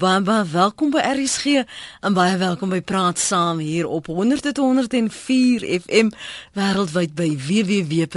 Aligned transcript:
Baie 0.00 0.22
baie 0.24 0.46
welkom 0.48 0.94
by 0.94 1.00
RSG 1.04 1.60
en 2.00 2.14
baie 2.16 2.36
welkom 2.40 2.70
by 2.72 2.78
Praat 2.80 3.18
Saam 3.20 3.58
hier 3.60 3.84
op 3.84 4.06
100.104 4.08 5.66
FM 5.76 6.08
wêreldwyd 6.56 7.12
by 7.18 7.36
www.rsg.co.za. 7.36 8.16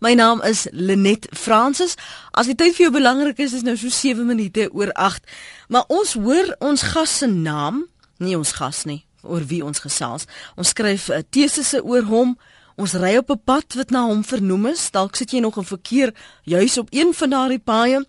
My 0.00 0.14
naam 0.16 0.40
is 0.48 0.66
Lenet 0.72 1.28
Fransis. 1.36 1.96
As 2.32 2.48
die 2.48 2.56
tyd 2.56 2.78
vir 2.78 2.86
jou 2.86 2.94
belangrik 2.96 3.38
is, 3.44 3.52
is 3.58 3.66
nou 3.66 3.76
so 3.76 3.92
7 3.92 4.24
minute 4.24 4.70
oor 4.72 4.88
8. 4.96 5.20
Maar 5.68 5.84
ons 5.92 6.16
hoor 6.16 6.56
ons 6.64 6.82
gas 6.94 7.18
se 7.20 7.28
naam, 7.28 7.84
nie 8.24 8.36
ons 8.38 8.56
gas 8.56 8.88
nie, 8.88 9.04
oor 9.20 9.44
wie 9.52 9.60
ons 9.60 9.84
gesels. 9.84 10.24
Ons 10.56 10.72
skryf 10.72 11.12
'n 11.12 11.28
tesisse 11.28 11.84
oor 11.84 12.08
hom. 12.08 12.38
Ons 12.76 12.94
ry 12.96 13.16
op 13.16 13.30
'n 13.30 13.40
pad 13.44 13.74
wat 13.74 13.90
na 13.90 14.06
hom 14.06 14.24
vernoem 14.24 14.66
is. 14.66 14.90
Dalk 14.90 15.16
sit 15.16 15.30
jy 15.30 15.40
nog 15.40 15.56
in 15.56 15.64
verkeer 15.64 16.14
juis 16.44 16.78
op 16.78 16.88
een 16.90 17.14
van 17.14 17.30
daardie 17.30 17.58
paaie. 17.58 18.04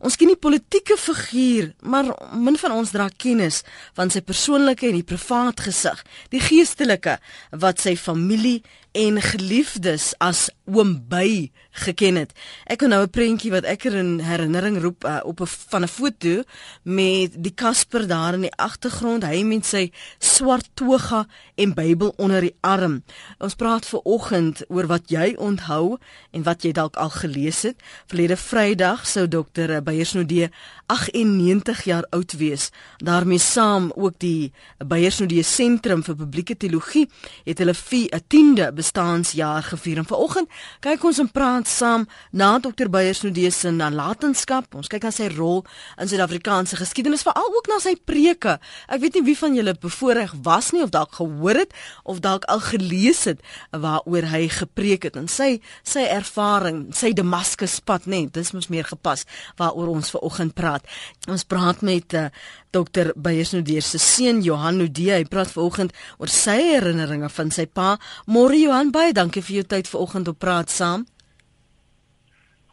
Ons 0.00 0.16
ken 0.16 0.26
nie 0.26 0.36
politieke 0.36 0.96
figuur, 0.96 1.74
maar 1.80 2.04
min 2.32 2.56
van 2.56 2.72
ons 2.72 2.90
dra 2.90 3.08
kennis 3.16 3.62
van 3.94 4.10
sy 4.10 4.20
persoonlike 4.20 4.86
en 4.86 4.92
die 4.92 5.02
privaat 5.02 5.60
gesig, 5.60 6.04
die 6.30 6.40
geestelike 6.40 7.18
wat 7.50 7.80
sy 7.80 7.96
familie 7.96 8.62
en 8.92 9.20
geliefdes 9.22 10.14
as 10.18 10.48
oom 10.68 10.96
by 11.08 11.50
geken 11.84 12.18
het. 12.20 12.32
Ek 12.66 12.78
kan 12.78 12.88
nou 12.88 13.02
'n 13.02 13.10
prentjie 13.10 13.50
wat 13.50 13.64
ek 13.64 13.84
er 13.84 13.94
in 13.94 14.20
herinnering 14.20 14.80
roep 14.82 15.04
uh, 15.04 15.20
op 15.24 15.40
'n 15.40 15.46
van 15.46 15.82
'n 15.82 15.88
foto 15.88 16.42
met 16.82 17.32
die 17.36 17.54
Kasper 17.54 18.06
daar 18.06 18.34
in 18.34 18.40
die 18.40 18.56
agtergrond, 18.56 19.24
hy 19.24 19.42
met 19.42 19.66
sy 19.66 19.90
swart 20.18 20.68
toga 20.74 21.26
en 21.54 21.74
Bybel 21.74 22.12
onder 22.16 22.40
die 22.40 22.56
arm. 22.60 23.02
Ons 23.38 23.54
praat 23.54 23.86
ver 23.86 24.00
oggend 24.04 24.64
oor 24.68 24.86
wat 24.86 25.10
jy 25.10 25.34
onthou 25.38 25.98
en 26.30 26.42
wat 26.42 26.62
jy 26.62 26.72
dalk 26.72 26.96
al 26.96 27.10
gelees 27.10 27.62
het. 27.62 27.76
Verlede 28.06 28.36
Vrydag 28.36 29.06
sou 29.06 29.28
dokter 29.28 29.82
Beyersnodee 29.82 30.50
98 30.88 31.84
jaar 31.84 32.06
oud 32.10 32.32
wees. 32.32 32.70
daarmee 32.96 33.38
saam 33.38 33.92
ook 33.94 34.14
die 34.18 34.52
Beyersnodee 34.86 35.42
Sentrum 35.42 36.02
vir 36.02 36.16
Publieke 36.16 36.56
Teologie 36.56 37.08
het 37.44 37.58
hulle 37.58 37.74
'n 37.74 38.22
10de 38.28 38.72
bestaanjaar 38.72 39.62
gevier. 39.62 39.98
En 39.98 40.06
vanoggend 40.06 40.48
kyk 40.80 41.04
ons 41.04 41.18
en 41.18 41.30
praat 41.30 41.68
saam 41.68 42.06
na 42.30 42.58
Dr. 42.58 42.88
Beyersnodee 42.90 43.50
se 43.50 43.70
nalatenskap. 43.70 44.74
Ons 44.74 44.86
kyk 44.86 45.02
na 45.02 45.10
sy 45.10 45.28
rol 45.28 45.64
in 45.96 46.08
Suid-Afrikaanse 46.08 46.76
geskiedenis, 46.76 47.22
veral 47.22 47.54
ook 47.56 47.66
na 47.66 47.78
sy 47.78 47.96
preke. 48.04 48.58
Ek 48.88 49.00
weet 49.00 49.14
nie 49.14 49.22
wie 49.22 49.38
van 49.38 49.54
julle 49.54 49.74
bevoorreg 49.74 50.34
was 50.42 50.70
nie 50.70 50.82
of 50.82 50.90
dalk 50.90 51.12
gehoor 51.12 51.54
het 51.54 51.74
of 52.02 52.20
dalk 52.20 52.44
al 52.44 52.60
gelees 52.60 53.24
het 53.24 53.40
waaroor 53.70 54.22
hy 54.22 54.48
gepreek 54.48 55.02
het 55.02 55.16
en 55.16 55.28
sy 55.28 55.60
sy 55.82 56.00
ervaring, 56.00 56.94
sy 56.94 57.12
Damaskuspad, 57.12 58.06
nee, 58.06 58.28
dis 58.30 58.52
mos 58.52 58.68
meer 58.68 58.84
gepas 58.84 59.24
waaroor 59.56 59.88
ons 59.88 60.10
vanoggend 60.10 60.54
praat 60.54 60.77
praat. 60.78 61.28
Ons 61.28 61.44
praat 61.44 61.82
met 61.82 62.14
uh, 62.14 62.24
eh, 62.24 62.30
Dr. 62.70 63.12
Beyersnodeer 63.16 63.82
se 63.82 63.98
seun 63.98 64.42
Johan 64.42 64.78
Nodee. 64.78 65.14
Hy 65.16 65.24
praat 65.24 65.50
vanoggend 65.52 65.92
oor 66.18 66.28
sy 66.28 66.58
herinneringe 66.74 67.28
van 67.28 67.50
sy 67.50 67.66
pa. 67.66 67.98
Môre 68.26 68.58
Johan, 68.58 68.92
baie 68.92 69.12
dankie 69.12 69.42
vir 69.42 69.60
jou 69.60 69.64
tyd 69.64 69.88
vanoggend 69.88 70.28
op 70.28 70.38
praat 70.38 70.70
saam. 70.70 71.06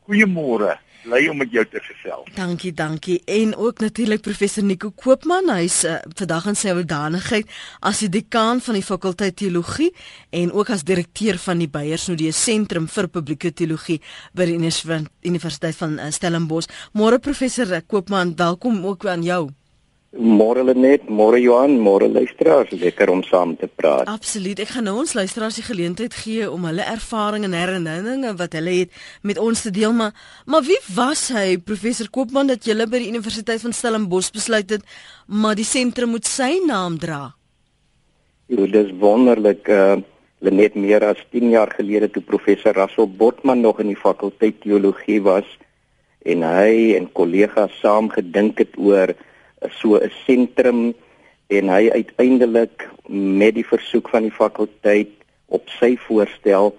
Goeiemôre 0.05 0.77
bly 1.05 1.21
om 1.31 1.39
met 1.41 1.51
jou 1.53 1.63
te 1.69 1.81
gesels. 1.83 2.29
Dankie, 2.35 2.73
dankie. 2.73 3.19
En 3.25 3.55
ook 3.55 3.79
natuurlik 3.79 4.21
professor 4.25 4.63
Nico 4.63 4.91
Koopman, 4.91 5.49
hy's 5.53 5.83
uh, 5.85 5.97
vandag 6.17 6.49
in 6.51 6.59
sy 6.59 6.73
oudanigheid 6.73 7.51
as 7.85 8.01
die 8.03 8.11
dekaan 8.17 8.61
van 8.65 8.79
die 8.79 8.85
fakulteit 8.85 9.37
teologie 9.41 9.91
en 10.35 10.53
ook 10.53 10.71
as 10.75 10.85
direkteur 10.87 11.39
van 11.41 11.61
die 11.63 11.69
Beyersnodie 11.71 12.31
Sentrum 12.35 12.89
vir 12.91 13.09
Publieke 13.11 13.53
Teologie 13.53 14.01
by 14.33 14.49
die 14.49 14.57
Universiteit 14.59 15.77
van 15.81 15.99
uh, 15.99 16.09
Stellenbosch. 16.13 16.71
Môre 16.97 17.19
professor 17.19 17.77
Koopman, 17.87 18.35
welkom 18.39 18.83
ook 18.85 19.07
aan 19.09 19.23
jou. 19.25 19.45
Môre 20.15 20.63
net, 20.79 21.09
môre 21.11 21.41
Johan, 21.43 21.73
môre 21.83 22.07
luisteraars, 22.07 22.69
lekker 22.71 23.09
om 23.11 23.19
saam 23.27 23.57
te 23.59 23.67
praat. 23.67 24.07
Absoluut. 24.07 24.61
Ek 24.63 24.69
gaan 24.71 24.85
nou 24.87 25.01
ons 25.01 25.11
luisteraars 25.11 25.57
die 25.59 25.65
geleentheid 25.65 26.15
gee 26.15 26.45
om 26.47 26.63
hulle 26.69 26.85
ervarings 26.87 27.49
en 27.49 27.57
herinneringe 27.57 28.31
wat 28.39 28.55
hulle 28.55 28.77
het 28.77 29.01
met 29.27 29.41
ons 29.41 29.65
te 29.65 29.73
deel, 29.75 29.91
maar 29.91 30.15
maar 30.47 30.63
wie 30.63 30.79
was 30.95 31.27
hy, 31.35 31.57
professor 31.59 32.07
Koopman 32.07 32.47
dat 32.47 32.63
julle 32.63 32.87
by 32.87 33.03
die 33.03 33.11
Universiteit 33.11 33.59
van 33.59 33.75
Stellenbosch 33.75 34.31
besluit 34.31 34.71
het 34.71 34.87
maar 35.27 35.59
die 35.59 35.67
sentrum 35.67 36.15
moet 36.15 36.29
sy 36.29 36.61
naam 36.63 36.95
dra? 37.01 37.35
Jo, 38.47 38.67
dis 38.71 38.95
wonderlik 38.99 39.67
uh 39.67 39.95
net 40.45 40.75
meer 40.75 41.01
as 41.01 41.17
10 41.33 41.49
jaar 41.49 41.71
gelede 41.73 42.09
toe 42.11 42.21
professor 42.21 42.75
Russell 42.75 43.07
Botman 43.07 43.61
nog 43.61 43.79
in 43.79 43.87
die 43.87 43.97
fakulteit 43.97 44.59
teologie 44.61 45.21
was 45.25 45.47
en 46.21 46.43
hy 46.45 46.93
en 46.97 47.07
kollegas 47.17 47.73
saam 47.81 48.11
gedink 48.13 48.59
het 48.61 48.75
oor 48.77 49.15
so 49.81 49.97
'n 49.97 50.11
sentrum 50.25 50.93
en 51.47 51.69
hy 51.69 51.89
uiteindelik 51.89 52.89
met 53.07 53.55
die 53.55 53.65
versoek 53.65 54.09
van 54.09 54.23
die 54.25 54.33
fakulteit 54.33 55.11
op 55.47 55.69
sy 55.79 55.95
voorstel 56.07 56.73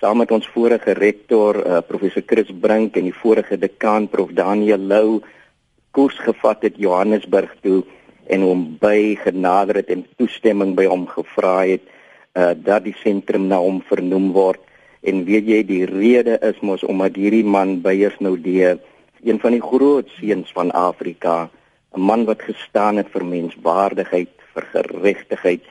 saam 0.00 0.18
met 0.18 0.30
ons 0.30 0.46
vorige 0.54 0.92
rektor 0.92 1.56
uh, 1.66 1.80
professor 1.80 2.22
Chris 2.26 2.50
Brink 2.60 2.96
en 2.96 3.08
die 3.08 3.20
vorige 3.22 3.56
dekaan 3.56 4.08
prof 4.08 4.30
Daniel 4.36 4.78
Lou 4.78 5.22
koers 5.90 6.18
gevat 6.18 6.62
het 6.62 6.76
Johannesburg 6.76 7.54
toe 7.62 7.82
en 8.26 8.44
hom 8.44 8.62
by 8.80 9.16
genader 9.22 9.80
het 9.80 9.90
en 9.94 10.06
toestemming 10.18 10.74
by 10.76 10.86
hom 10.90 11.06
gevra 11.06 11.62
het 11.64 11.84
uh, 12.34 12.52
dat 12.56 12.84
die 12.84 12.96
sentrum 13.02 13.48
na 13.48 13.60
hom 13.62 13.82
vernoem 13.88 14.32
word. 14.32 14.60
En 15.04 15.24
weet 15.28 15.48
jy 15.48 15.60
die 15.68 15.84
rede 15.86 16.38
is 16.42 16.60
mos 16.64 16.84
omdat 16.84 17.18
hierdie 17.20 17.44
man 17.44 17.78
Beyers 17.84 18.16
nou 18.24 18.36
die 18.40 18.64
een 19.24 19.40
van 19.40 19.52
die 19.56 19.62
groot 19.62 20.08
seuns 20.18 20.52
van 20.56 20.72
Afrika 20.72 21.50
'n 21.94 22.00
man 22.00 22.24
wat 22.24 22.42
gestaan 22.42 22.96
het 22.96 23.08
vir 23.14 23.24
menswaardigheid, 23.24 24.32
vir 24.54 24.64
geregtigheid 24.74 25.62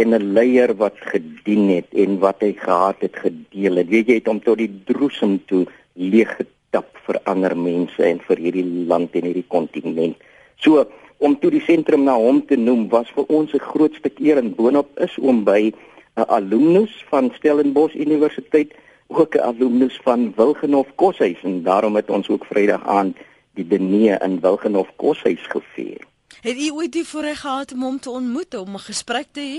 en 0.00 0.14
'n 0.14 0.32
leier 0.32 0.72
wat 0.76 0.96
gedien 1.12 1.68
het 1.68 1.88
en 1.92 2.18
wat 2.18 2.40
hy 2.40 2.52
gehad 2.52 2.96
het 3.00 3.16
gedeel 3.16 3.76
het. 3.76 3.88
Weet 3.88 4.08
jy 4.08 4.14
het 4.14 4.26
hom 4.26 4.40
tot 4.40 4.58
die 4.58 4.72
droesem 4.84 5.44
toe 5.46 5.66
leeg 5.92 6.36
getap 6.36 6.88
vir 7.06 7.20
ander 7.24 7.56
mense 7.56 8.02
en 8.02 8.20
vir 8.20 8.36
hierdie 8.36 8.86
land 8.86 9.14
en 9.14 9.24
hierdie 9.28 9.48
kontinent. 9.48 10.16
So 10.56 10.86
om 11.18 11.38
toe 11.38 11.50
die 11.50 11.64
sentrum 11.66 12.04
na 12.04 12.14
hom 12.14 12.46
te 12.46 12.56
noem 12.56 12.88
was 12.88 13.10
vir 13.10 13.24
ons 13.28 13.52
'n 13.52 13.68
groot 13.70 13.94
stuk 13.94 14.20
eer 14.20 14.38
en 14.38 14.54
boonop 14.54 14.88
is 14.98 15.18
oom 15.18 15.44
by 15.44 15.72
'n 16.16 16.28
alumnus 16.28 17.04
van 17.10 17.30
Stellenbosch 17.34 17.94
Universiteit 17.94 18.72
ook 19.08 19.34
'n 19.34 19.40
alumnus 19.40 20.00
van 20.02 20.32
Wilgenhof 20.36 20.94
Koshuis 20.94 21.42
en 21.42 21.62
daarom 21.62 21.96
het 21.96 22.10
ons 22.10 22.28
ook 22.28 22.44
Vrydag 22.44 22.86
aand 22.86 23.16
die 23.58 23.66
Denee 23.66 24.14
in 24.24 24.38
Wilgenhof 24.44 24.90
koshuis 24.96 25.42
gevier. 25.50 26.06
Het 26.40 26.56
u 26.56 26.70
ooit 26.78 26.92
die 26.94 27.06
voorreg 27.06 27.40
gehad 27.40 27.72
om 27.74 27.82
hom 27.82 27.98
te 28.00 28.10
ontmoet 28.10 28.54
om 28.54 28.74
'n 28.74 28.86
gesprek 28.90 29.28
te 29.32 29.40
hê? 29.40 29.58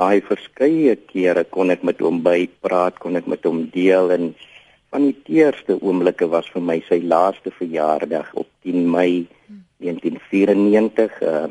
Hy 0.00 0.20
verskeie 0.20 0.96
kere 0.96 1.44
kon 1.44 1.70
ek 1.70 1.82
met 1.82 2.00
hom 2.00 2.22
by 2.22 2.48
praat, 2.60 2.98
kon 2.98 3.16
ek 3.16 3.26
met 3.26 3.44
hom 3.44 3.68
deel 3.72 4.10
en 4.10 4.34
van 4.90 5.06
die 5.06 5.38
eerste 5.40 5.76
oomblikke 5.80 6.28
was 6.28 6.48
vir 6.50 6.62
my 6.62 6.78
sy 6.88 7.00
laaste 7.02 7.50
verjaardag 7.50 8.34
op 8.34 8.48
10 8.62 8.90
Mei 8.90 9.26
1994. 9.76 11.20
Uh, 11.22 11.44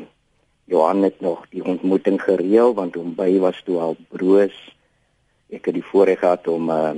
Johan 0.64 1.02
het 1.02 1.20
nog 1.20 1.46
die 1.50 1.64
ontmoeting 1.64 2.20
gereël 2.22 2.74
want 2.74 2.94
hom 2.94 3.14
by 3.14 3.38
was 3.38 3.62
toe 3.64 3.78
al 3.78 3.96
broos. 4.08 4.58
Ek 5.50 5.64
het 5.66 5.74
die 5.74 5.88
voorreg 5.92 6.18
gehad 6.18 6.46
om 6.48 6.70
uh, 6.70 6.92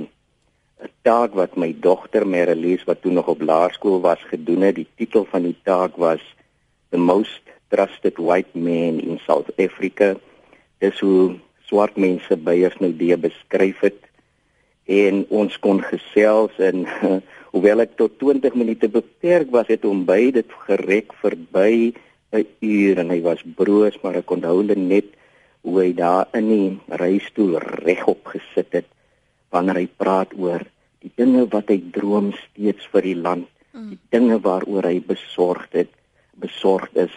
'n 0.83 0.91
taak 1.01 1.33
wat 1.33 1.55
my 1.55 1.71
dogter 1.79 2.27
Marilee 2.27 2.79
wat 2.85 3.01
toe 3.01 3.11
nog 3.11 3.27
op 3.27 3.41
laerskool 3.41 3.99
was 4.01 4.21
gedoen 4.31 4.61
het. 4.61 4.75
Die 4.75 4.87
titel 4.95 5.25
van 5.31 5.43
die 5.43 5.55
taak 5.63 5.95
was 5.95 6.23
The 6.89 6.97
Most 6.97 7.41
Trusted 7.67 8.17
White 8.17 8.53
Man 8.53 8.99
in 8.99 9.19
South 9.25 9.49
Africa. 9.57 10.15
Dis 10.77 10.99
hoe 10.99 11.39
swart 11.65 11.95
mense 11.95 12.37
byers 12.37 12.75
nou 12.83 12.91
die 12.97 13.15
beskryf 13.17 13.79
het 13.79 14.01
en 14.85 15.23
ons 15.29 15.55
kon 15.63 15.79
gesels 15.81 16.57
en 16.59 16.83
hoewel 17.53 17.85
ek 17.85 17.95
tot 17.95 18.17
20 18.19 18.55
minute 18.59 18.89
beperk 18.91 19.51
was 19.53 19.69
het 19.71 19.85
hom 19.87 20.03
by 20.05 20.31
dit 20.35 20.49
gerek 20.67 21.15
verby 21.21 21.93
'n 22.33 22.45
uur 22.59 22.99
en 22.99 23.09
hy 23.13 23.21
was 23.21 23.41
broos 23.55 23.95
maar 24.03 24.19
ek 24.19 24.31
onthou 24.35 24.63
net 24.75 25.05
hoe 25.61 25.79
hy 25.79 25.93
daar 25.95 26.27
in 26.33 26.47
die 26.49 26.69
reistool 26.99 27.55
regop 27.87 28.27
gesit 28.35 28.73
het 28.73 28.89
wanneer 29.49 29.79
hy 29.79 29.87
praat 29.87 30.33
oor 30.35 30.65
die 31.03 31.11
dinge 31.19 31.45
wat 31.51 31.69
hy 31.71 31.79
droom 31.95 32.31
steeds 32.37 32.87
vir 32.93 33.07
die 33.09 33.19
land, 33.19 33.49
mm. 33.75 33.91
die 33.93 33.99
dinge 34.15 34.39
waaroor 34.43 34.87
hy 34.87 34.97
besorgd 35.03 35.75
het, 35.83 35.91
besorgd 36.39 36.97
is. 37.05 37.13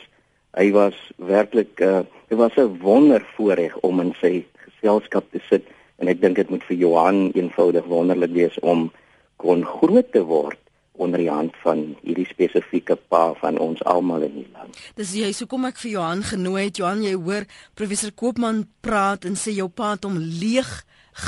Hy 0.56 0.70
was 0.74 0.98
werklik 1.16 1.80
uh 1.84 2.04
dit 2.26 2.38
was 2.38 2.56
'n 2.58 2.78
wonder 2.82 3.22
voorreg 3.36 3.76
om 3.86 4.00
in 4.00 4.12
sy 4.20 4.44
geselskap 4.58 5.30
te 5.30 5.40
sit 5.48 5.62
en 6.02 6.08
ek 6.08 6.20
dink 6.20 6.36
dit 6.36 6.50
moet 6.50 6.64
vir 6.68 6.76
Johan 6.76 7.30
eenvoudig 7.38 7.84
wonderlik 7.86 8.32
wees 8.34 8.58
om 8.60 8.90
kon 9.36 9.62
groot 9.64 10.10
te 10.12 10.24
word 10.26 10.58
onder 10.96 11.20
die 11.20 11.30
hand 11.30 11.54
van 11.62 11.94
hierdie 12.02 12.26
spesifieke 12.26 12.96
pa 12.96 13.34
van 13.40 13.58
ons 13.58 13.82
almal 13.84 14.24
in 14.26 14.34
die 14.40 14.48
land. 14.52 14.76
Dis 14.96 15.12
jy 15.14 15.32
so 15.36 15.46
kom 15.46 15.68
ek 15.68 15.78
vir 15.82 15.90
Johan 15.90 16.22
genooi 16.24 16.64
het. 16.64 16.80
Johan, 16.80 17.04
jy 17.04 17.14
hoor 17.14 17.44
professor 17.74 18.12
Koopman 18.16 18.64
praat 18.80 19.24
en 19.28 19.36
sê 19.36 19.54
jou 19.56 19.68
pa 19.68 19.94
het 19.94 20.08
hom 20.08 20.18
leeg 20.18 20.70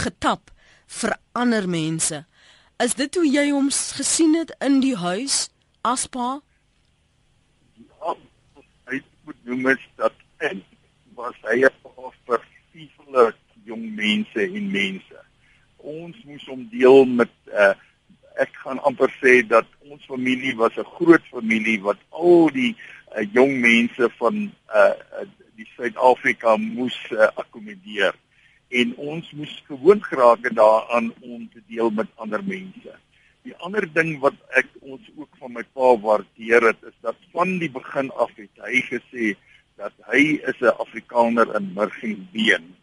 getap 0.02 0.50
vir 1.00 1.16
ander 1.36 1.68
mense. 1.68 2.24
Is 2.78 2.94
dit 2.94 3.14
hoe 3.14 3.26
jy 3.26 3.50
hom 3.50 3.70
gesien 3.74 4.34
het 4.38 4.52
in 4.62 4.80
die 4.80 4.96
huis 4.96 5.48
aspa? 5.82 6.38
moet 9.28 9.40
noem 9.44 9.66
is 9.68 9.82
dat 10.00 10.14
en 10.36 10.62
was 11.18 11.34
hy 11.44 11.56
'n 11.64 11.74
vir 12.26 12.40
vele 12.72 13.24
jong 13.64 13.84
mense 13.96 14.40
en 14.40 14.70
mense. 14.70 15.18
Ons 15.76 16.16
moes 16.24 16.46
hom 16.46 16.62
deel 16.70 17.04
met 17.04 17.34
uh, 17.52 17.74
ek 18.44 18.54
gaan 18.62 18.80
amper 18.88 19.12
sê 19.20 19.42
dat 19.54 19.66
ons 19.90 20.04
familie 20.06 20.54
was 20.56 20.78
'n 20.78 20.92
groot 20.96 21.24
familie 21.34 21.80
wat 21.82 22.00
al 22.10 22.48
die 22.60 22.72
uh, 22.72 23.26
jong 23.32 23.60
mense 23.60 24.08
van 24.20 24.52
uh, 24.72 24.94
die 25.56 25.68
Suid-Afrika 25.76 26.56
moes 26.56 26.98
uh, 27.10 27.28
akkommodeer 27.34 28.14
en 28.68 28.94
ons 28.96 29.32
moes 29.32 29.54
gewoond 29.66 30.04
geraak 30.04 30.48
daaraan 30.54 31.12
om 31.20 31.48
te 31.52 31.62
deel 31.66 31.90
met 31.90 32.08
ander 32.14 32.44
mense. 32.44 32.94
Die 33.42 33.56
ander 33.64 33.86
ding 33.92 34.18
wat 34.20 34.36
ek 34.60 34.68
ons 34.80 35.04
ook 35.16 35.30
van 35.40 35.54
my 35.56 35.64
pa 35.72 35.94
waardeer 36.04 36.66
het 36.72 36.82
is 36.90 36.96
dat 37.00 37.16
van 37.32 37.56
die 37.62 37.70
begin 37.72 38.10
af 38.10 38.34
het 38.36 38.64
hy 38.66 38.82
gesê 38.90 39.34
dat 39.80 39.94
hy 40.10 40.40
is 40.50 40.60
'n 40.60 40.76
Afrikaner 40.84 41.54
in 41.56 41.72
murg 41.74 42.02
en 42.02 42.28
been. 42.32 42.74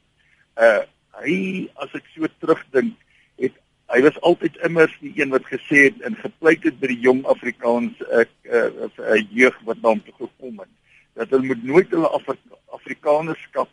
Uh 0.58 0.82
hy 1.16 1.70
as 1.76 1.94
ek 1.96 2.08
so 2.14 2.28
terugdink 2.40 2.96
het 3.40 3.54
hy 3.94 4.02
was 4.02 4.18
altyd 4.22 4.58
immers 4.68 4.96
die 5.00 5.14
een 5.16 5.30
wat 5.30 5.46
gesê 5.48 5.88
het 5.88 6.02
en 6.02 6.18
gepleit 6.20 6.64
het 6.64 6.80
by 6.80 6.88
die 6.92 7.04
jong 7.08 7.26
Afrikaans 7.26 7.94
'n 8.02 8.26
uh, 8.44 8.90
uh, 9.00 9.22
jeug 9.30 9.56
wat 9.64 9.82
na 9.82 9.94
hom 9.94 10.04
toe 10.04 10.18
gekom 10.18 10.60
het 10.60 10.74
dat 11.16 11.30
hulle 11.30 11.48
moet 11.48 11.64
nooit 11.64 11.90
hulle 11.90 12.10
Afri 12.18 12.38
Afrikanerskap 12.76 13.70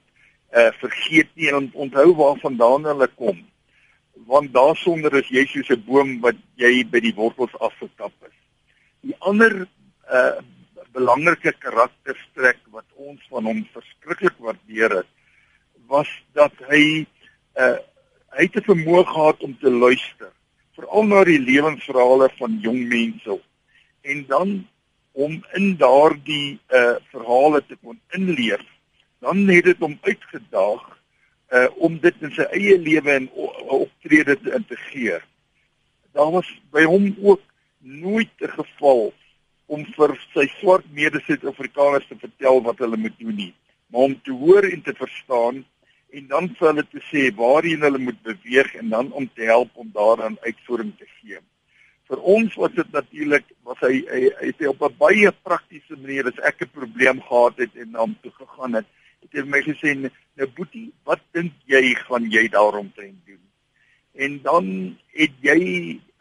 uh 0.53 0.71
vergeet 0.81 1.31
nie 1.35 1.49
en 1.49 1.71
onthou 1.73 2.13
waarvandaan 2.15 2.85
hulle 2.85 3.09
kom 3.17 3.41
want 4.27 4.53
daarsonder 4.53 5.15
is 5.21 5.29
jy 5.29 5.45
soos 5.47 5.71
'n 5.71 5.85
boom 5.87 6.21
wat 6.21 6.37
jy 6.57 6.85
by 6.85 7.01
die 7.01 7.15
wortels 7.15 7.55
afgekap 7.59 8.13
is. 8.29 8.37
Die 9.01 9.17
ander 9.21 9.67
uh 10.13 10.37
belangrike 10.93 11.55
karakterstrek 11.59 12.59
wat 12.71 12.85
ons 12.97 13.21
van 13.31 13.45
hom 13.49 13.63
verskriklik 13.73 14.37
waardeer 14.39 14.97
het 15.01 15.11
was 15.89 16.09
dat 16.35 16.53
hy 16.69 17.07
uh 17.57 17.79
hy 18.37 18.45
het 18.49 18.57
'n 18.57 18.69
vermoë 18.69 19.05
gehad 19.05 19.43
om 19.43 19.57
te 19.59 19.71
luister 19.71 20.33
veral 20.77 21.05
na 21.05 21.25
die 21.25 21.39
lewensverhale 21.39 22.29
van 22.39 22.59
jong 22.61 22.89
mense 22.89 23.41
en 24.03 24.25
dan 24.27 24.69
om 25.13 25.45
in 25.55 25.77
daardie 25.77 26.61
uh 26.69 26.97
verhale 27.13 27.61
te 27.67 27.77
kon 27.83 28.01
inleef 28.17 28.65
dan 29.25 29.47
het 29.49 29.71
dit 29.71 29.85
hom 29.85 29.97
uitgedaag 30.03 30.85
uh 31.53 31.69
om 31.87 31.99
dit 32.03 32.27
in 32.27 32.35
sy 32.37 32.47
eie 32.59 32.77
lewe 32.81 33.17
en 33.21 33.31
optrede 33.79 34.39
te 34.43 34.55
integreer 34.59 35.25
daar 36.17 36.33
was 36.35 36.49
by 36.75 36.85
hom 36.85 37.11
ook 37.23 37.43
nooit 37.81 38.33
'n 38.41 38.55
geval 38.61 39.13
om 39.67 39.85
vir 39.97 40.17
sy 40.35 40.47
swart 40.61 40.87
mede-Suid-Afrikaners 40.93 42.09
te 42.09 42.19
vertel 42.21 42.63
wat 42.63 42.79
hulle 42.85 42.97
moet 42.97 43.19
doen 43.19 43.37
nie 43.37 43.55
maar 43.93 44.09
om 44.11 44.17
te 44.23 44.33
hoor 44.33 44.65
en 44.65 44.83
te 44.83 44.95
verstaan 44.97 45.65
en 46.13 46.27
dan 46.29 46.49
vir 46.59 46.69
hulle 46.69 46.85
te 46.93 47.01
sê 47.09 47.23
waarheen 47.37 47.85
hulle 47.87 48.01
moet 48.01 48.21
beweeg 48.27 48.75
en 48.81 48.93
dan 48.93 49.11
om 49.21 49.29
te 49.35 49.49
help 49.49 49.71
om 49.81 49.91
daaraan 49.95 50.37
uitvoering 50.45 50.93
te 50.99 51.09
gee. 51.19 51.39
Vir 52.11 52.25
ons 52.35 52.57
was 52.61 52.75
dit 52.77 52.91
natuurlik 52.93 53.47
was 53.69 53.81
hy 53.87 53.95
hy, 54.11 54.23
hy 54.41 54.51
het 54.51 54.67
op 54.69 54.83
'n 54.89 54.99
baie 54.99 55.33
praktiese 55.49 55.97
manier 55.97 56.29
as 56.29 56.43
ek 56.51 56.65
'n 56.67 56.77
probleem 56.79 57.23
gehad 57.29 57.57
het 57.65 57.77
en 57.77 57.93
dan 57.93 58.17
toe 58.23 58.33
gegaan 58.33 58.75
het, 58.81 58.89
het 59.23 59.39
hy 59.39 59.45
my 59.49 59.63
gesê 59.65 59.95
nou 59.99 60.49
Boetie, 60.57 60.91
wat 61.09 61.23
dink 61.37 61.53
jy 61.71 61.95
gaan 62.07 62.29
jy 62.31 62.49
daarom 62.53 62.93
te 62.97 63.09
doen? 63.27 63.41
En 64.13 64.41
dan 64.45 64.67
het 65.17 65.37
jy 65.41 65.61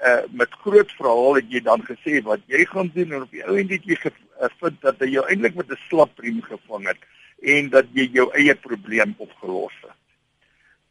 uh, 0.01 0.23
met 0.31 0.51
groot 0.63 0.91
verhaal 0.97 1.39
het 1.39 1.49
jy 1.51 1.61
dan 1.65 1.83
gesê 1.87 2.21
wat 2.25 2.43
jy 2.51 2.65
gaan 2.69 2.91
doen 2.95 3.11
en 3.11 3.25
op 3.25 3.33
die 3.33 3.43
ou 3.45 3.57
end 3.59 3.73
het 3.73 3.87
jy 3.87 3.97
gevind 4.03 4.79
dat 4.85 5.01
hy 5.03 5.11
jou 5.15 5.25
eintlik 5.27 5.57
met 5.59 5.71
'n 5.71 5.81
slap 5.87 6.19
riem 6.19 6.41
gevang 6.41 6.87
het 6.87 7.01
en 7.41 7.69
dat 7.69 7.89
jy 7.93 8.07
jou 8.13 8.29
eie 8.37 8.55
probleem 8.55 9.15
opgelos 9.17 9.75
het. 9.81 9.99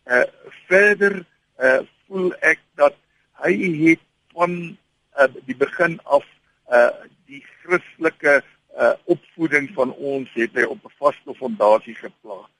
Uh 0.06 0.26
verder 0.68 1.24
uh 1.58 1.80
voel 2.06 2.32
ek 2.42 2.60
dat 2.74 2.96
hy 3.44 3.52
het 3.86 4.02
van 4.34 4.76
uh, 5.18 5.28
die 5.46 5.56
begin 5.56 6.00
af 6.04 6.26
uh 6.72 6.90
die 7.26 7.44
Christelike 7.62 8.42
uh 8.78 8.92
opvoeding 9.04 9.70
van 9.74 9.92
ons 9.94 10.30
het 10.34 10.54
hy 10.54 10.62
op 10.62 10.84
'n 10.84 10.96
vaste 10.98 11.34
fondasie 11.34 11.94
geplaas. 11.94 12.50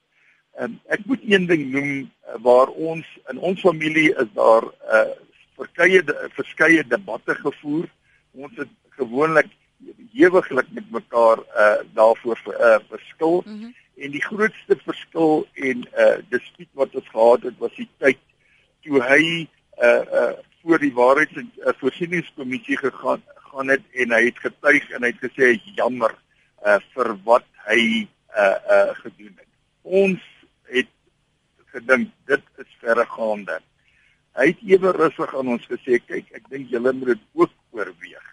En 0.51 0.79
ek 0.87 1.05
moet 1.05 1.19
een 1.23 1.45
ding 1.45 1.71
noem 1.71 1.91
uh, 1.99 2.35
waar 2.41 2.67
ons 2.67 3.05
in 3.31 3.39
ons 3.39 3.59
familie 3.59 4.15
is 4.15 4.31
daar 4.33 4.63
uh 4.63 5.09
verskeie 5.55 6.03
verskeie 6.35 6.87
debatte 6.87 7.35
gevoer. 7.35 7.87
Ons 8.31 8.51
het 8.55 8.69
gewoonlik 8.89 9.47
ewiglik 10.13 10.67
met 10.71 10.91
mekaar 10.91 11.39
uh 11.39 11.79
daarvoor 11.93 12.39
uh, 12.47 12.79
verskil. 12.89 13.43
Mm 13.45 13.59
-hmm. 13.59 13.75
En 13.95 14.11
die 14.11 14.21
grootste 14.21 14.77
verskil 14.83 15.47
en 15.53 15.87
uh 15.97 16.17
dispuut 16.29 16.69
wat 16.73 16.95
ons 16.95 17.09
gehad 17.09 17.43
het 17.43 17.57
was 17.57 17.75
die 17.75 17.89
tyd 17.97 18.17
toe 18.81 19.03
hy 19.03 19.47
uh 19.81 20.01
uh 20.13 20.33
voor 20.61 20.79
die 20.79 20.93
waarheids- 20.93 21.35
en 21.35 21.51
uh, 21.57 21.73
voorsieningskommissie 21.77 22.77
gegaan 22.77 23.23
gaan 23.51 23.73
het 23.73 23.85
en 24.03 24.15
hy 24.15 24.23
het 24.29 24.39
getuig 24.45 24.89
en 24.91 25.05
hy 25.05 25.11
het 25.13 25.23
gesê 25.27 25.53
jammer 25.77 26.15
uh 26.65 26.79
vir 26.95 27.13
wat 27.27 27.47
hy 27.67 28.07
uh 28.35 28.57
uh 28.77 28.95
gedoen 29.03 29.35
het. 29.35 29.51
Ons 29.83 30.25
het 30.71 30.91
gedink 31.75 32.11
dit 32.31 32.43
is 32.63 32.75
verregaande. 32.83 33.59
Hy 34.39 34.51
het 34.53 34.67
ewe 34.67 34.91
rustig 34.95 35.35
aan 35.35 35.55
ons 35.57 35.71
gesê 35.71 35.99
kyk 36.03 36.31
ek 36.39 36.51
dink 36.51 36.71
julle 36.71 36.93
moet 36.95 37.15
dit 37.15 37.25
ook 37.43 37.55
oorweeg 37.75 38.31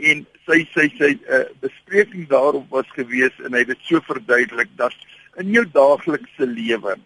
en 0.00 0.22
sy 0.46 0.62
sy 0.74 0.86
sy 0.96 1.10
uh, 1.28 1.46
bespreking 1.62 2.26
daarop 2.30 2.68
was 2.72 2.88
gewees 2.96 3.36
en 3.44 3.54
hy 3.54 3.64
het 3.64 3.72
dit 3.74 3.88
so 3.88 4.00
verduidelik 4.06 4.70
dat 4.80 4.94
in 5.40 5.52
jou 5.54 5.64
daaglikse 5.74 6.46
lewe 6.48 6.96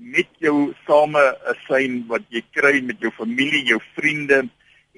met 0.00 0.28
jou 0.40 0.72
same 0.86 1.20
'n 1.20 1.56
sein 1.68 2.04
wat 2.08 2.24
jy 2.30 2.42
kry 2.56 2.80
met 2.80 3.00
jou 3.00 3.10
familie, 3.12 3.68
jou 3.68 3.80
vriende 3.94 4.48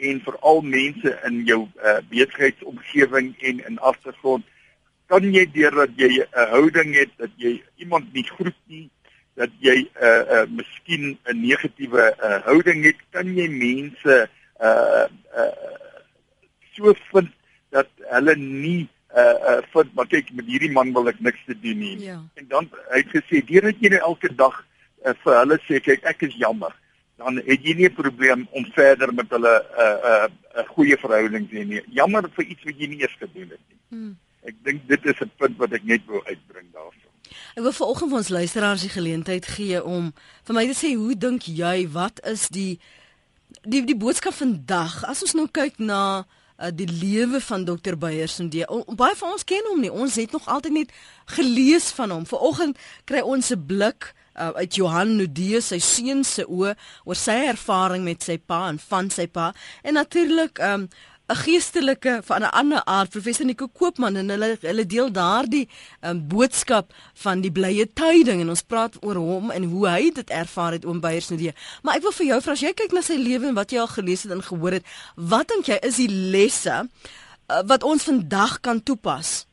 en 0.09 0.23
veral 0.27 0.63
mense 0.67 1.13
in 1.29 1.43
jou 1.49 1.61
uh, 1.67 1.99
besigheidsomgewing 2.11 3.35
en 3.51 3.63
in 3.69 3.79
agtergrond 3.79 4.49
kan 5.13 5.29
jy 5.35 5.45
deurdat 5.55 5.93
jy 6.01 6.23
'n 6.23 6.49
houding 6.55 6.95
het 6.97 7.13
dat 7.19 7.33
jy 7.37 7.61
iemand 7.77 8.13
nie 8.13 8.27
groet 8.27 8.61
nie 8.67 8.89
dat 9.37 9.53
jy 9.61 9.77
'n 9.83 9.89
uh, 10.03 10.23
uh, 10.37 10.47
miskien 10.49 11.19
'n 11.27 11.41
negatiewe 11.41 12.15
uh, 12.17 12.41
houding 12.49 12.85
het 12.85 13.01
kan 13.11 13.35
jy 13.37 13.49
mense 13.49 14.17
uh, 14.61 15.07
uh, 15.37 15.53
so 16.75 16.95
vind 17.13 17.31
dat 17.71 17.89
hulle 18.13 18.37
nie 18.37 18.89
uh 19.17 19.37
uh 19.49 19.61
vind 19.73 19.95
maar 19.95 20.09
kyk 20.09 20.31
met 20.33 20.47
hierdie 20.49 20.73
man 20.73 20.93
wil 20.97 21.09
ek 21.11 21.21
niks 21.21 21.41
te 21.47 21.57
doen 21.61 21.79
nie. 21.79 21.97
Ja. 22.01 22.21
En 22.41 22.47
dan 22.49 22.69
hy 22.91 23.03
het 23.03 23.11
gesê 23.13 23.43
deurdat 23.45 23.81
jy 23.81 23.93
nou 23.93 24.01
elke 24.13 24.31
dag 24.35 24.57
uh, 25.05 25.13
vir 25.25 25.37
hulle 25.41 25.59
sê 25.67 25.81
kyk 25.85 26.07
ek 26.09 26.25
is 26.29 26.37
jammer, 26.41 26.73
dan 27.23 27.41
het 27.47 27.63
jy 27.63 27.75
nie 27.79 27.89
'n 27.89 27.95
probleem 27.95 28.47
om 28.51 28.65
verder 28.75 29.15
met 29.15 29.31
hulle 29.31 29.55
'n 29.59 29.83
uh, 29.85 30.25
'n 30.27 30.33
uh, 30.59 30.63
'n 30.63 30.67
goeie 30.75 30.97
verhouding 30.97 31.49
te 31.49 31.57
hê 31.57 31.65
nie. 31.67 31.83
Jammer 31.91 32.29
vir 32.37 32.45
iets 32.45 32.65
wat 32.65 32.77
jy 32.79 32.87
nie 32.87 33.01
eers 33.01 33.17
gedoen 33.19 33.49
het 33.51 33.65
nie. 33.69 33.79
Hmm. 33.89 34.19
Ek 34.43 34.55
dink 34.63 34.89
dit 34.89 35.05
is 35.05 35.21
'n 35.21 35.31
punt 35.37 35.57
wat 35.57 35.73
ek 35.73 35.85
net 35.85 36.03
wou 36.07 36.23
uitbring 36.25 36.69
daarvan. 36.73 37.11
Ek 37.57 37.63
wil 37.63 37.73
vanoggend 37.73 38.11
vir 38.11 38.19
ons 38.19 38.29
luisteraars 38.29 38.81
die 38.81 38.97
geleentheid 38.97 39.47
gee 39.47 39.85
om 39.85 40.13
vir 40.45 40.55
my 40.55 40.67
te 40.67 40.77
sê 40.77 40.95
hoe 40.97 41.15
dink 41.15 41.43
jy 41.43 41.89
wat 41.89 42.21
is 42.27 42.49
die 42.49 42.79
die 43.63 43.85
die 43.85 43.97
boodskap 43.97 44.35
vandag 44.35 45.05
as 45.05 45.23
ons 45.23 45.35
nou 45.35 45.47
kyk 45.47 45.79
na 45.79 46.25
uh, 46.59 46.71
die 46.73 46.89
lewe 46.89 47.41
van 47.41 47.65
Dr 47.65 47.97
Beyers 47.97 48.39
en 48.41 48.49
die 48.49 48.65
baie 48.97 49.17
van 49.17 49.37
ons 49.37 49.45
ken 49.45 49.69
hom 49.71 49.81
nie. 49.81 49.93
Ons 49.93 50.17
het 50.21 50.33
nog 50.33 50.49
altyd 50.49 50.73
net 50.73 50.93
gelees 51.37 51.91
van 51.93 52.11
hom. 52.11 52.27
Vanoggend 52.27 52.79
kry 53.05 53.21
ons 53.21 53.53
'n 53.53 53.67
blik 53.67 54.15
uh, 54.35 54.51
uit 54.63 54.75
Johan 54.75 55.17
Nudeus 55.17 55.73
sy 55.73 55.81
seun 55.83 56.25
se 56.25 56.47
oë 56.49 56.75
oor 57.05 57.19
sy 57.19 57.39
ervaring 57.53 58.05
met 58.05 58.23
sy 58.23 58.39
pa 58.39 58.67
en 58.71 58.81
van 58.91 59.11
sy 59.11 59.27
pa 59.27 59.53
en 59.83 59.99
natuurlik 60.01 60.61
um, 60.63 60.89
'n 61.33 61.37
geestelike 61.37 62.21
van 62.25 62.43
'n 62.43 62.51
ander 62.51 62.85
aard 62.85 63.11
professor 63.11 63.47
Nico 63.47 63.69
Koopman 63.69 64.17
en 64.17 64.29
hulle 64.29 64.57
hulle 64.61 64.87
deel 64.87 65.13
daardie 65.13 65.69
um, 66.01 66.29
boodskap 66.29 66.93
van 67.15 67.41
die 67.41 67.53
blye 67.53 67.93
tyding 67.93 68.41
en 68.41 68.49
ons 68.49 68.63
praat 68.63 68.97
oor 69.01 69.17
hom 69.17 69.51
en 69.51 69.65
hoe 69.65 69.89
hy 69.89 70.11
dit 70.11 70.31
ervaar 70.31 70.73
het 70.73 70.85
oom 70.85 71.01
Beyers 71.01 71.29
Nudee. 71.29 71.55
Maar 71.83 71.97
ek 71.97 72.03
wil 72.03 72.13
vir 72.13 72.27
jou 72.27 72.41
vra 72.41 72.53
as 72.53 72.61
jy 72.61 72.73
kyk 72.75 72.93
na 72.93 73.01
sy 73.01 73.17
lewe 73.17 73.49
en 73.49 73.55
wat 73.55 73.73
jy 73.73 73.81
al 73.81 73.89
gelees 73.95 74.23
het 74.23 74.33
en 74.33 74.43
gehoor 74.43 74.73
het, 74.73 74.85
wat 75.15 75.49
dink 75.49 75.67
jy 75.67 75.79
is 75.83 75.97
die 75.97 76.11
lesse 76.11 76.75
uh, 76.83 77.63
wat 77.65 77.83
ons 77.83 78.05
vandag 78.05 78.61
kan 78.61 78.83
toepas? 78.83 79.47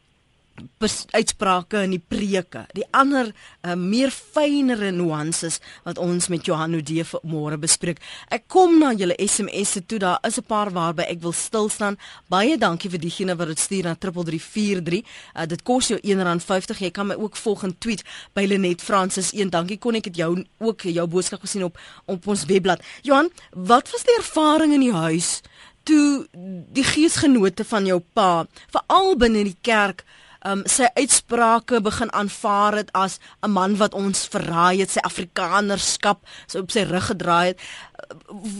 uitsprake 1.14 1.82
in 1.86 1.94
die 1.96 2.02
preke, 2.02 2.64
die 2.74 2.84
ander 2.96 3.30
uh, 3.32 3.74
meer 3.74 4.10
fynere 4.10 4.90
nuances 4.94 5.60
wat 5.84 5.98
ons 5.98 6.28
met 6.28 6.46
Johan 6.46 6.76
Ode 6.78 7.04
môre 7.22 7.58
bespreek. 7.60 8.00
Ek 8.30 8.46
kom 8.48 8.78
na 8.80 8.92
julle 8.92 9.16
SMS'e 9.18 9.84
toe. 9.86 9.98
Daar 9.98 10.18
is 10.26 10.38
'n 10.38 10.46
paar 10.46 10.70
waarby 10.70 11.02
ek 11.08 11.20
wil 11.20 11.32
stil 11.32 11.68
staan. 11.68 11.98
Baie 12.28 12.58
dankie 12.58 12.90
vir 12.90 12.98
diegene 12.98 13.36
wat 13.36 13.48
dit 13.48 13.58
stuur 13.58 13.84
na 13.84 13.94
3343. 13.94 15.04
Uh, 15.34 15.46
dit 15.46 15.62
kos 15.62 15.88
jou 15.88 15.98
R1.50. 15.98 16.78
Jy 16.78 16.90
kan 16.90 17.06
my 17.06 17.14
ook 17.14 17.36
volg 17.36 17.64
en 17.64 17.78
tweet 17.78 18.02
by 18.34 18.46
Lenet 18.46 18.82
Francis 18.82 19.32
1. 19.32 19.50
Dankie 19.50 19.78
kon 19.78 19.94
ek 19.94 20.04
dit 20.04 20.16
jou 20.16 20.44
ook 20.58 20.82
jou 20.82 21.06
boodskap 21.06 21.40
gesien 21.40 21.64
op 21.64 21.78
op 22.06 22.26
ons 22.26 22.44
webblad. 22.44 22.82
Johan, 23.02 23.30
wat 23.52 23.90
was 23.90 24.02
die 24.02 24.16
ervaring 24.18 24.72
in 24.72 24.80
die 24.80 24.92
huis 24.92 25.40
toe 25.88 26.26
die 26.74 26.84
geesgenote 26.84 27.64
van 27.64 27.86
jou 27.88 28.00
pa, 28.12 28.46
veral 28.74 29.14
binne 29.20 29.44
die 29.48 29.56
kerk 29.64 30.04
um, 30.44 30.62
sy 30.66 30.88
uitsprake 30.94 31.80
begin 31.80 32.12
aanvaar 32.12 32.76
het 32.82 32.92
as 32.92 33.18
'n 33.42 33.50
man 33.50 33.76
wat 33.76 33.94
ons 33.94 34.28
verraai 34.28 34.80
het, 34.80 34.90
sy 34.90 35.00
afrikanerskap 35.00 36.20
so 36.46 36.60
op 36.60 36.70
sy 36.70 36.82
rug 36.82 37.06
gedraai 37.06 37.46
het. 37.46 37.60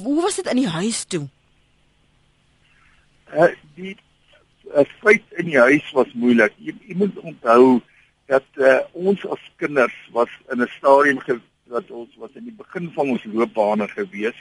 Hoe 0.03 0.23
was 0.23 0.37
dit 0.37 0.47
in 0.47 0.57
die 0.57 0.69
huis 0.69 1.05
toe? 1.05 1.29
Uh, 3.33 3.53
die 3.75 3.97
uh, 4.75 4.85
feit 5.01 5.25
in 5.37 5.45
die 5.45 5.59
huis 5.59 5.91
was 5.93 6.13
moeilik. 6.13 6.53
Jy, 6.59 6.75
jy 6.89 6.95
moet 6.97 7.19
onthou 7.19 7.81
dat 8.27 8.45
uh, 8.57 8.81
ons 8.93 9.27
as 9.27 9.41
kinders 9.57 9.97
was 10.13 10.29
in 10.53 10.63
'n 10.63 10.69
stadium 10.79 11.21
wat 11.69 11.91
ons 11.91 12.17
was 12.17 12.31
in 12.35 12.45
die 12.45 12.57
begin 12.57 12.91
van 12.93 13.11
ons 13.11 13.25
loopbane 13.25 13.89
gewees. 13.89 14.39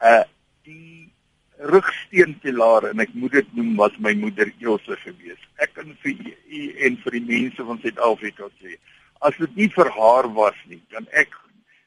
Uh 0.00 0.24
die 0.66 1.12
rugsteunpilaar 1.58 2.90
en 2.90 3.00
ek 3.00 3.14
moet 3.16 3.38
dit 3.38 3.54
noem 3.56 3.74
was 3.80 3.96
my 4.02 4.12
moeder 4.18 4.50
Elsje 4.60 4.96
gewees. 5.02 5.40
Ek 5.62 5.72
kan 5.76 5.94
vir 6.02 6.16
u 6.16 6.62
en 6.86 6.98
vir 7.04 7.16
die 7.16 7.24
mense 7.24 7.66
van 7.68 7.80
Suid-Afrika 7.82 8.48
sê, 8.60 8.76
as 9.24 9.36
dit 9.40 9.56
nie 9.56 9.68
vir 9.72 9.90
haar 9.96 10.28
was 10.36 10.56
nie, 10.68 10.80
dan 10.92 11.08
ek 11.16 11.32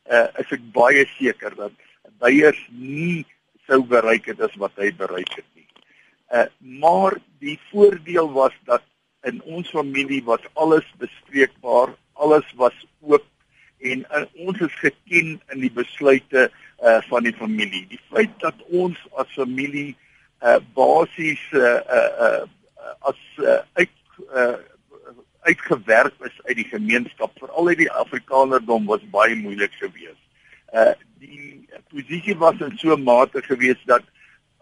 uh, 0.10 0.28
is 0.42 0.54
ek 0.58 0.66
baie 0.74 1.06
seker 1.18 1.56
dat 1.58 1.76
Beyers 2.20 2.60
nie 2.74 3.26
sou 3.70 3.84
bereik 3.86 4.28
het 4.32 4.42
as 4.42 4.56
wat 4.60 4.74
hy 4.82 4.90
bereik 4.98 5.32
het 5.38 5.48
nie. 5.56 5.68
Uh 6.34 6.48
maar 6.82 7.18
die 7.40 7.60
voordeel 7.70 8.32
was 8.34 8.56
dat 8.66 8.84
in 9.28 9.42
ons 9.46 9.70
familie 9.70 10.24
was 10.26 10.44
alles 10.56 10.88
bespreekbaar, 11.00 11.94
alles 12.14 12.48
was 12.58 12.76
oop 13.06 13.26
en 13.80 14.02
uh, 14.12 14.26
ons 14.44 14.60
is 14.66 14.76
geken 14.82 15.38
in 15.54 15.62
die 15.62 15.72
besluite 15.72 16.50
uh 16.50 16.69
van 16.80 17.24
die 17.24 17.34
familie. 17.34 17.86
Die 17.88 18.00
feit 18.10 18.32
dat 18.40 18.56
ons 18.72 18.98
as 19.20 19.28
familie 19.36 19.96
uh 20.42 20.60
basies 20.74 21.42
uh 21.52 21.80
uh, 21.92 22.12
uh 22.26 22.44
as 23.00 23.20
uh, 23.38 23.60
uit 23.74 23.92
uh 24.36 24.56
uitgewerk 25.42 26.14
is 26.24 26.36
uit 26.46 26.56
die 26.56 26.68
gemeenskap, 26.68 27.32
veral 27.40 27.68
uit 27.68 27.82
die 27.84 27.92
Afrikanerdom 27.92 28.86
was 28.88 29.04
baie 29.12 29.36
moeilik 29.36 29.76
geweest. 29.80 30.24
Uh 30.72 30.94
die 31.20 31.68
posisie 31.92 32.38
was 32.40 32.60
in 32.64 32.78
so 32.78 32.96
'n 32.96 33.04
mate 33.04 33.42
geweest 33.42 33.86
dat 33.86 34.04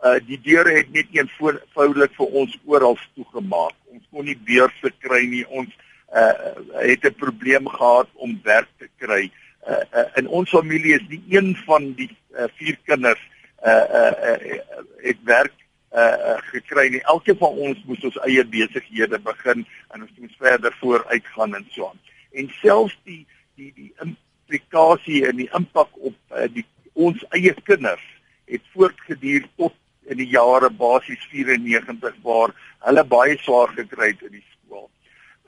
uh 0.06 0.18
die 0.26 0.42
deure 0.42 0.72
het 0.78 0.92
net 0.92 1.08
eenvoudig 1.12 2.16
vir 2.18 2.28
ons 2.42 2.58
oral 2.66 2.98
toegemaak. 3.16 3.76
Ons 3.94 4.04
kon 4.12 4.26
nie 4.26 4.38
beurse 4.38 4.92
kry 5.00 5.26
nie. 5.26 5.46
Ons 5.48 5.70
uh 6.14 6.34
het 6.82 7.06
'n 7.06 7.22
probleem 7.22 7.68
gehad 7.68 8.10
om 8.14 8.40
werk 8.44 8.70
te 8.78 8.90
kry. 8.98 9.30
Uh 9.30 9.47
uh, 9.68 9.84
uh, 9.94 10.08
in 10.16 10.28
ons 10.28 10.50
familie 10.50 10.96
is 10.96 11.08
die 11.12 11.24
een 11.30 11.56
van 11.66 11.92
die 12.00 12.10
uh, 12.36 12.48
vier 12.60 12.78
kinders 12.90 13.24
uh 13.66 13.86
uh, 14.00 14.12
uh 14.32 14.76
het 15.02 15.18
werk 15.26 15.54
uh, 15.96 16.38
gekry 16.52 16.90
nie. 16.94 17.02
Elkeen 17.02 17.38
van 17.40 17.58
ons 17.68 17.80
moes 17.88 18.04
ons 18.06 18.20
eie 18.28 18.44
besighede 18.46 19.20
begin 19.24 19.66
en 19.94 20.04
ons 20.04 20.14
moes 20.20 20.38
verder 20.42 20.76
vooruit 20.82 21.34
gaan 21.36 21.56
en 21.56 21.66
so 21.74 21.90
aan. 21.90 22.00
En 22.32 22.52
selfs 22.62 22.98
die 23.08 23.24
die 23.58 23.72
die 23.76 23.92
implikasie 24.04 25.24
en 25.28 25.40
die 25.42 25.50
impak 25.58 25.90
op 25.98 26.18
uh, 26.36 26.46
die 26.54 26.66
ons 26.94 27.24
eie 27.38 27.54
kinders 27.66 28.06
het 28.48 28.64
voortgeduur 28.74 29.48
tot 29.58 29.76
in 30.08 30.22
die 30.22 30.30
jare 30.32 30.70
basies 30.70 31.24
94 31.32 32.16
waar 32.24 32.54
hulle 32.88 33.04
baie 33.04 33.36
swaar 33.44 33.74
gekry 33.76 34.14
het 34.14 34.24
in 34.30 34.38
die 34.40 34.46
skool. 34.54 34.88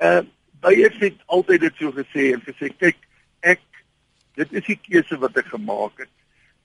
Uh 0.01 0.21
baie 0.59 0.89
het 0.99 1.21
altyd 1.31 1.61
dit 1.63 1.77
so 1.79 1.93
gesê 1.95 2.33
en 2.33 2.41
gesê 2.43 2.67
kyk 2.75 2.97
ek 3.47 3.61
dit 4.39 4.55
is 4.61 4.65
die 4.69 4.79
keuse 4.87 5.19
wat 5.23 5.37
ek 5.39 5.51
gemaak 5.51 6.03
het. 6.03 6.11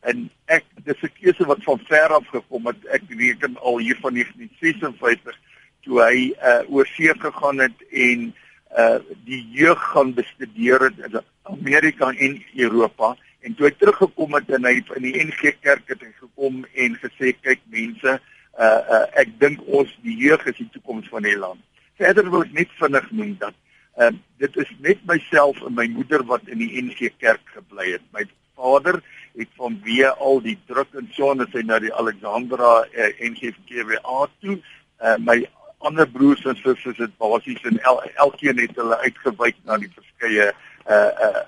En 0.05 0.29
ek 0.53 0.65
dis 0.87 1.03
'n 1.03 1.13
keuse 1.21 1.45
wat 1.49 1.63
van 1.65 1.81
ver 1.89 2.13
af 2.19 2.27
gekom 2.29 2.67
het. 2.67 2.81
Ek 2.87 3.03
reken 3.09 3.57
al 3.57 3.79
hier 3.79 3.99
van 4.01 4.15
1956 4.15 5.39
toe 5.85 6.01
hy 6.01 6.33
uh, 6.33 6.63
oor 6.73 6.87
see 6.87 7.13
gegaan 7.19 7.59
het 7.59 7.79
en 7.91 8.33
uh 8.75 8.99
die 9.25 9.43
jeug 9.55 9.81
gaan 9.93 10.15
bestudeer 10.15 10.81
het 10.89 10.99
in 11.07 11.21
Amerika 11.43 12.11
en 12.11 12.43
Europa. 12.55 13.17
En 13.41 13.55
toe 13.55 13.67
hy 13.67 13.75
teruggekom 13.79 14.35
het 14.35 14.49
en 14.51 14.65
hy 14.65 14.81
in 14.97 15.05
die 15.07 15.25
NG 15.25 15.55
Kerk 15.61 15.89
het 15.93 16.03
gekom 16.21 16.65
en 16.75 16.97
gesê 17.03 17.35
kyk 17.41 17.61
mense 17.71 18.17
uh, 18.59 18.81
uh 18.97 19.05
ek 19.21 19.37
dink 19.39 19.61
ons 19.67 19.91
die 20.03 20.17
jeug 20.17 20.47
is 20.51 20.57
die 20.57 20.71
toekoms 20.73 21.09
van 21.09 21.23
die 21.23 21.37
land. 21.39 21.61
Verder 22.01 22.31
wil 22.31 22.43
ek 22.43 22.57
net 22.57 22.73
vinnig 22.81 23.11
noem 23.11 23.37
dat 23.39 23.55
uh, 23.99 24.13
dit 24.43 24.57
is 24.57 24.71
net 24.85 25.03
myself 25.09 25.61
en 25.67 25.75
my 25.75 25.87
moeder 25.93 26.25
wat 26.31 26.49
in 26.51 26.63
die 26.63 26.71
NG 26.83 27.11
Kerk 27.19 27.43
gebly 27.55 27.95
het. 27.95 28.05
My 28.17 28.27
vader 28.59 29.01
het 29.35 29.51
vanweë 29.59 30.15
al 30.23 30.41
die 30.45 30.57
druk 30.71 30.95
en 30.99 31.11
so 31.15 31.33
en 31.33 31.43
hy 31.43 31.63
na 31.67 31.81
die 31.83 31.93
Alexandra 31.95 32.85
uh, 32.85 33.11
NG 33.23 33.55
KWA 33.69 34.27
toe. 34.41 34.59
Uh, 35.03 35.17
my 35.19 35.43
ander 35.85 36.07
broers 36.09 36.45
en 36.49 36.57
susters 36.57 37.01
het 37.03 37.17
basies 37.21 37.63
in 37.69 37.79
el, 37.85 38.01
elkeen 38.27 38.61
het 38.63 38.77
hulle 38.81 38.97
uitgewyk 39.05 39.59
na 39.69 39.79
die 39.83 39.91
verskeie 39.93 40.53
uh 40.85 41.11
uh 41.27 41.43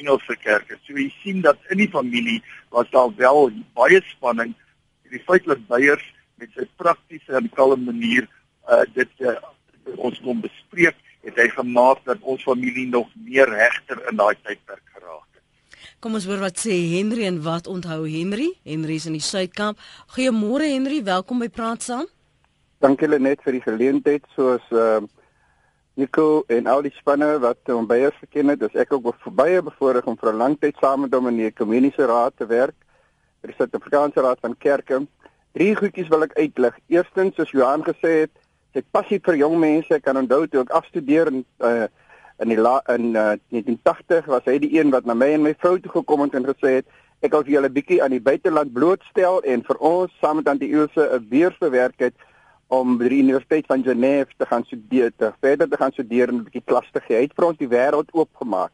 Engelse 0.00 0.32
kerke. 0.40 0.78
So 0.86 0.96
jy 0.96 1.10
sien 1.20 1.42
dat 1.44 1.58
in 1.68 1.76
die 1.82 1.90
familie 1.92 2.38
was 2.72 2.88
daar 2.88 3.10
wel 3.18 3.50
baie 3.76 3.98
spanning. 4.08 4.54
Die 5.12 5.20
feit 5.26 5.44
dat 5.44 5.66
Beyers 5.68 6.06
met 6.40 6.54
sy 6.56 6.64
praktiese 6.80 7.36
en 7.36 7.50
kalme 7.52 7.76
manier 7.90 8.24
uh 8.70 8.86
dit 8.94 9.26
uh, 9.26 9.34
ons 9.98 10.16
kon 10.24 10.40
bespreek 10.40 10.96
het 11.26 11.36
hy 11.36 11.48
gemaak 11.52 12.04
dat 12.04 12.22
ons 12.22 12.42
familie 12.42 12.86
nog 12.88 13.08
meer 13.24 13.50
hegter 13.56 14.00
in 14.10 14.16
daai 14.16 14.34
tydperk 14.40 14.84
geraak 14.94 15.26
het. 15.36 15.44
Kom 16.00 16.16
ons 16.16 16.26
hoor 16.28 16.40
wat 16.40 16.60
sê 16.60 16.76
Henry 16.96 17.26
en 17.28 17.42
wat 17.44 17.66
onthou 17.66 18.06
Henry? 18.08 18.48
Henry 18.64 18.96
is 19.00 19.06
in 19.06 19.18
die 19.18 19.24
Suidkamp. 19.24 19.78
Goeiemôre 20.16 20.70
Henry, 20.72 21.02
welkom 21.04 21.44
by 21.44 21.48
Praat 21.48 21.84
saam. 21.84 22.08
Dankie 22.80 23.08
net 23.18 23.42
vir 23.44 23.58
die 23.58 23.66
geleentheid 23.66 24.24
soos 24.36 24.64
uh 24.72 25.00
Nico 26.00 26.44
en 26.48 26.68
al 26.70 26.84
die 26.86 26.92
spanne 26.96 27.26
wat 27.42 27.68
hom 27.68 27.84
baie 27.86 28.08
geken 28.22 28.52
het. 28.52 28.60
Dis 28.62 28.76
ek 28.78 28.92
ook 28.94 29.10
baie 29.36 29.60
bevoorreg 29.60 30.06
om 30.08 30.16
vir 30.16 30.32
'n 30.32 30.38
lang 30.38 30.54
tyd 30.60 30.76
saam 30.80 31.00
met 31.02 31.12
hom 31.12 31.26
in 31.28 31.36
die 31.36 31.50
kommuniese 31.50 32.06
raad 32.06 32.32
te 32.36 32.46
werk. 32.46 32.76
Vir 33.42 33.50
die 33.50 33.56
Suid-Afrikaanse 33.58 34.22
Raad 34.22 34.40
van 34.40 34.56
Kerke. 34.56 35.06
Drie 35.52 35.74
goedjies 35.74 36.08
wil 36.08 36.22
ek 36.22 36.38
uitlig. 36.38 36.78
Eerstens, 36.88 37.34
soos 37.34 37.50
Johan 37.50 37.82
gesê 37.82 38.24
het, 38.24 38.30
sy 38.74 38.82
passie 38.94 39.18
vir 39.24 39.40
jong 39.42 39.58
mense 39.58 40.00
kan 40.00 40.16
onthou 40.20 40.46
toe 40.46 40.62
ek 40.62 40.74
afstudeer 40.78 41.30
in 41.32 41.44
uh, 41.58 41.88
in 42.40 42.48
die 42.48 42.56
la, 42.56 42.78
in 42.88 43.12
uh, 43.12 43.36
1980 43.52 44.28
was 44.32 44.46
hy 44.48 44.56
die 44.62 44.72
een 44.78 44.92
wat 44.94 45.04
na 45.04 45.14
my 45.14 45.28
en 45.34 45.42
my 45.44 45.52
vrou 45.60 45.76
toe 45.78 45.92
gekom 45.92 46.22
het 46.24 46.34
en 46.38 46.48
gesê 46.48 46.78
het 46.78 46.86
ek 47.20 47.34
wil 47.34 47.44
vir 47.44 47.56
julle 47.58 47.72
bietjie 47.76 48.00
aan 48.00 48.14
die 48.14 48.22
buiteland 48.24 48.72
blootstel 48.72 49.42
en 49.44 49.64
vir 49.66 49.80
ons 49.84 50.12
saam 50.22 50.40
met 50.40 50.48
aan 50.48 50.60
die 50.62 50.70
Eelse 50.72 51.04
'n 51.18 51.26
beurs 51.28 51.58
bewerk 51.60 51.98
het 52.00 52.16
om 52.70 52.96
by 52.98 53.08
die 53.10 53.20
Universiteit 53.20 53.66
van 53.66 53.82
Genève 53.84 54.32
te 54.38 54.46
gaan 54.46 54.64
studeer 54.64 55.12
te 55.18 55.32
verder 55.40 55.68
te 55.68 55.76
gaan 55.76 55.92
studeer 55.92 56.28
en 56.28 56.36
'n 56.38 56.44
bietjie 56.44 56.64
klas 56.64 56.88
te 56.92 57.00
gee. 57.00 57.16
Hy 57.16 57.22
het 57.22 57.36
vir 57.36 57.46
ons 57.46 57.58
die 57.58 57.68
wêreld 57.68 58.08
oopgemaak. 58.12 58.72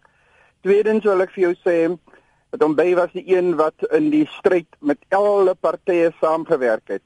Tweedens 0.63 1.05
wil 1.05 1.23
ek 1.23 1.33
vir 1.33 1.43
jou 1.43 1.55
sê 1.65 1.99
dat 2.51 2.63
hom 2.63 2.77
by 2.77 2.95
was 2.95 3.13
die 3.13 3.25
een 3.27 3.57
wat 3.57 3.75
in 3.93 4.11
die 4.11 4.27
stryd 4.39 4.69
met 4.81 4.99
alle 5.11 5.55
partye 5.55 6.13
saamgewerk 6.21 6.89
het. 6.89 7.03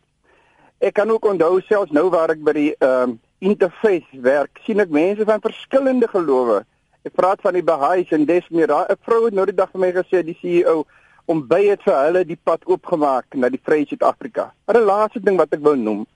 Ek 0.81 0.95
kan 0.97 1.11
ook 1.13 1.27
onthou 1.29 1.61
selfs 1.61 1.93
nou 1.93 2.07
waar 2.09 2.31
ek 2.33 2.41
by 2.41 2.53
die 2.57 2.71
ehm 2.79 3.11
uh, 3.11 3.17
interface 3.41 4.21
werk, 4.25 4.61
sien 4.65 4.81
ek 4.81 4.93
mense 4.93 5.25
van 5.29 5.41
verskillende 5.41 6.09
gelowe. 6.09 6.63
Ek 7.05 7.13
praat 7.17 7.41
van 7.45 7.57
die 7.57 7.65
Baha'is 7.65 8.13
en 8.17 8.25
Desmira. 8.29 8.87
'n 8.89 8.97
Vrou 9.05 9.25
het 9.27 9.35
nou 9.37 9.45
die 9.49 9.57
dag 9.57 9.69
vir 9.73 9.81
my 9.81 9.91
gesê 9.93 10.23
die 10.25 10.37
CEO 10.41 10.85
om 11.25 11.43
by 11.49 11.61
het 11.67 11.85
vir 11.85 11.97
hulle 11.97 12.23
die 12.25 12.39
pad 12.49 12.65
oopgemaak 12.65 13.37
na 13.37 13.49
die 13.53 13.61
Vrye 13.61 13.85
Suid-Afrika. 13.89 14.53
Maar 14.65 14.79
die 14.81 14.89
laaste 14.89 15.21
ding 15.21 15.37
wat 15.41 15.53
ek 15.53 15.61
wil 15.65 15.77
noem, 15.77 16.07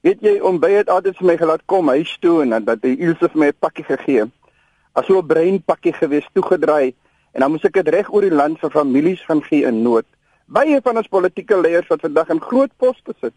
weet 0.00 0.24
jy 0.24 0.34
om 0.40 0.60
by 0.60 0.70
het 0.78 0.88
altyd 0.88 1.16
vir 1.20 1.28
my 1.32 1.36
gelaat 1.36 1.66
kom 1.66 1.92
huis 1.92 2.16
toe 2.24 2.40
en 2.42 2.56
dat 2.64 2.80
hy 2.84 2.96
Ilse 2.96 3.28
vir 3.28 3.40
my 3.44 3.52
'n 3.52 3.60
pakkie 3.60 3.84
gegee. 3.84 4.24
As 4.94 5.06
so 5.06 5.20
'n 5.20 5.26
breinpakkie 5.26 5.92
gewees 5.92 6.28
toegedraai 6.32 6.94
en 7.32 7.40
dan 7.40 7.50
moes 7.50 7.64
ek 7.64 7.76
dit 7.76 7.88
reg 7.88 8.08
oor 8.12 8.22
die 8.22 8.38
land 8.42 8.58
vir 8.60 8.70
families 8.70 9.20
gaan 9.28 9.42
gee 9.42 9.64
in 9.64 9.82
nood. 9.82 10.06
Baie 10.46 10.80
van 10.80 10.96
ons 10.96 11.08
politieke 11.08 11.60
leiers 11.60 11.88
wat 11.88 12.00
vandag 12.00 12.28
in 12.30 12.40
groot 12.40 12.72
poste 12.76 13.14
sit, 13.20 13.34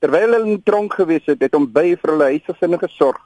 terwyl 0.00 0.34
hulle 0.34 0.52
in 0.52 0.62
tronk 0.62 0.94
gewees 0.94 1.26
het, 1.26 1.40
het 1.42 1.54
hom 1.54 1.66
by 1.72 1.96
vir 1.96 2.12
hulle 2.12 2.30
huisgesinne 2.34 2.78
gesorg. 2.78 3.18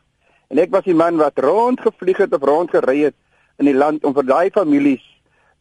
En 0.52 0.61
ek 0.61 0.73
was 0.73 0.85
die 0.85 0.97
man 0.97 1.21
wat 1.21 1.41
rondgevlieg 1.41 2.23
het 2.25 2.35
of 2.37 2.45
rondgery 2.45 2.99
het 3.09 3.17
in 3.61 3.69
die 3.69 3.76
land 3.76 4.05
om 4.05 4.14
vir 4.17 4.29
daai 4.29 4.50
families 4.55 5.05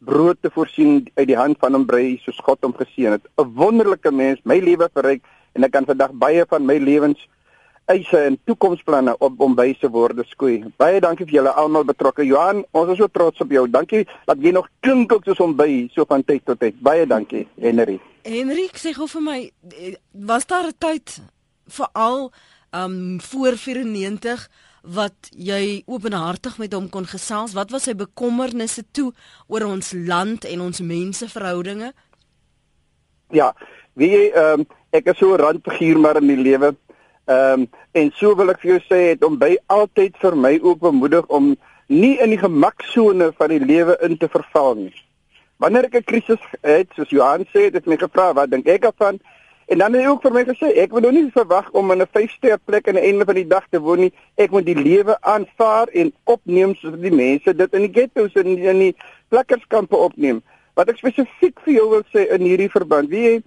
brood 0.02 0.40
te 0.42 0.50
voorsien 0.50 1.04
uit 1.14 1.28
die 1.28 1.38
hand 1.38 1.60
van 1.62 1.76
hom 1.76 1.84
brei 1.86 2.16
soos 2.24 2.40
God 2.42 2.64
hom 2.64 2.74
geseën 2.74 3.14
het. 3.16 3.24
'n 3.38 3.52
Wonderlike 3.56 4.10
mens, 4.10 4.40
my 4.44 4.58
lewe 4.58 4.88
verryk 4.92 5.22
en 5.54 5.64
ek 5.64 5.72
kan 5.72 5.86
vandag 5.86 6.12
baie 6.12 6.44
van 6.48 6.66
my 6.66 6.78
lewens 6.78 7.28
eise 7.90 8.18
en 8.18 8.38
toekomsplanne 8.44 9.16
op 9.18 9.36
Bombay 9.36 9.74
se 9.78 9.90
woorde 9.90 10.24
skoei. 10.26 10.62
Baie 10.76 11.00
dankie 11.00 11.26
vir 11.26 11.34
julle 11.40 11.52
almal 11.58 11.84
betrokke. 11.84 12.24
Johan, 12.26 12.64
ons 12.70 12.92
is 12.92 12.98
so 12.98 13.08
trots 13.08 13.40
op 13.40 13.50
jou. 13.50 13.66
Dankie 13.70 14.04
dat 14.26 14.38
jy 14.40 14.52
nog 14.52 14.68
klink 14.80 15.12
ook 15.12 15.24
soos 15.24 15.38
Bombay 15.38 15.88
so 15.92 16.04
van 16.08 16.24
tyd 16.24 16.44
tot 16.44 16.60
tyd. 16.60 16.78
Baie 16.80 17.06
dankie, 17.06 17.46
Henry. 17.60 17.98
Henry, 18.22 18.68
sê 18.78 18.94
gou 18.94 19.08
vir 19.08 19.22
my, 19.22 19.38
eh, 19.70 19.94
was 20.12 20.46
daar 20.46 20.66
'n 20.66 20.78
tyd 20.78 21.20
veral 21.66 22.32
um 22.72 23.20
voor 23.20 23.56
94 23.56 24.48
wat 24.82 25.30
jy 25.30 25.82
openhartig 25.86 26.58
met 26.58 26.72
hom 26.72 26.88
kon 26.88 27.06
gesels? 27.06 27.54
Wat 27.54 27.70
was 27.70 27.82
sy 27.82 27.94
bekommernisse 27.94 28.84
toe 28.90 29.12
oor 29.46 29.66
ons 29.66 29.92
land 29.92 30.44
en 30.44 30.60
ons 30.60 30.80
menseverhoudinge? 30.80 31.92
Ja, 33.30 33.52
wie 33.94 34.30
ehm 34.32 34.60
um, 34.60 34.66
ek 34.92 35.06
is 35.06 35.18
so 35.18 35.32
'n 35.32 35.40
randfiguur 35.40 35.98
maar 35.98 36.16
in 36.16 36.26
die 36.26 36.36
lewe. 36.36 36.76
Ehm 37.32 37.60
um, 37.60 37.68
en 37.92 38.10
so 38.16 38.34
wil 38.36 38.50
ek 38.50 38.60
vir 38.62 38.70
jou 38.70 38.80
sê 38.88 38.98
het 39.10 39.24
om 39.24 39.36
by 39.40 39.54
altyd 39.72 40.16
vir 40.20 40.34
my 40.44 40.52
ook 40.62 40.80
bemoedig 40.80 41.26
om 41.38 41.52
nie 41.88 42.14
in 42.24 42.32
die 42.32 42.40
gemaksone 42.40 43.28
van 43.38 43.52
die 43.52 43.60
lewe 43.60 43.96
in 44.06 44.16
te 44.20 44.28
verval 44.32 44.74
nie. 44.80 44.94
Wanneer 45.62 45.86
ek 45.88 45.96
'n 46.00 46.08
krisis 46.10 46.42
het, 46.62 46.88
soos 46.96 47.10
Johan 47.10 47.44
sê, 47.52 47.68
het 47.68 47.76
ek 47.76 47.86
my 47.86 47.96
gevra 47.96 48.32
wat 48.34 48.50
dink 48.50 48.66
ek 48.66 48.82
daarvan? 48.82 49.20
En 49.66 49.78
dan 49.78 49.92
het 49.92 50.02
hy 50.02 50.08
ook 50.08 50.22
vir 50.22 50.32
my 50.32 50.44
gesê, 50.44 50.68
ek 50.82 50.92
moet 50.92 51.02
nou 51.02 51.12
nie 51.12 51.30
verwag 51.32 51.70
om 51.70 51.92
in 51.92 52.02
'n 52.02 52.12
vyfster 52.12 52.58
plek 52.58 52.88
aan 52.88 52.98
die 53.00 53.06
einde 53.08 53.24
van 53.24 53.34
die 53.34 53.46
dag 53.46 53.66
te 53.70 53.80
woon 53.80 54.00
nie. 54.00 54.12
Ek 54.36 54.50
moet 54.50 54.66
die 54.66 54.82
lewe 54.88 55.16
aanvaar 55.20 55.88
en 55.92 56.12
opneem 56.24 56.74
soos 56.74 56.98
die 56.98 57.14
mense 57.14 57.54
dit 57.54 57.74
in 57.74 57.80
die 57.86 57.94
ghettos 58.00 58.34
en 58.34 58.46
in 58.46 58.78
die 58.78 58.96
plekkerskampe 59.28 59.96
opneem. 59.96 60.42
Wat 60.74 60.88
ek 60.88 60.96
spesifiek 60.96 61.60
vir 61.64 61.74
jou 61.74 61.88
wil 61.90 62.04
sê 62.14 62.28
in 62.32 62.40
hierdie 62.40 62.70
verband, 62.70 63.08
wie 63.08 63.22
jy 63.22 63.42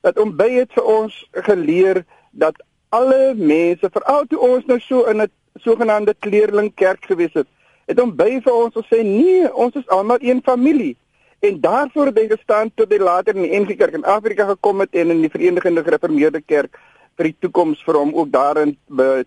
dat 0.00 0.18
om 0.18 0.36
by 0.36 0.50
het 0.50 0.72
vir 0.72 0.84
ons 0.84 1.28
geleer 1.32 2.04
dat 2.30 2.54
alle 2.88 3.34
mense, 3.34 3.90
veral 3.92 4.26
toe 4.26 4.38
ons 4.38 4.66
nou 4.66 4.78
so 4.80 5.04
in 5.04 5.22
'n 5.22 5.30
sogenaamde 5.60 6.14
kleerlingkerk 6.20 7.04
gewees 7.04 7.34
het, 7.34 7.46
het 7.86 7.98
hom 7.98 8.14
by 8.16 8.40
vir 8.44 8.52
ons 8.52 8.74
gesê 8.74 9.02
nee, 9.02 9.48
ons 9.54 9.74
is 9.74 9.88
almal 9.88 10.18
een 10.20 10.42
familie. 10.44 10.96
En 11.40 11.60
daarvoor 11.60 12.06
het 12.06 12.18
hy 12.18 12.26
gestaan 12.28 12.70
tot 12.74 12.90
hy 12.90 12.98
later 12.98 13.36
in 13.36 13.42
die 13.42 13.60
NG 13.60 13.76
Kerk 13.78 13.94
in 13.94 14.04
Afrika 14.04 14.46
gekom 14.46 14.80
het 14.80 14.90
en 14.92 15.10
in 15.10 15.20
die 15.20 15.30
Verenigde 15.30 15.84
Gereformeerde 15.84 16.40
Kerk 16.40 16.78
vir 17.18 17.30
die 17.30 17.36
toekoms 17.40 17.82
vir 17.86 17.98
hom 17.98 18.14
ook 18.14 18.30
daarin 18.30 18.76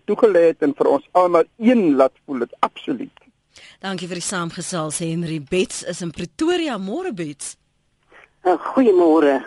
toegelê 0.04 0.52
het 0.52 0.62
en 0.62 0.74
vir 0.76 0.88
ons 0.88 1.08
almal 1.12 1.44
een 1.58 1.96
laat 1.96 2.12
voel 2.24 2.44
dit 2.44 2.54
absoluut. 2.60 3.18
Dankie 3.80 4.08
vir 4.08 4.20
die 4.20 4.28
saamgesels 4.28 5.00
Henry 5.02 5.40
Bets 5.40 5.82
is 5.88 6.00
in 6.04 6.12
Pretoria 6.12 6.78
môre 6.78 7.12
Bets. 7.12 7.56
Goeiemôre. 8.42 9.40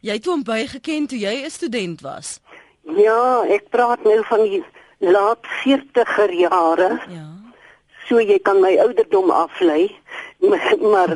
Jy 0.00 0.16
het 0.18 0.28
hom 0.30 0.44
bygeken 0.46 1.06
toe 1.10 1.18
jy 1.18 1.44
'n 1.44 1.50
student 1.50 2.00
was. 2.00 2.40
Ja, 2.94 3.42
ek 3.50 3.68
praat 3.74 4.02
nou 4.06 4.20
van 4.28 4.44
die 4.46 4.62
laat 4.98 5.42
40er 5.64 6.32
jare. 6.32 6.90
Ja. 7.10 7.26
So 8.06 8.22
jy 8.22 8.38
kan 8.38 8.60
my 8.62 8.76
ouderdom 8.78 9.30
aflei. 9.30 9.90
Maar, 10.38 10.74
maar 10.78 11.12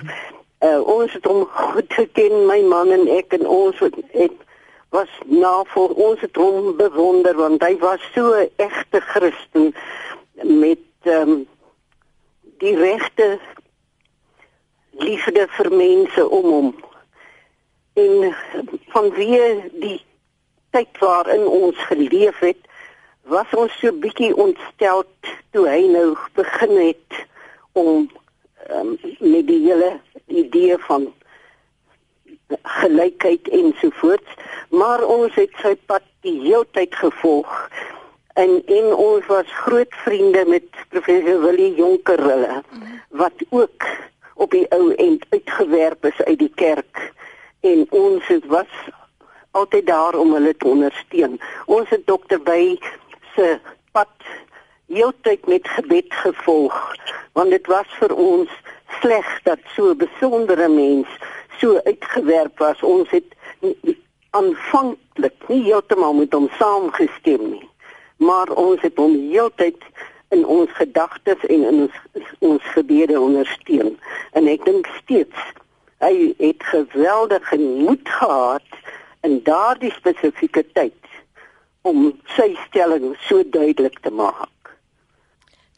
uh, 0.64 0.80
ons 0.80 1.12
het 1.12 1.24
hom 1.28 1.44
goed 1.44 1.92
geken, 1.92 2.46
my 2.48 2.62
man 2.64 2.88
en 2.90 3.04
ek 3.12 3.34
en 3.36 3.44
ons 3.46 3.76
het, 3.84 3.98
het 4.16 4.38
was 4.90 5.10
na 5.28 5.52
vir 5.74 5.92
ons 6.06 6.20
het 6.24 6.40
hom 6.40 6.72
bewonder 6.78 7.36
want 7.36 7.62
hy 7.62 7.76
was 7.84 8.02
so 8.14 8.32
'n 8.32 8.48
egte 8.56 9.00
Christen 9.00 9.74
met 10.42 10.80
um, 11.04 11.46
die 12.58 12.76
regte 12.76 13.38
liefde 14.90 15.46
vir 15.48 15.70
mense 15.72 16.28
om 16.28 16.46
hom. 16.50 16.70
En 17.92 18.34
vanweë 18.96 19.70
die 19.84 20.00
tyd 20.70 20.98
waarin 20.98 21.46
ons 21.46 21.78
geleef 21.90 22.38
het, 22.38 22.58
was 23.30 23.46
ons 23.56 23.72
so 23.78 23.92
bietjie 24.02 24.32
ontstel 24.36 25.04
toe 25.54 25.66
hy 25.68 25.82
nou 25.90 26.14
begin 26.38 26.76
het 26.78 27.18
om 27.78 28.08
um, 28.74 28.96
met 29.18 29.46
die 29.46 29.60
hele 29.66 29.92
idee 30.26 30.78
van 30.86 31.08
gelykheid 32.62 33.48
ensovoorts, 33.48 34.30
maar 34.74 35.04
ons 35.06 35.34
het 35.38 35.54
sy 35.62 35.76
pad 35.86 36.02
die 36.26 36.38
hele 36.42 36.66
tyd 36.74 36.94
gevolg. 36.98 37.52
En 38.38 38.58
en 38.66 38.92
ons 38.94 39.26
was 39.26 39.58
groot 39.66 39.94
vriende 40.04 40.44
met 40.48 40.66
professor 40.88 41.40
Willie 41.42 41.74
Jonkerille 41.74 42.62
wat 43.08 43.42
ook 43.50 43.86
op 44.34 44.50
die 44.50 44.66
ou 44.70 44.94
end 44.94 45.26
uitgewerp 45.30 46.04
is 46.04 46.22
uit 46.24 46.38
die 46.38 46.52
kerk 46.54 47.12
en 47.60 47.86
ons 47.90 48.30
was 48.46 48.70
altyd 49.50 49.86
daar 49.86 50.14
om 50.14 50.32
hulle 50.32 50.56
te 50.56 50.66
ondersteun. 50.66 51.40
Ons 51.66 51.88
het 51.88 52.06
dokter 52.06 52.42
by 52.42 52.78
se 53.34 53.58
pad 53.92 54.30
heeltyd 54.86 55.46
met 55.46 55.68
gebed 55.68 56.14
gevolg 56.22 56.76
want 57.32 57.50
dit 57.50 57.66
was 57.66 57.86
vir 57.98 58.14
ons 58.14 58.50
sleg 59.00 59.28
dat 59.42 59.58
so 59.74 59.90
'n 59.90 59.96
besondere 59.96 60.68
mens 60.68 61.08
so 61.58 61.80
uitgewerp 61.84 62.58
was. 62.58 62.82
Ons 62.82 63.10
het 63.10 63.28
aanvanklik 64.30 65.48
nie 65.48 65.62
heeltemal 65.62 66.14
met 66.14 66.32
hom 66.32 66.48
saamgestem 66.58 67.50
nie, 67.50 67.68
maar 68.16 68.48
ons 68.50 68.80
het 68.80 68.96
hom 68.96 69.14
heeltyd 69.30 69.82
in 70.28 70.46
ons 70.46 70.70
gedagtes 70.72 71.46
en 71.46 71.62
in 71.62 71.80
ons 71.80 71.96
ons 72.38 72.62
gebede 72.62 73.20
ondersteun. 73.20 73.98
En 74.32 74.46
ek 74.46 74.64
dink 74.64 74.86
steeds 75.02 75.38
hy 76.00 76.34
het 76.38 76.62
geweldige 76.62 77.58
moed 77.58 78.08
gehad 78.08 78.68
in 79.26 79.42
daardie 79.44 79.92
spesifieke 79.92 80.64
tyd 80.72 80.96
om 81.82 82.10
sy 82.36 82.54
stelling 82.68 83.14
so 83.26 83.42
duidelik 83.44 84.00
te 84.04 84.10
maak. 84.10 84.50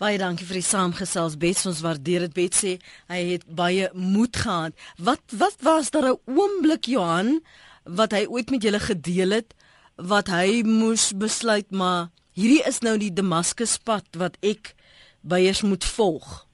Baie 0.03 0.19
dankie 0.19 0.47
vir 0.49 0.59
die 0.59 0.67
saamgesels 0.67 1.37
Bets 1.39 1.67
ons 1.71 1.83
waardeer 1.85 2.25
dit 2.27 2.35
Bet 2.35 2.57
sê 2.59 2.73
hy 3.11 3.21
het 3.35 3.45
baie 3.47 3.91
moed 3.95 4.35
gehad. 4.35 4.75
Wat 4.99 5.23
wat 5.39 5.63
was 5.63 5.91
daar 5.95 6.09
'n 6.11 6.21
oomblik 6.27 6.87
Johan 6.91 7.41
wat 7.85 8.13
hy 8.13 8.27
ooit 8.27 8.51
met 8.51 8.63
julle 8.63 8.81
gedeel 8.81 9.31
het 9.31 9.55
wat 9.97 10.27
hy 10.29 10.63
moes 10.65 11.13
besluit 11.13 11.71
maar 11.71 12.11
hierdie 12.35 12.63
is 12.67 12.81
nou 12.81 12.99
die 12.99 13.13
Damaskuspad 13.13 14.07
wat 14.17 14.37
ek 14.43 14.75
byers 15.21 15.63
moet 15.63 15.85
volg. 15.85 16.47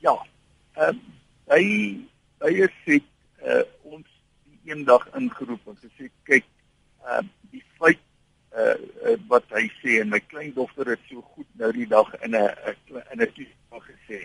Ja. 0.00 0.16
Ehm 0.74 0.96
uh, 0.96 1.00
hy 1.50 1.64
hy 2.40 2.52
het 2.62 2.72
uh, 3.44 3.62
ons 3.62 3.79
eendag 4.70 5.06
ingeroep 5.18 5.66
en 5.72 5.78
gesê 5.82 6.10
kyk 6.28 6.46
uh 7.06 7.22
die 7.52 7.62
feit 7.78 8.02
uh, 8.54 8.76
uh 9.06 9.16
wat 9.32 9.46
hy 9.56 9.66
sê 9.80 10.00
en 10.02 10.12
my 10.14 10.20
kleindogter 10.32 10.92
het 10.94 11.02
so 11.10 11.22
goed 11.34 11.48
nou 11.62 11.72
die 11.76 11.88
dag 11.90 12.12
in 12.26 12.36
'n 12.36 12.48
in 13.12 13.20
'n 13.20 13.32
toespraak 13.36 13.86
gesê 13.90 14.20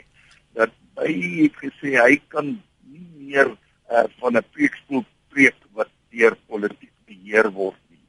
dat 0.53 0.71
hy 1.01 1.13
het 1.41 1.55
gesê 1.63 1.95
hy 1.99 2.21
kan 2.27 2.55
nie 2.91 3.07
meer 3.29 3.51
uh 3.91 4.05
van 4.19 4.37
'n 4.37 4.49
preekstoel 4.55 5.05
preek 5.29 5.59
wat 5.73 5.91
deur 6.11 6.35
politiek 6.47 6.93
beheer 7.05 7.49
word 7.51 7.79
nie. 7.89 8.03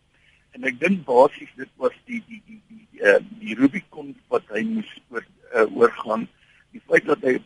En 0.54 0.64
ek 0.70 0.78
dink 0.80 1.04
basies 1.08 1.52
dit 1.56 1.72
was 1.82 1.96
die 2.06 2.22
die 2.28 2.42
die 2.46 2.60
die 2.70 3.02
uh, 3.02 3.20
die 3.42 3.56
Rubicon 3.58 4.14
wat 4.32 4.46
hy 4.54 4.62
moes 4.68 4.92
oor 5.10 5.24
uh, 5.54 5.66
oorgaan. 5.76 6.28
Die 6.72 6.82
feit 6.86 7.06
dat 7.08 7.24
hy 7.26 7.36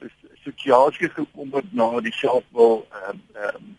situasie 0.44 1.08
gekom 1.16 1.52
het 1.56 1.72
na 1.76 1.88
die 2.04 2.14
selfwil 2.18 2.84
ehm 3.02 3.20
uh, 3.34 3.50
ehm 3.50 3.70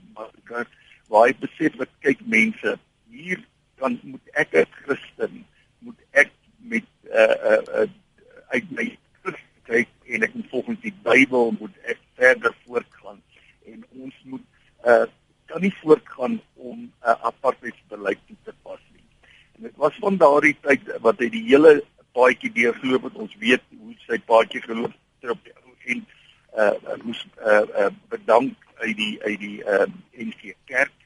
uh, 0.58 0.66
waar 1.12 1.28
hy 1.28 1.36
besef 1.44 1.76
dat 1.80 1.92
kyk 2.06 2.22
mense 2.36 2.78
hier 3.12 3.40
kan 3.82 3.98
moet 4.08 4.36
ek 4.44 4.56
as 4.64 4.78
Christen 4.84 5.42
moet 5.84 6.00
ek 6.24 6.32
met 6.72 6.88
uh 7.12 7.36
uh, 7.52 7.62
uh 7.82 7.90
uit 8.56 8.72
my 8.78 8.86
kyk 9.72 9.92
en 10.12 10.24
ek 10.28 10.36
moet 10.36 10.54
volgens 10.54 10.80
die 10.84 10.94
Bybel 11.06 11.52
moet 11.60 11.76
ek 11.94 12.00
verder 12.20 12.56
voortgaan 12.66 13.20
en 13.72 13.84
ons 14.04 14.22
moet 14.34 14.48
uh 14.88 15.04
kan 15.52 15.66
nie 15.66 15.74
voortgaan 15.82 16.40
om 16.56 16.78
'n 16.80 16.92
uh, 17.04 17.16
apartheidsbeleid 17.28 18.20
toe 18.28 18.38
te 18.44 18.54
pas 18.64 18.80
nie. 18.96 19.04
En 19.56 19.68
dit 19.68 19.76
was 19.76 19.96
van 20.00 20.18
daardie 20.18 20.56
tyd 20.62 20.94
wat 21.08 21.20
hy 21.20 21.28
die 21.30 21.44
hele 21.50 21.74
paadjie 22.16 22.52
deurgeloop 22.56 23.10
het. 23.10 23.20
Ons 23.26 23.36
weet 23.40 23.64
hoe 23.80 23.96
sy 24.08 24.20
paadjie 24.32 24.62
geloop 24.64 24.96
het 25.20 25.36
op 25.36 25.44
die 25.44 25.54
ou 25.60 25.76
en 25.92 26.06
uh 26.62 26.96
moes 27.04 27.26
uh, 27.44 27.64
uh 27.84 27.92
bedank 28.14 28.56
uit 28.80 28.96
die 28.96 29.16
uit 29.24 29.40
die 29.40 29.60
uh 29.64 29.88
NG 30.16 30.56
Kerk 30.72 31.01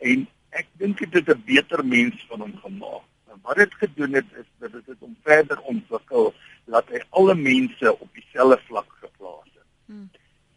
en 0.00 0.26
ek 0.50 0.68
dink 0.80 0.98
dit 0.98 1.14
het 1.14 1.28
'n 1.28 1.42
beter 1.46 1.84
mens 1.84 2.26
van 2.28 2.40
hom 2.40 2.56
gemaak. 2.64 3.04
En 3.30 3.38
wat 3.42 3.56
dit 3.56 3.74
gedoen 3.74 4.12
het 4.12 4.30
is 4.40 4.48
dat 4.58 4.72
dit 4.72 4.86
het 4.86 5.00
hom 5.00 5.16
verder 5.22 5.60
ontwikkel 5.60 6.34
dat 6.64 6.88
hy 6.88 7.00
alle 7.10 7.34
mense 7.34 7.98
op 7.98 8.08
dieselfde 8.12 8.58
vlak 8.66 8.88
geplaas 9.00 9.50
het. 9.54 9.68
Hmm. 9.86 10.10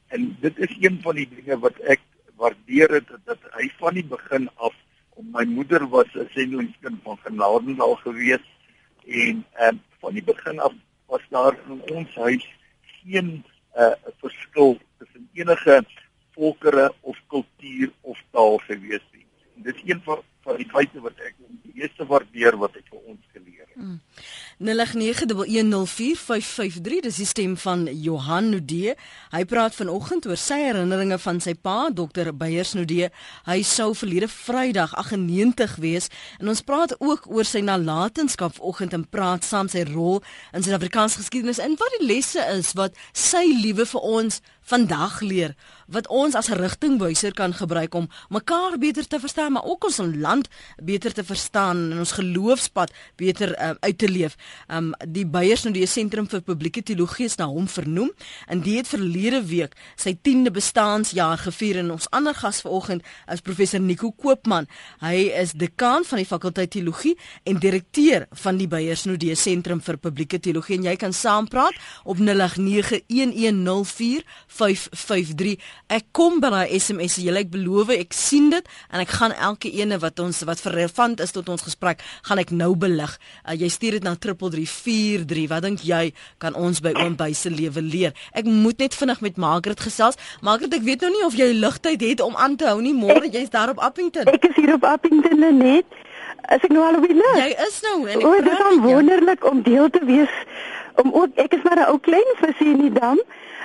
En 0.07 0.37
dit 0.39 0.57
is 0.57 0.75
een 0.79 0.99
van 1.01 1.15
die 1.15 1.27
dinge 1.29 1.59
wat 1.59 1.79
ek 1.79 2.01
waardeer 2.35 2.89
het 2.89 3.09
dat, 3.25 3.37
hy 3.51 3.69
van 3.77 3.93
die 3.93 4.05
begin 4.05 4.49
af 4.55 4.75
om 5.19 5.27
my 5.31 5.43
moeder 5.43 5.87
was 5.89 6.07
'n 6.15 6.29
sendelingskind 6.33 6.99
van 7.03 7.17
Genadendal 7.23 7.95
gewees 7.95 8.45
en 9.05 9.45
ehm 9.53 9.75
um, 9.75 9.81
van 9.99 10.13
die 10.13 10.23
begin 10.23 10.59
af 10.59 10.73
was 11.05 11.21
daar 11.29 11.57
in 11.67 11.81
ons 11.95 12.15
huis 12.15 12.45
geen 13.03 13.29
'n 13.29 13.43
uh, 13.75 13.93
verskil 14.21 14.77
tussen 14.97 15.29
enige 15.33 15.85
volkere 16.31 16.93
of 17.01 17.17
kultuur 17.27 17.91
of 18.01 18.17
taal 18.31 18.57
gewees 18.57 19.05
nie 19.11 19.25
dit 19.63 19.75
is 19.75 19.91
een 19.91 20.01
van 20.03 20.23
van 20.43 20.55
die 20.55 20.69
feite 20.71 21.01
wat 21.03 21.19
ek 21.27 21.35
meeste 21.73 22.05
waardeer 22.05 22.57
wat 22.57 22.77
hy 22.77 22.83
vir 22.89 22.99
ons 23.11 23.33
geleer 23.33 23.65
het. 23.65 23.75
Mm. 23.75 23.99
0891104553 24.59 24.67
dis 27.05 27.15
die 27.15 27.25
stem 27.25 27.57
van 27.57 27.87
Johan 27.95 28.49
Nudee. 28.51 28.95
Hy 29.31 29.45
praat 29.47 29.75
vanoggend 29.77 30.27
oor 30.27 30.35
sy 30.35 30.57
herinneringe 30.65 31.15
van 31.23 31.39
sy 31.39 31.53
pa, 31.55 31.87
Dr. 31.95 32.33
Beyers 32.35 32.73
Nudee. 32.75 33.07
Hy 33.47 33.63
sou 33.63 33.95
verlede 33.95 34.27
Vrydag 34.27 34.91
98 34.99 35.79
wees 35.79 36.11
en 36.41 36.51
ons 36.51 36.59
praat 36.67 36.91
ook 36.99 37.31
oor 37.31 37.47
sy 37.47 37.63
nalatenskap 37.63 38.59
vanoggend 38.59 38.93
en 38.99 39.07
praat 39.07 39.47
saam 39.47 39.71
sy 39.71 39.87
rol 39.93 40.19
in 40.51 40.59
Suid-Afrikaanse 40.65 41.23
geskiedenis 41.23 41.63
en 41.63 41.79
wat 41.79 41.91
die 41.95 42.11
lesse 42.11 42.43
is 42.57 42.75
wat 42.75 42.91
sy 43.15 43.45
liewe 43.63 43.87
vir 43.87 44.03
ons 44.03 44.43
vandag 44.69 45.21
leer 45.25 45.55
wat 45.89 46.07
ons 46.13 46.35
as 46.35 46.49
'n 46.49 46.59
rigtingwyser 46.61 47.33
kan 47.33 47.53
gebruik 47.53 47.93
om 47.93 48.09
mekaar 48.29 48.77
beter 48.77 49.07
te 49.07 49.19
verstaan 49.19 49.51
maar 49.51 49.63
ook 49.65 49.83
ons 49.85 49.97
land 49.97 50.47
beter 50.83 51.13
te 51.13 51.23
verstaan 51.23 51.91
en 51.91 51.99
ons 51.99 52.11
geloofspad 52.11 52.91
beter 53.15 53.49
uh, 53.57 53.71
uit 53.79 53.97
te 53.97 54.09
leef. 54.09 54.35
Um 54.67 54.93
die 55.05 55.25
Beyers 55.25 55.63
nou 55.65 55.73
die 55.73 55.87
sentrum 55.89 56.27
vir 56.29 56.41
publieke 56.45 56.81
teologie 56.85 57.25
is 57.29 57.37
na 57.39 57.47
hom 57.49 57.67
vernoem 57.67 58.11
en 58.47 58.61
die 58.65 58.77
het 58.77 58.87
verlede 58.89 59.41
week 59.49 59.75
sy 59.99 60.13
10de 60.15 60.51
bestaanjaar 60.55 61.37
gevier 61.45 61.75
en 61.83 61.91
ons 61.95 62.09
ander 62.15 62.35
gas 62.37 62.61
vanoggend 62.65 63.01
is 63.31 63.45
professor 63.45 63.79
Nico 63.79 64.11
Koopman. 64.11 64.67
Hy 65.03 65.17
is 65.41 65.51
dekaan 65.57 66.03
van 66.07 66.17
die 66.21 66.29
fakulteit 66.29 66.71
teologie 66.75 67.15
en 67.45 67.55
direkteur 67.61 68.21
van 68.43 68.55
die 68.59 68.69
Beyers 68.69 69.05
nou 69.09 69.17
die 69.19 69.35
sentrum 69.35 69.81
vir 69.81 69.97
publieke 70.01 70.39
teologie 70.39 70.77
en 70.79 70.85
jy 70.89 70.95
kan 70.99 71.13
saampraat 71.13 71.75
op 72.03 72.17
08911045 72.17 74.23
553. 74.49 75.57
Ek 75.93 76.09
kom 76.15 76.39
by 76.43 76.51
daai 76.53 76.79
SMS 76.79 77.17
se. 77.17 77.23
Julle 77.25 77.43
ek 77.43 77.51
beloof 77.53 77.93
ek 77.95 78.15
sien 78.15 78.49
dit 78.53 78.65
en 78.89 79.03
ek 79.03 79.13
gaan 79.19 79.35
elke 79.35 79.71
ene 79.81 79.99
wat 80.01 80.19
ons 80.23 80.41
wat 80.47 80.63
relevant 80.67 81.21
is 81.23 81.33
tot 81.35 81.49
ons 81.51 81.65
gesprek, 81.65 82.03
gaan 82.27 82.41
ek 82.41 82.53
nou 82.55 82.71
belig. 82.79 83.15
Uh, 83.43 83.55
jy 83.57 83.69
stuur 83.71 83.99
dit 83.99 84.05
na 84.05 84.15
3343. 84.39 85.47
Wat 85.51 85.61
dink 85.61 85.83
jy 85.83 86.13
kan 86.37 86.55
ons 86.55 86.79
by 86.81 86.93
oom 86.95 87.15
by 87.19 87.31
se 87.33 87.51
lewe 87.51 87.81
leer? 87.83 88.15
Ek 88.31 88.47
moet 88.47 88.79
net 88.79 88.95
vinnig 88.95 89.21
met 89.21 89.37
Margaret 89.37 89.79
gesels. 89.79 90.19
Margaret, 90.41 90.73
ek 90.73 90.87
weet 90.87 91.01
nou 91.01 91.11
nie 91.11 91.25
of 91.27 91.35
jy 91.35 91.51
ligtheid 91.53 92.01
het 92.01 92.23
om 92.23 92.35
aan 92.35 92.55
te 92.55 92.69
hou 92.71 92.79
nie. 92.81 92.95
Môre 92.95 93.27
jy's 93.27 93.51
daar 93.51 93.69
op 93.69 93.79
Appington. 93.83 94.31
Ek 94.31 94.49
is 94.51 94.55
hier 94.55 94.73
op 94.73 94.87
Appington 94.87 95.43
net. 95.57 95.85
As 96.49 96.63
ek 96.63 96.71
nou 96.73 96.83
al 96.85 97.01
die 97.03 97.13
lig. 97.13 97.37
Jy 97.37 97.51
is 97.67 97.81
nou 97.85 97.97
en 98.07 98.15
ek 98.17 98.25
O, 98.25 98.35
dit 98.41 98.65
is 98.71 98.81
wonderlik 98.83 99.45
om 99.45 99.61
deel 99.65 99.89
te 99.93 100.01
wees 100.05 100.33
om 100.99 101.13
ook 101.15 101.37
ek 101.39 101.53
is 101.55 101.63
maar 101.63 101.79
'n 101.79 101.91
ou 101.91 101.99
klein 101.99 102.29
visie 102.41 102.71
in 102.73 102.81
die 102.87 102.95
dam. 102.99 103.19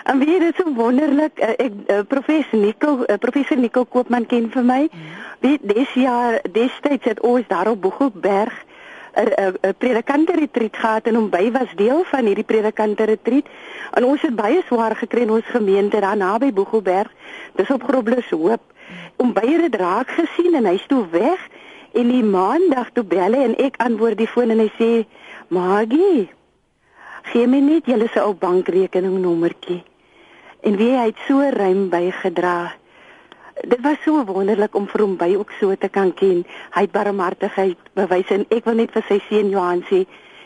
En 0.04 0.18
wie 0.18 0.38
dit 0.38 0.56
so 0.56 0.72
wonderlik 0.74 1.38
uh, 1.40 1.54
ek 1.56 1.72
uh, 1.88 1.98
professor 2.08 2.58
Nico 2.58 3.04
uh, 3.08 3.16
professor 3.18 3.56
Nico 3.56 3.84
Koopman 3.84 4.26
ken 4.26 4.50
vir 4.50 4.64
my. 4.64 4.88
Wie 5.40 5.58
dis 5.62 5.92
jaar 5.94 6.40
destyds 6.52 7.04
het 7.04 7.20
ons 7.20 7.46
daar 7.48 7.70
op 7.70 7.80
Boegelberg 7.80 8.52
predikante 9.78 10.36
retreat 10.38 10.76
gehad 10.76 11.06
en 11.06 11.14
hom 11.14 11.30
by 11.30 11.50
was 11.54 11.72
deel 11.76 12.04
van 12.10 12.26
hierdie 12.26 12.46
predikante 12.46 13.04
retreat. 13.04 13.48
En 13.94 14.04
ons 14.04 14.22
het 14.22 14.34
baie 14.36 14.62
swaar 14.66 14.96
gekry 14.96 15.24
in 15.26 15.30
ons 15.30 15.50
gemeente 15.54 16.00
daar 16.00 16.16
naby 16.16 16.52
Boegelberg. 16.52 17.10
Dis 17.54 17.70
op 17.70 17.82
Groblershoop. 17.82 18.40
hoop. 18.40 18.72
Om 19.16 19.32
baie 19.32 19.58
dit 19.58 19.74
raak 19.74 20.10
gesien 20.10 20.54
en 20.54 20.66
hy's 20.66 20.86
toe 20.86 21.04
weg 21.10 21.48
en 21.94 22.08
die 22.10 22.24
maandag 22.26 22.90
toe 22.92 23.04
bel 23.06 23.36
hy 23.36 23.42
en 23.46 23.58
ek 23.62 23.78
antwoord 23.82 24.18
die 24.18 24.30
foon 24.30 24.50
en 24.50 24.62
hy 24.64 24.70
sê 24.78 24.90
Magie 25.54 26.28
gee 27.30 27.46
my 27.48 27.60
net 27.62 27.86
julle 27.88 28.08
se 28.12 28.20
ou 28.20 28.34
bankrekeningnommertjie 28.40 29.82
en 30.64 30.78
wie 30.80 30.90
hy 30.96 31.06
het 31.10 31.20
so 31.28 31.44
ruim 31.54 31.86
bygedra. 31.92 32.72
Dit 33.62 33.80
was 33.80 33.96
so 34.04 34.24
wonderlik 34.26 34.74
om 34.74 34.88
vir 34.90 35.00
hom 35.04 35.16
by 35.16 35.30
ook 35.38 35.52
so 35.60 35.74
te 35.78 35.88
kan 35.88 36.10
ken. 36.14 36.42
Hy 36.74 36.86
het 36.86 36.92
barmhartigheid 36.92 37.78
bewys 37.94 38.30
en 38.34 38.46
ek 38.50 38.66
wil 38.66 38.80
net 38.82 38.90
vir 38.92 39.04
sy 39.08 39.20
seun 39.28 39.52
Johan 39.52 39.84
sê, 39.90 40.04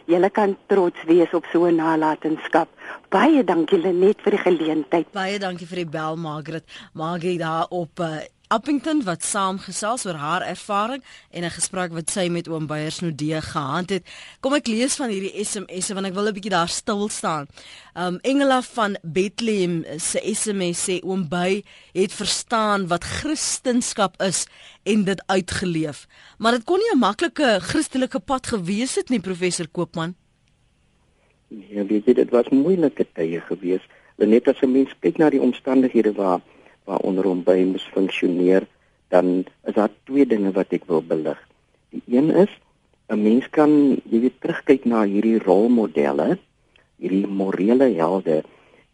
julle 0.09 0.31
kan 0.31 0.57
trots 0.69 1.05
wees 1.09 1.33
op 1.37 1.49
so 1.53 1.65
'n 1.67 1.77
nalatenskap. 1.77 2.69
Baie 3.09 3.45
dankie 3.45 3.79
Lenet 3.79 4.21
vir 4.21 4.37
die 4.37 4.45
geleentheid. 4.45 5.13
Baie 5.13 5.39
dankie 5.39 5.67
vir 5.67 5.85
die 5.85 5.91
bel 5.91 6.17
Margaret. 6.17 6.65
Margie 6.93 7.39
daar 7.39 7.67
op 7.71 8.01
uh, 8.01 8.21
Appington 8.49 9.03
wat 9.05 9.25
saamgesels 9.29 10.07
oor 10.07 10.17
haar 10.17 10.43
ervaring 10.43 11.03
en 11.31 11.45
'n 11.45 11.51
gesprek 11.51 11.93
wat 11.93 12.11
sy 12.11 12.29
met 12.29 12.49
oom 12.49 12.67
Beyers 12.67 13.01
Nodee 13.01 13.41
gehad 13.41 13.91
het. 13.91 14.05
Kom 14.41 14.55
ek 14.55 14.67
lees 14.67 14.97
van 14.97 15.11
hierdie 15.11 15.45
SMS'e 15.45 15.95
want 15.95 16.07
ek 16.07 16.15
wil 16.15 16.29
'n 16.29 16.33
bietjie 16.33 16.57
daar 16.57 16.69
stil 16.69 17.09
staan. 17.09 17.47
Um 17.95 18.19
Engela 18.23 18.63
van 18.63 18.97
Bethlehem 19.03 19.85
se 19.99 20.19
SMS 20.25 20.89
sê 20.89 21.01
oom 21.05 21.29
Bey 21.29 21.63
het 21.93 22.13
verstaan 22.13 22.87
wat 22.87 23.05
Christendom 23.05 24.13
is 24.19 24.47
en 24.85 25.05
dit 25.05 25.23
uitgeleef. 25.27 26.07
Maar 26.39 26.53
dit 26.53 26.65
kon 26.65 26.79
nie 26.79 26.95
'n 26.95 26.99
maklike 26.99 27.59
Christelike 27.61 28.19
pad 28.19 28.47
gewees 28.47 28.95
het 28.95 29.09
nie, 29.09 29.21
professor 29.21 29.69
Koopman. 29.69 30.15
Ja, 31.49 31.85
weet 31.85 32.05
jy, 32.05 32.15
dit 32.15 32.31
was 32.31 32.49
moeilike 32.49 33.07
tye 33.13 33.41
gewees. 33.41 33.83
Net 34.17 34.49
as 34.49 34.61
'n 34.63 34.73
mens 34.73 34.95
kyk 35.01 35.19
na 35.19 35.31
die 35.31 35.41
omstandighede 35.41 36.13
waar 36.13 36.41
waaronder 36.89 37.29
hom 37.29 37.45
by 37.45 37.59
moes 37.69 37.85
funksioneer, 37.93 38.67
dan 39.13 39.45
is 39.69 39.77
daar 39.77 39.93
twee 40.09 40.27
dinge 40.27 40.53
wat 40.57 40.73
ek 40.77 40.89
wil 40.89 41.05
belig. 41.05 41.39
Die 41.93 42.03
een 42.17 42.31
is 42.45 42.53
'n 43.09 43.23
mens 43.23 43.49
kan 43.51 43.71
jy 44.11 44.21
weet 44.21 44.41
terugkyk 44.41 44.85
na 44.85 45.05
hierdie 45.05 45.39
rolmodelle, 45.41 46.39
hierdie 47.01 47.27
morele 47.27 47.89
helde 47.97 48.43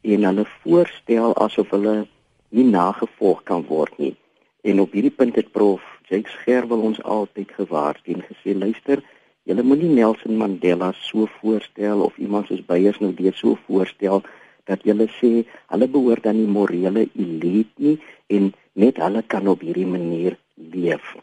en 0.03 0.27
hulle 0.29 0.45
voorstel 0.63 1.35
asof 1.47 1.71
hulle 1.75 2.07
nie 2.55 2.67
nagevolg 2.69 3.43
kan 3.43 3.65
word 3.67 3.99
nie. 3.99 4.15
En 4.63 4.81
op 4.81 4.93
hierdie 4.93 5.17
punt 5.19 5.35
het 5.35 5.51
prof 5.53 5.83
Jake 6.09 6.31
Scherwel 6.31 6.81
ons 6.81 7.03
altyd 7.03 7.51
gewaarsku 7.57 8.13
en 8.13 8.23
gesê 8.29 8.55
luister, 8.55 9.03
jy 9.45 9.57
moenie 9.61 9.91
Nelson 9.91 10.37
Mandela 10.37 10.93
so 11.01 11.27
voorstel 11.41 12.01
of 12.01 12.17
iemand 12.17 12.47
soos 12.47 12.65
Beyers 12.65 13.01
nou 13.03 13.13
weer 13.17 13.35
so 13.35 13.59
voorstel 13.67 14.23
dat 14.69 14.85
julle 14.89 15.07
sê 15.19 15.31
hulle 15.73 15.89
behoort 15.89 16.27
aan 16.27 16.41
die 16.41 16.51
morele 16.57 17.07
elite 17.13 17.83
nie 17.87 17.99
en 18.33 18.53
net 18.73 18.99
hulle 19.03 19.23
kan 19.27 19.49
op 19.49 19.63
hierdie 19.65 19.89
manier 19.89 20.37
leef. 20.55 21.15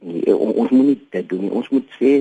Nie, 0.00 0.24
on, 0.34 0.52
ons 0.54 0.70
moet 0.70 0.86
nie 0.92 0.98
dit 1.16 1.28
doen 1.28 1.46
nie. 1.46 1.52
Ons 1.52 1.70
moet 1.74 1.96
sê 1.98 2.12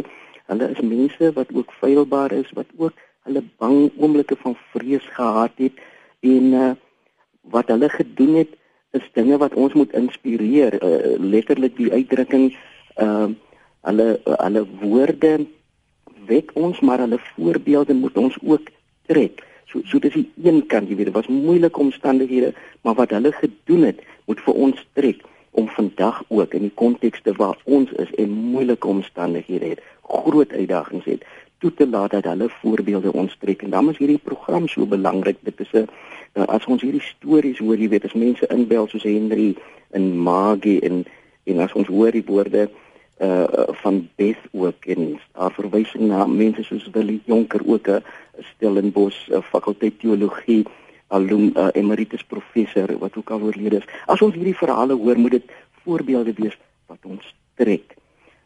hulle 0.50 0.70
is 0.74 0.82
mense 0.82 1.32
wat 1.36 1.52
ook 1.54 1.74
feilbaar 1.80 2.34
is, 2.36 2.50
wat 2.58 2.70
ook 2.78 2.96
hulle 3.28 3.44
bang 3.62 3.92
oomblikke 3.98 4.38
van 4.42 4.56
vrees 4.74 5.06
gehad 5.18 5.62
het 5.62 5.84
en 6.26 6.54
uh, 6.54 6.72
wat 7.54 7.70
hulle 7.72 7.90
gedoen 7.90 8.40
het 8.42 8.56
is 8.98 9.06
dinge 9.14 9.38
wat 9.38 9.54
ons 9.54 9.76
moet 9.78 9.94
inspireer. 9.94 10.80
Uh, 10.82 11.16
letterlik 11.20 11.78
die 11.78 11.92
uitdrukking 11.94 12.50
ehm 12.96 13.30
uh, 13.30 13.30
hulle 13.88 14.20
hulle 14.26 14.62
woorde 14.82 15.30
wek 16.28 16.50
ons 16.60 16.82
maar 16.84 17.00
hulle 17.00 17.20
voorbeelde 17.30 17.96
moet 17.96 18.18
ons 18.18 18.36
ook 18.44 18.68
trek. 19.08 19.40
So 19.70 19.82
so 19.86 20.00
dis 20.02 20.14
die 20.14 20.26
een 20.44 20.64
kant, 20.66 20.90
jy 20.90 20.96
weet, 20.98 21.12
dit 21.12 21.16
was 21.16 21.28
moeilike 21.30 21.80
omstandighede, 21.80 22.54
maar 22.82 22.96
wat 22.98 23.12
hulle 23.14 23.32
gedoen 23.32 23.84
het, 23.86 24.00
moet 24.26 24.42
vir 24.42 24.54
ons 24.54 24.88
trek 24.98 25.22
om 25.52 25.68
vandag 25.76 26.24
ook 26.28 26.54
in 26.58 26.66
die 26.68 26.78
kontekste 26.82 27.34
waar 27.38 27.58
ons 27.66 27.92
is 28.02 28.10
en 28.18 28.34
moeilike 28.54 28.88
omstandighede 28.88 29.76
het, 29.76 29.84
groot 30.10 30.52
uitdagings 30.52 31.06
het, 31.06 31.26
toe 31.60 31.74
te 31.74 31.88
laat 31.88 32.16
dat 32.16 32.26
hulle 32.32 32.50
voorbeelde 32.62 33.14
ons 33.14 33.36
trek. 33.40 33.62
En 33.62 33.70
dan 33.70 33.90
is 33.90 33.98
hierdie 33.98 34.22
program 34.24 34.68
so 34.68 34.86
belangrik. 34.90 35.38
Dit 35.44 35.60
is 35.60 35.72
'n 35.74 35.88
nou, 36.34 36.48
as 36.48 36.66
ons 36.66 36.82
hierdie 36.82 37.02
stories 37.02 37.60
hoor, 37.60 37.78
jy 37.78 37.90
weet, 37.90 38.06
as 38.06 38.14
mense 38.14 38.48
inbel 38.48 38.88
soos 38.88 39.04
Henry 39.04 39.56
en 39.92 40.18
Maggie 40.18 40.80
en 40.82 41.06
en 41.44 41.60
as 41.60 41.74
ons 41.74 41.88
hoor 41.88 42.12
die 42.12 42.26
woorde 42.26 42.70
uh 43.20 43.68
van 43.82 44.10
Beth 44.16 44.44
ook 44.52 44.86
en 44.86 45.20
haar 45.32 45.52
verwysing 45.52 46.08
na 46.08 46.26
mense 46.26 46.64
soos 46.64 46.90
Willie 46.92 47.22
Jonker 47.26 47.62
ook 47.66 47.88
'n 47.88 48.04
Stellenbosch 48.40 49.28
uh, 49.30 49.42
fakulteit 49.42 50.00
teologie 50.00 50.66
alum 51.08 51.52
uh, 51.56 51.68
emeritus 51.74 52.24
professor 52.24 52.98
wat 52.98 53.18
ook 53.18 53.30
al 53.30 53.42
oorlede 53.42 53.78
is. 53.78 53.88
As 54.06 54.22
ons 54.22 54.36
hierdie 54.36 54.58
verhale 54.58 54.94
hoor, 54.94 55.18
moet 55.18 55.32
dit 55.32 55.52
voorbeelde 55.84 56.34
wees 56.38 56.58
wat 56.86 57.04
ons 57.04 57.36
trek. 57.56 57.96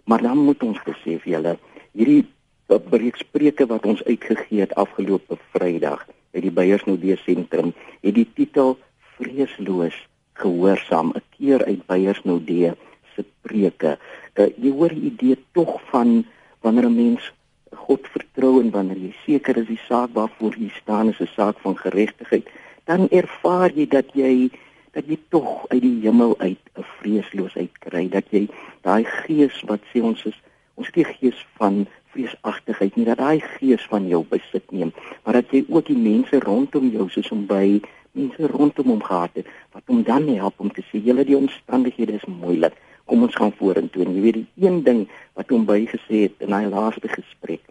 Maar 0.03 0.21
dan 0.21 0.37
moet 0.37 0.63
ons 0.63 0.79
besef 0.83 1.25
julle 1.25 1.57
hierdie 1.91 2.23
uh, 2.23 2.79
breekspreuke 2.89 3.65
wat 3.65 3.85
ons 3.85 4.03
uitgegee 4.03 4.59
het 4.59 4.75
afgelope 4.75 5.37
Vrydag 5.51 6.07
by 6.33 6.41
die 6.41 6.51
Beyersnodee 6.51 7.17
sentrum 7.21 7.73
het 8.01 8.15
die 8.15 8.27
titel 8.35 8.77
vreesloos 9.17 9.97
gehoorsaam 10.41 11.13
'n 11.13 11.21
keer 11.37 11.65
uit 11.65 11.85
Beyersnodee 11.85 12.73
se 13.15 13.25
preke. 13.41 13.97
Uh, 14.35 14.49
jy 14.57 14.71
hoor 14.71 14.89
die 14.89 15.09
idee 15.11 15.37
tog 15.51 15.79
van 15.91 16.23
wanneer 16.61 16.89
'n 16.89 16.95
mens 16.95 17.31
God 17.75 18.07
vertrou 18.07 18.61
en 18.61 18.71
wanneer 18.71 18.97
jy 18.97 19.13
seker 19.25 19.57
is 19.57 19.67
die 19.67 19.81
saak 19.87 20.13
waarvoor 20.13 20.55
jy 20.57 20.69
staan 20.81 21.09
is 21.09 21.19
'n 21.19 21.31
saak 21.35 21.57
van 21.59 21.77
geregtigheid, 21.77 22.47
dan 22.85 23.09
ervaar 23.09 23.71
jy 23.71 23.87
dat 23.87 24.13
jy 24.13 24.49
dat 24.93 25.07
jy 25.09 25.17
tog 25.29 25.65
uit 25.67 25.81
die 25.81 25.99
hemel 26.05 26.35
uit 26.37 26.61
'n 26.77 26.85
vreesloosheid 26.99 27.73
kry, 27.79 28.09
dat 28.09 28.25
jy 28.29 28.47
daai 28.81 29.03
gees 29.03 29.61
wat 29.65 29.81
sê 29.93 30.01
ons 30.01 30.25
is 30.25 30.37
ons 30.75 30.87
het 30.87 30.95
die 30.95 31.05
gees 31.05 31.45
van 31.57 31.85
vreesagtigheid 32.13 32.95
nie 32.95 33.05
dat 33.05 33.17
daai 33.17 33.39
gees 33.39 33.83
van 33.89 34.07
jou 34.07 34.23
besit 34.29 34.71
neem, 34.71 34.93
maar 35.23 35.33
dat 35.33 35.51
jy 35.51 35.65
ook 35.69 35.85
die 35.85 35.97
mense 35.97 36.39
rondom 36.39 36.89
jou 36.89 37.09
soos 37.09 37.31
om 37.31 37.45
by 37.45 37.81
mense 38.11 38.47
rondom 38.47 38.87
hom 38.93 39.03
gehad 39.03 39.29
het 39.33 39.47
wat 39.73 39.83
hom 39.85 40.03
dan 40.03 40.27
help 40.27 40.59
om 40.61 40.71
te 40.71 40.85
sê 40.89 41.01
julle 41.01 41.25
die 41.25 41.37
omstandighede 41.37 42.13
is 42.13 42.25
moeilik 42.29 42.73
kom 43.05 43.25
ons 43.25 43.35
gaan 43.35 43.53
vorentoe. 43.59 44.05
En 44.05 44.15
jy 44.15 44.21
weet 44.21 44.39
die 44.41 44.67
een 44.67 44.81
ding 44.83 45.05
wat 45.37 45.51
hom 45.53 45.65
bygesê 45.67 46.27
het 46.27 46.43
in 46.45 46.55
hy 46.55 46.65
laaste 46.69 47.09
gesprek 47.11 47.63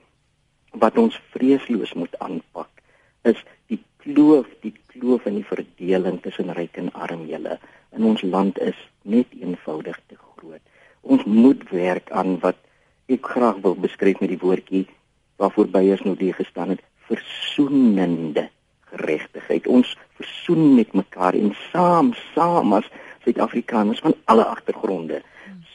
wat 0.80 0.96
ons 0.98 1.18
vreesloos 1.34 1.92
moet 2.00 2.14
aanpak 2.24 2.68
is 3.28 3.38
die 3.68 3.78
kloof, 4.02 4.48
die 4.64 4.72
kloof 4.94 5.26
in 5.28 5.36
die 5.40 5.46
verdeling 5.46 6.18
tussen 6.24 6.52
ryk 6.56 6.78
en 6.80 6.88
arm 6.96 7.26
julle 7.28 7.58
in 7.92 8.06
ons 8.08 8.22
land 8.24 8.58
is 8.64 8.78
net 9.04 9.28
eenvoudig 9.36 9.98
te 10.08 10.16
groot. 10.16 10.62
Ons 11.02 11.24
moet 11.28 11.60
werk 11.70 12.10
aan 12.10 12.38
wat 12.40 12.58
ek 13.12 13.26
graag 13.34 13.60
wil 13.66 13.76
beskryf 13.76 14.20
met 14.22 14.32
die 14.32 14.40
woordjie 14.40 14.86
waarvoor 15.42 15.68
Beyers 15.74 16.04
nou 16.06 16.14
die 16.16 16.32
gestaan 16.32 16.72
het, 16.74 16.82
versoenende 17.08 18.48
geregtigheid. 18.92 19.66
Ons 19.66 19.96
versoen 20.20 20.74
met 20.76 20.92
mekaar 20.96 21.36
en 21.38 21.52
saam, 21.70 22.12
saam 22.34 22.76
as 22.78 22.88
Suid-Afrikaners 23.24 24.02
van 24.04 24.14
alle 24.24 24.44
agtergronde 24.44 25.22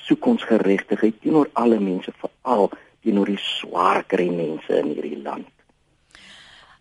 soek 0.08 0.26
ons 0.26 0.44
geregtigheid 0.48 1.20
teenoor 1.22 1.50
alle 1.54 1.80
mense, 1.84 2.14
veral 2.22 2.70
teenoor 3.04 3.30
die 3.32 3.42
swaar 3.42 4.04
kry 4.08 4.30
mense 4.32 4.82
in 4.82 4.94
hierdie 4.96 5.22
land. 5.24 5.48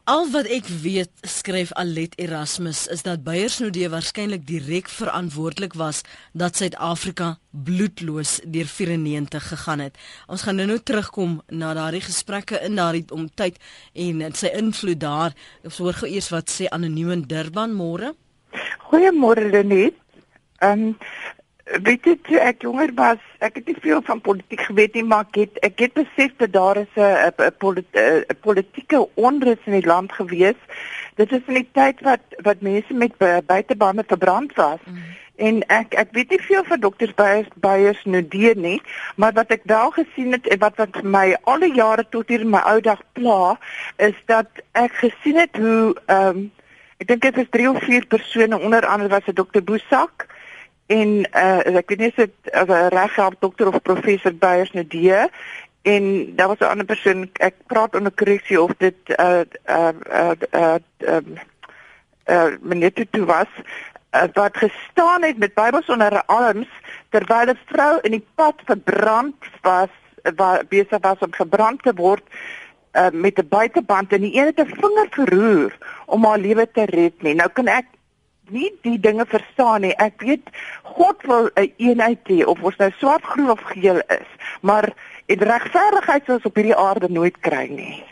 Al 0.07 0.29
wat 0.31 0.47
ek 0.55 0.69
weet, 0.85 1.11
skryf 1.27 1.73
Alet 1.75 2.13
Erasmus, 2.23 2.85
is 2.95 3.01
dat 3.03 3.25
Beyersnodee 3.27 3.89
waarskynlik 3.91 4.45
direk 4.47 4.87
verantwoordelik 4.87 5.75
was 5.75 6.05
dat 6.31 6.55
Suid-Afrika 6.55 7.33
bloedloos 7.51 8.37
deur 8.45 8.71
94 8.71 9.49
gegaan 9.49 9.83
het. 9.83 9.99
Ons 10.31 10.47
gaan 10.47 10.63
nou-nou 10.63 10.79
terugkom 10.79 11.41
na 11.51 11.73
daardie 11.75 12.05
gesprekke 12.07 12.63
in 12.63 12.79
daardie 12.79 13.03
om 13.11 13.27
tyd 13.35 13.59
en 13.99 14.23
sy 14.31 14.55
invloed 14.55 15.03
daar. 15.03 15.35
Ons 15.67 15.83
hoor 15.83 15.99
gou 15.99 16.13
eers 16.13 16.31
wat 16.31 16.55
sê 16.55 16.71
anoniem 16.71 17.11
in 17.17 17.27
Durban 17.27 17.75
môre. 17.75 18.15
Goeiemôre 18.87 19.51
Lenet. 19.51 19.99
Ehm 20.59 20.87
um, 20.87 20.97
weet 21.83 22.05
jy 22.07 22.15
toe 22.23 22.39
ek 22.39 22.63
jonger 22.63 22.93
was, 22.95 23.23
ek 23.43 23.59
het 23.59 23.67
nie 23.67 23.81
veel 23.83 24.03
van 24.07 24.21
politiek 24.23 24.61
geweet 24.69 24.95
nie, 24.95 25.03
maar 25.05 25.27
ek 25.27 25.39
het 25.41 25.59
ek 25.67 25.83
het 25.83 25.95
besef 25.99 26.37
dat 26.39 26.53
daar 26.55 26.77
is 26.77 26.95
'n 26.95 27.33
'n 27.43 28.39
politieke 28.41 29.09
onrus 29.15 29.67
in 29.67 29.81
die 29.81 29.87
land 29.87 30.13
gewees. 30.13 30.61
Dit 31.17 31.33
is 31.33 31.43
in 31.47 31.55
die 31.55 31.69
tyd 31.73 32.01
wat 32.01 32.23
wat 32.43 32.61
mense 32.61 32.95
met 32.95 33.19
buitebande 33.47 34.05
verbrand 34.07 34.55
was. 34.55 34.79
Mm. 34.85 35.03
En 35.37 35.67
ek 35.69 35.95
ek 35.95 36.09
weet 36.13 36.31
nie 36.31 36.41
veel 36.41 36.65
van 36.65 36.81
dokters 36.81 37.15
Beyers 37.15 37.49
Beyers 37.55 38.03
die 38.05 38.55
nie, 38.55 38.83
maar 39.17 39.33
wat 39.33 39.51
ek 39.51 39.63
wel 39.65 39.91
gesien 39.91 40.33
het 40.33 40.47
en 40.47 40.59
wat 40.59 40.77
wat 40.77 41.03
my 41.03 41.37
al 41.45 41.59
die 41.59 41.75
jare 41.75 42.07
tot 42.09 42.29
hier 42.29 42.41
in 42.41 42.51
my 42.51 42.63
ou 42.65 42.81
dag 42.81 43.03
pla, 43.13 43.59
is 43.97 44.15
dat 44.27 44.47
ek 44.73 44.93
gesien 44.93 45.37
het 45.37 45.57
hoe 45.57 45.97
ehm 46.07 46.29
um, 46.29 46.53
ek 46.97 47.09
dink 47.09 47.23
dit 47.23 47.37
is 47.37 47.51
drie 47.51 47.69
of 47.71 47.83
vier 47.85 48.07
persone 48.07 48.59
onder 48.59 48.87
andere 48.87 49.09
was 49.09 49.27
'n 49.27 49.35
dokter 49.35 49.65
Boesak 49.65 50.27
en 50.87 51.09
uh, 51.35 51.77
ek 51.77 51.89
weet 51.89 51.99
nie 51.99 52.09
of 52.09 52.15
dit 52.15 52.53
as 52.53 52.69
'n 52.69 52.95
reghelp 52.95 53.41
dokter 53.41 53.69
of 53.69 53.83
professor 53.83 54.35
Beyers 54.35 54.73
nou 54.73 54.87
die 54.87 55.13
en 55.83 56.35
daar 56.37 56.49
was 56.49 56.59
'n 56.59 56.73
ander 56.73 56.87
persoon 56.87 57.31
ek 57.33 57.55
praat 57.67 57.95
onder 57.95 58.13
korreksie 58.13 58.63
of 58.63 58.71
dit 58.79 58.97
uh 59.19 59.45
uh 59.67 59.93
uh 60.11 60.35
uh 60.53 60.79
um, 60.99 61.39
uh 62.27 62.51
meneer 62.61 62.93
Tutu 62.93 63.25
was 63.25 63.51
uh, 64.15 64.23
wat 64.33 64.57
gestaan 64.57 65.23
het 65.23 65.39
met 65.39 65.55
Bybels 65.55 65.87
onder 65.89 66.13
haar 66.13 66.25
arms 66.27 66.69
terwyl 67.09 67.51
'n 67.51 67.59
vrou 67.67 67.99
in 68.01 68.11
die 68.11 68.27
pad 68.35 68.55
verbrand 68.65 69.35
was 69.63 69.93
waar 70.37 70.65
besig 70.69 71.01
was 71.01 71.19
om 71.19 71.33
gebrand 71.33 71.83
te 71.83 71.93
word 71.95 72.25
uh, 72.93 73.11
met 73.13 73.39
'n 73.39 73.49
buiteband 73.49 74.13
en 74.13 74.21
die 74.21 74.37
een 74.39 74.47
het 74.47 74.61
'n 74.61 74.75
vinger 74.81 75.09
verroer 75.11 75.79
om 76.07 76.25
haar 76.25 76.39
lewe 76.39 76.71
te 76.73 76.85
red 76.85 77.23
nie. 77.23 77.35
Nou 77.35 77.49
kan 77.49 77.67
ek 77.67 77.87
nie 78.51 78.73
die 78.83 78.99
dinge 79.01 79.27
verstaan 79.27 79.81
nie. 79.81 79.95
Ek 79.97 80.23
weet 80.23 80.51
God 80.83 81.23
wil 81.23 81.47
'n 81.47 81.51
een 81.55 81.73
eenheid 81.77 82.29
hê 82.29 82.45
of 82.45 82.63
ons 82.63 82.77
nou 82.77 82.91
swart, 82.99 83.23
groen 83.23 83.51
of 83.51 83.61
geel 83.61 84.01
is, 84.09 84.29
maar 84.61 84.93
en 85.27 85.39
regverdigheid 85.39 86.25
sal 86.25 86.35
ons 86.35 86.45
op 86.45 86.55
hierdie 86.55 86.77
aarde 86.77 87.09
nooit 87.11 87.39
kry 87.41 87.67
nie. 87.71 88.05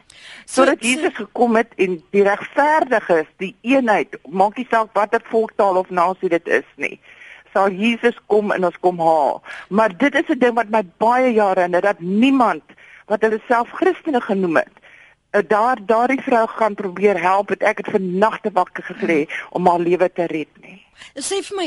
Sodat 0.45 0.81
so, 0.81 0.89
Jesus 0.89 1.15
gekom 1.15 1.57
het 1.57 1.73
en 1.77 2.03
die 2.11 2.23
regverdige 2.23 3.21
is, 3.23 3.31
die 3.37 3.55
eenheid, 3.63 4.19
maak 4.29 4.57
nie 4.57 4.67
saak 4.71 4.93
watter 4.93 5.23
volktaal 5.31 5.77
of 5.77 5.91
nasie 5.91 6.29
dit 6.29 6.49
is 6.49 6.67
nie. 6.77 6.99
Sal 7.55 7.71
Jesus 7.71 8.19
kom 8.27 8.53
en 8.53 8.65
ons 8.65 8.79
kom 8.83 8.99
haal. 8.99 9.43
Maar 9.69 9.97
dit 9.97 10.15
is 10.15 10.29
'n 10.29 10.39
ding 10.39 10.55
wat 10.55 10.71
my 10.71 10.83
baie 10.99 11.33
jare 11.33 11.61
en 11.61 11.71
dat 11.71 12.01
niemand 12.01 12.63
wat 13.07 13.23
hulle 13.23 13.41
self 13.49 13.71
Christene 13.71 14.21
genoem 14.21 14.57
het, 14.57 14.75
daar 15.43 15.79
daardie 15.87 16.21
vrou 16.23 16.47
gaan 16.49 16.75
probeer 16.75 17.21
help 17.21 17.49
het 17.49 17.63
ek 17.63 17.83
het 17.83 17.91
vir 17.91 18.01
nagte 18.01 18.51
wakker 18.53 18.85
gelê 18.85 19.25
om 19.51 19.67
haar 19.67 19.81
lewe 19.81 20.13
te 20.13 20.27
red 20.31 20.51
nie. 20.63 20.81
Sê 21.19 21.41
vir 21.43 21.57
my 21.59 21.67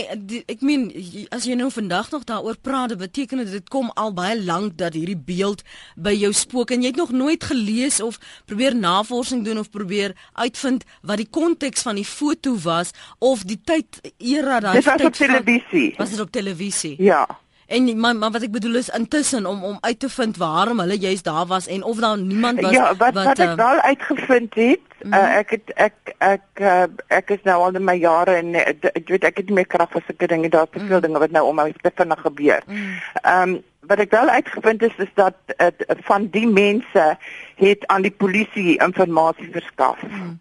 ek 0.50 0.62
meen 0.66 0.88
as 1.36 1.46
jy 1.48 1.56
nou 1.60 1.68
vandag 1.72 2.10
nog 2.12 2.24
daaroor 2.28 2.58
praat, 2.64 2.96
beteken 2.98 3.44
dit 3.44 3.52
dit 3.58 3.70
kom 3.70 3.92
al 3.96 4.14
baie 4.16 4.38
lank 4.40 4.78
dat 4.80 4.96
hierdie 4.98 5.18
beeld 5.18 5.64
by 5.96 6.14
jou 6.16 6.32
spook 6.34 6.72
en 6.72 6.84
jy 6.84 6.94
het 6.94 7.00
nog 7.00 7.12
nooit 7.12 7.44
gelees 7.44 8.00
of 8.04 8.20
probeer 8.46 8.76
navorsing 8.76 9.44
doen 9.46 9.60
of 9.60 9.70
probeer 9.70 10.16
uitvind 10.34 10.86
wat 11.02 11.22
die 11.24 11.30
konteks 11.30 11.84
van 11.88 12.00
die 12.00 12.08
foto 12.08 12.56
was 12.64 12.94
of 13.20 13.44
die 13.48 13.60
tyd 13.60 14.00
era 14.18 14.62
daai 14.64 14.80
tyd 14.80 14.88
was 14.92 15.10
op 15.12 15.20
televisie. 15.20 15.94
Was 15.98 16.16
dit 16.16 16.24
op 16.24 16.32
televisie? 16.32 16.96
Ja. 17.04 17.26
En 17.68 18.00
maar, 18.00 18.16
maar 18.16 18.32
wat 18.32 18.42
ek 18.42 18.52
bedoel 18.52 18.76
is 18.80 18.90
intussen 18.90 19.46
om 19.46 19.64
om 19.64 19.78
uit 19.80 20.00
te 20.00 20.10
vind 20.10 20.38
waarom 20.38 20.80
hulle 20.80 20.98
juist 21.00 21.24
daar 21.24 21.46
was 21.46 21.68
en 21.68 21.84
of 21.84 21.98
daar 22.00 22.18
niemand 22.18 22.62
was 22.62 22.72
Ja, 22.72 22.96
wat 22.96 23.14
wat, 23.14 23.24
wat 23.24 23.40
ek 23.40 23.50
uh, 23.50 23.56
wel 23.56 23.80
uitgevind 23.80 24.54
het, 24.56 24.80
mm 25.04 25.12
-hmm. 25.12 25.14
uh, 25.14 25.38
ek 25.38 25.50
het 25.50 25.74
ek 25.76 26.16
ek 26.18 26.62
uh, 26.62 26.84
ek 27.08 27.30
is 27.30 27.44
nou 27.44 27.58
al 27.64 27.76
in 27.76 27.84
my 27.84 27.98
jare 28.00 28.40
en 28.40 28.56
ek 28.56 29.08
weet 29.08 29.24
ek 29.24 29.38
het 29.38 29.46
nie 29.46 29.60
meer 29.60 29.68
krag 29.68 29.92
vir 29.92 30.04
sulke 30.08 30.28
dinge, 30.28 30.50
daar's 30.50 30.72
te 30.72 30.80
veel 30.80 30.88
mm 30.88 30.94
-hmm. 30.94 31.02
dinge 31.02 31.20
wat 31.20 31.32
nou 31.32 31.46
om 31.46 31.56
my 31.56 31.74
te 31.82 31.92
vinnig 31.96 32.22
gebeur. 32.22 32.64
Ehm 32.68 33.50
mm 33.50 33.56
um, 33.56 33.64
wat 33.88 34.00
ek 34.00 34.12
wel 34.12 34.30
uitgevind 34.30 34.82
is 34.82 34.96
is 34.98 35.12
dat 35.16 35.36
uh, 35.58 35.68
van 36.04 36.28
die 36.32 36.48
mense 36.48 37.18
het 37.56 37.88
aan 37.88 38.02
die 38.02 38.12
polisie 38.12 38.80
inligting 38.84 39.52
verskaf. 39.52 40.02
Mm 40.02 40.10
-hmm 40.12 40.40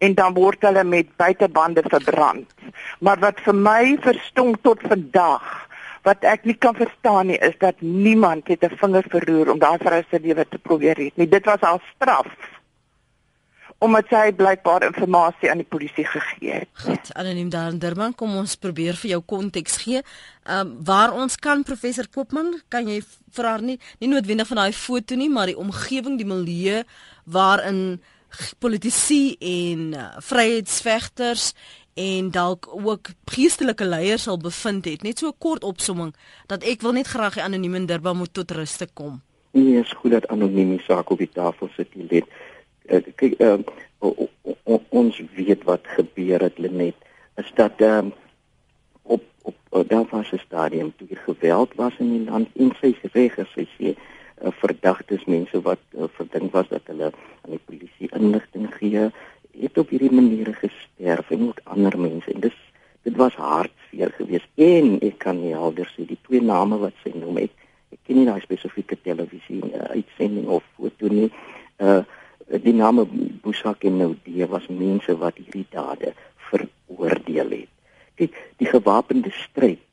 en 0.00 0.14
dan 0.14 0.34
word 0.34 0.62
hulle 0.64 0.84
met 0.84 1.16
buitebande 1.16 1.82
verbrand. 1.86 2.52
Maar 3.00 3.18
wat 3.18 3.40
vir 3.44 3.54
my 3.54 3.96
verstom 4.00 4.54
tot 4.64 4.80
vandag 4.88 5.68
wat 6.02 6.24
ek 6.24 6.44
nie 6.48 6.56
kan 6.56 6.74
verstaan 6.74 7.26
nie 7.26 7.38
is 7.38 7.56
dat 7.58 7.80
niemand 7.80 8.48
het 8.48 8.64
'n 8.64 8.76
vinger 8.76 9.04
verroer 9.08 9.50
om 9.50 9.58
daai 9.58 9.78
vrou 9.78 10.02
se 10.10 10.20
lewe 10.20 10.48
te 10.48 10.58
probeer 10.58 10.96
red 10.96 11.16
nie. 11.16 11.28
Dit 11.28 11.44
was 11.44 11.60
al 11.60 11.80
straf 11.94 12.26
omdat 13.80 14.10
sy 14.12 14.32
blykbaar 14.36 14.84
inligting 14.84 15.50
aan 15.50 15.62
die 15.62 15.68
polisie 15.68 16.04
gegee 16.04 16.52
het. 16.52 16.68
Goed, 16.84 17.14
anoniem 17.16 17.48
daar 17.48 17.70
in 17.72 17.78
Durban, 17.78 18.14
kom 18.14 18.36
ons 18.36 18.58
probeer 18.60 18.98
vir 19.00 19.10
jou 19.10 19.20
konteks 19.24 19.76
gee. 19.84 20.02
Ehm 20.44 20.66
um, 20.66 20.84
waar 20.84 21.12
ons 21.12 21.36
kan 21.36 21.64
professor 21.64 22.08
Koopman, 22.08 22.60
kan 22.68 22.88
jy 22.88 23.00
vir 23.36 23.44
haar 23.44 23.62
nie 23.62 23.78
nie 23.98 24.08
noodwendig 24.08 24.46
van 24.46 24.56
daai 24.56 24.72
foto 24.72 25.16
nie, 25.16 25.30
maar 25.30 25.46
die 25.46 25.56
omgewing, 25.56 26.18
die 26.18 26.28
milieu 26.28 26.82
waarin 27.24 28.00
politici 28.58 29.36
en 29.40 29.94
uh, 29.94 30.04
vryheidsvegters 30.22 31.52
en 31.94 32.30
dalk 32.30 32.68
ook 32.72 33.08
geestelike 33.24 33.84
leiers 33.84 34.22
sal 34.22 34.38
bevind 34.38 34.84
het. 34.84 35.02
Net 35.02 35.18
so 35.18 35.28
'n 35.28 35.38
kort 35.38 35.64
opsomming 35.64 36.14
dat 36.46 36.64
ek 36.64 36.80
wil 36.80 36.92
net 36.92 37.06
graag 37.06 37.34
die 37.34 37.42
anoniem 37.42 37.74
in 37.74 37.86
Durban 37.86 38.16
moet 38.16 38.34
tot 38.34 38.50
rus 38.50 38.76
te 38.76 38.88
kom. 38.94 39.20
Nee, 39.50 39.80
is 39.80 39.92
goed 39.92 40.10
dat 40.10 40.28
anoniem 40.28 40.70
die 40.76 40.82
saak 40.86 41.10
op 41.10 41.18
die 41.18 41.32
tafel 41.32 41.68
sit 41.76 41.88
hier 41.92 42.06
net. 42.10 42.24
Uh, 42.86 43.12
kyk, 43.14 43.40
uh, 43.40 43.58
ons 44.88 45.22
weet 45.34 45.64
wat 45.64 45.80
gebeur 45.96 46.40
het 46.40 46.58
Lenet. 46.58 46.94
Is 47.36 47.50
dat 47.54 47.72
ehm 47.76 48.06
uh, 48.06 48.12
op 49.02 49.22
op 49.42 49.88
daar 49.88 50.06
was 50.10 50.32
'n 50.32 50.38
stadium 50.38 50.92
toe 50.96 51.06
die 51.06 51.16
geweld 51.16 51.74
was 51.74 51.92
in 51.98 52.10
die 52.10 52.30
land 52.30 52.48
en 52.54 52.72
sy 52.80 52.94
regers 53.12 53.52
sy 53.52 53.66
sê 53.78 53.94
uh, 53.94 54.48
verdagtes 54.50 55.24
mense 55.24 55.60
wat 55.60 55.78
uh, 55.90 56.04
verdink 56.12 56.52
was 56.52 56.68
dat 56.68 56.82
hulle 56.84 57.12
aan 57.42 57.50
die 57.50 57.64
polisie 57.64 58.08
inligting 58.12 58.74
gee 58.74 59.10
het 59.58 59.78
op 59.78 59.88
hierdie 59.88 60.12
maniere 60.12 60.52
gesterf 60.52 61.30
en 61.30 61.48
ook 61.48 61.60
ander 61.64 61.98
mense. 61.98 62.32
En 62.32 62.40
dis 62.40 62.56
dit 63.02 63.16
was 63.16 63.34
hartseer 63.34 64.12
geweest. 64.16 64.48
En 64.54 64.98
ek 65.00 65.18
kan 65.24 65.38
nie 65.40 65.54
helder 65.56 65.88
sê 65.94 66.04
die 66.06 66.18
twee 66.26 66.42
name 66.44 66.78
wat 66.82 66.96
sy 67.04 67.12
noem 67.16 67.40
ek 67.46 67.54
ek 67.90 68.00
ken 68.06 68.20
nie 68.20 68.26
daai 68.28 68.42
spesifieke 68.44 68.98
televisie 69.02 69.60
uh, 69.66 69.90
uitsending 69.96 70.48
of 70.48 70.66
foto 70.76 71.10
nie. 71.10 71.30
Uh 71.78 72.02
die 72.50 72.74
name 72.74 73.04
Bushak 73.44 73.84
en 73.86 74.00
Noudie 74.00 74.46
was 74.50 74.64
mense 74.74 75.14
wat 75.18 75.36
hierdie 75.38 75.68
dade 75.70 76.08
veroordeel 76.48 77.52
het. 77.54 77.70
Kyk 78.18 78.34
die 78.58 78.66
gewapende 78.66 79.30
stryd 79.30 79.84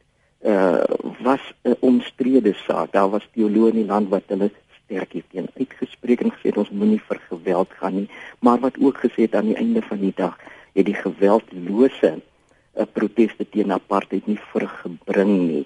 uh 0.41 0.81
was 1.21 1.41
'n 1.63 1.77
omstrede 1.79 2.53
saak. 2.65 2.91
Daar 2.91 3.09
was 3.09 3.29
teoloë 3.33 3.69
in 3.73 3.81
die 3.81 3.91
land 3.93 4.09
wat 4.09 4.23
hulle 4.27 4.51
sterk 4.87 5.11
hier 5.11 5.27
teen 5.31 5.49
uitgespreek 5.59 6.23
en 6.23 6.31
gesê 6.31 6.53
ons 6.55 6.71
moenie 6.71 7.01
vir 7.09 7.19
geweld 7.27 7.73
gaan 7.79 7.95
nie, 7.99 8.07
maar 8.39 8.61
wat 8.63 8.79
ook 8.79 9.03
gesê 9.03 9.27
het 9.27 9.35
aan 9.35 9.51
die 9.51 9.59
einde 9.59 9.83
van 9.83 9.99
die 9.99 10.13
dag 10.15 10.37
het 10.77 10.87
die 10.87 10.95
geweldlose 10.95 12.11
'n 12.15 12.21
uh, 12.79 12.85
proteste 12.93 13.45
teen 13.49 13.71
apartheid 13.71 14.27
nie 14.27 14.39
vruggebring 14.53 15.33
nie. 15.51 15.65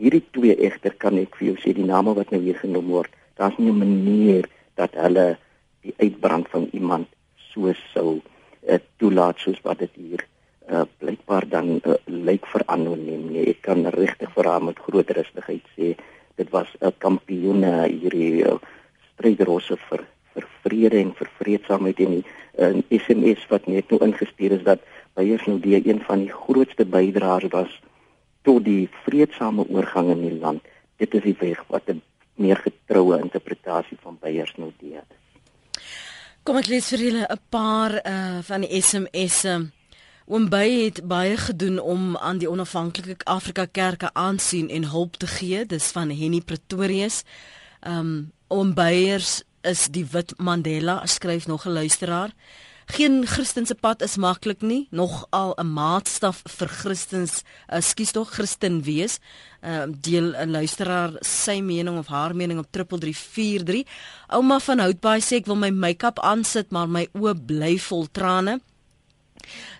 Hierdie 0.00 0.24
twee 0.30 0.54
egter 0.56 0.94
kan 0.94 1.18
ek 1.18 1.36
vir 1.36 1.46
jou 1.48 1.56
sê 1.60 1.74
die 1.74 1.86
name 1.86 2.14
wat 2.14 2.30
nou 2.30 2.40
hier 2.40 2.58
genoem 2.58 2.88
word, 2.88 3.10
daar's 3.36 3.58
nie 3.58 3.70
'n 3.70 3.78
manier 3.78 4.48
dat 4.74 4.94
hulle 4.94 5.36
die 5.82 5.94
uitbrand 5.98 6.48
van 6.48 6.68
iemand 6.72 7.08
so 7.52 7.72
sou 7.92 8.22
uh, 8.68 8.78
toelaat 8.96 9.38
soos 9.38 9.60
wat 9.62 9.78
dit 9.78 9.90
hier 9.94 10.24
uh, 10.70 10.86
blykbaar 10.98 11.48
dan 11.48 11.80
uh, 11.84 11.94
lyk 12.06 12.46
vir 12.46 12.62
anoniem 12.66 13.28
nie. 13.32 13.44
Ek 13.52 13.62
kan 13.62 13.84
regtig 13.86 14.32
vir 14.32 14.48
haar 14.48 14.62
met 14.62 14.78
groot 14.78 15.10
rustigheid 15.10 15.66
sê 15.76 15.94
dit 16.36 16.50
was 16.50 16.68
'n 16.80 16.92
kampioen 16.98 17.64
hierdie 17.84 18.44
uh, 18.44 18.58
strydrosse 19.14 19.76
vir 19.88 20.04
vir 20.34 20.46
vrede 20.62 20.98
en 20.98 21.12
vir 21.14 21.28
vredesaamheid 21.38 22.00
en 22.00 22.24
'n 22.58 22.84
SMS 22.90 23.46
wat 23.48 23.66
net 23.66 23.90
nou 23.90 24.00
ingestuur 24.02 24.52
is 24.52 24.64
dat 24.64 24.80
Beyers 25.14 25.46
nou 25.46 25.60
die 25.60 25.78
een 25.88 26.00
van 26.02 26.18
die 26.18 26.32
grootste 26.32 26.84
bydraers 26.84 27.50
was 27.50 27.80
tot 28.42 28.64
die 28.64 28.88
vredesame 29.04 29.64
oorgang 29.68 30.10
in 30.10 30.22
die 30.22 30.38
land. 30.40 30.62
Dit 30.96 31.14
is 31.14 31.22
die 31.22 31.36
weg 31.38 31.64
wat 31.68 31.82
'n 31.88 32.02
meer 32.34 32.56
getroue 32.56 33.18
interpretasie 33.18 33.98
van 34.02 34.18
Beyers 34.20 34.52
nou 34.56 34.72
die 34.78 34.94
is. 34.94 35.18
Kom 36.42 36.56
ek 36.56 36.66
lees 36.66 36.88
vir 36.88 36.98
julle 36.98 37.26
'n 37.30 37.40
paar 37.48 37.92
uh 38.04 38.42
van 38.42 38.60
die 38.60 38.80
SMS'e. 38.80 39.70
Oom 40.24 40.46
Bey 40.48 40.86
het 40.86 41.02
baie 41.04 41.36
gedoen 41.36 41.80
om 41.80 42.16
aan 42.16 42.38
die 42.40 42.48
onafhanklike 42.48 43.24
Afrika 43.28 43.66
kerke 43.66 44.08
aansien 44.12 44.70
en 44.72 44.86
hulp 44.88 45.18
te 45.20 45.26
gee. 45.26 45.66
Dis 45.68 45.90
van 45.92 46.08
Henny 46.08 46.40
Pretorius. 46.40 47.22
Um 47.84 48.32
Oom 48.48 48.72
Beyers 48.74 49.42
is 49.60 49.88
die 49.92 50.06
wit 50.08 50.32
Mandela, 50.38 51.02
skryf 51.06 51.46
nog 51.46 51.66
'n 51.66 51.76
luisteraar. 51.76 52.32
Geen 52.86 53.26
Christense 53.26 53.74
pad 53.74 54.02
is 54.02 54.16
maklik 54.16 54.60
nie, 54.60 54.88
nog 54.90 55.26
al 55.30 55.52
'n 55.56 55.72
maatstaf 55.72 56.42
vir 56.44 56.68
Christens, 56.68 57.42
ekskuus 57.66 58.10
tog 58.10 58.30
Christen 58.30 58.82
wees. 58.82 59.18
Ehm 59.60 59.90
uh, 59.90 59.96
deel 60.00 60.32
'n 60.36 60.50
luisteraar 60.50 61.12
sy 61.20 61.60
mening 61.60 61.98
of 61.98 62.06
haar 62.06 62.36
mening 62.36 62.58
op 62.58 62.66
3343. 62.70 63.82
Ouma 64.26 64.58
van 64.60 64.78
Houtbaai 64.78 65.20
sê 65.20 65.36
ek 65.36 65.46
wil 65.46 65.56
my 65.56 65.70
make-up 65.70 66.18
aansit, 66.18 66.70
maar 66.70 66.88
my 66.88 67.08
oë 67.12 67.44
bly 67.46 67.78
vol 67.78 68.06
trane. 68.10 68.60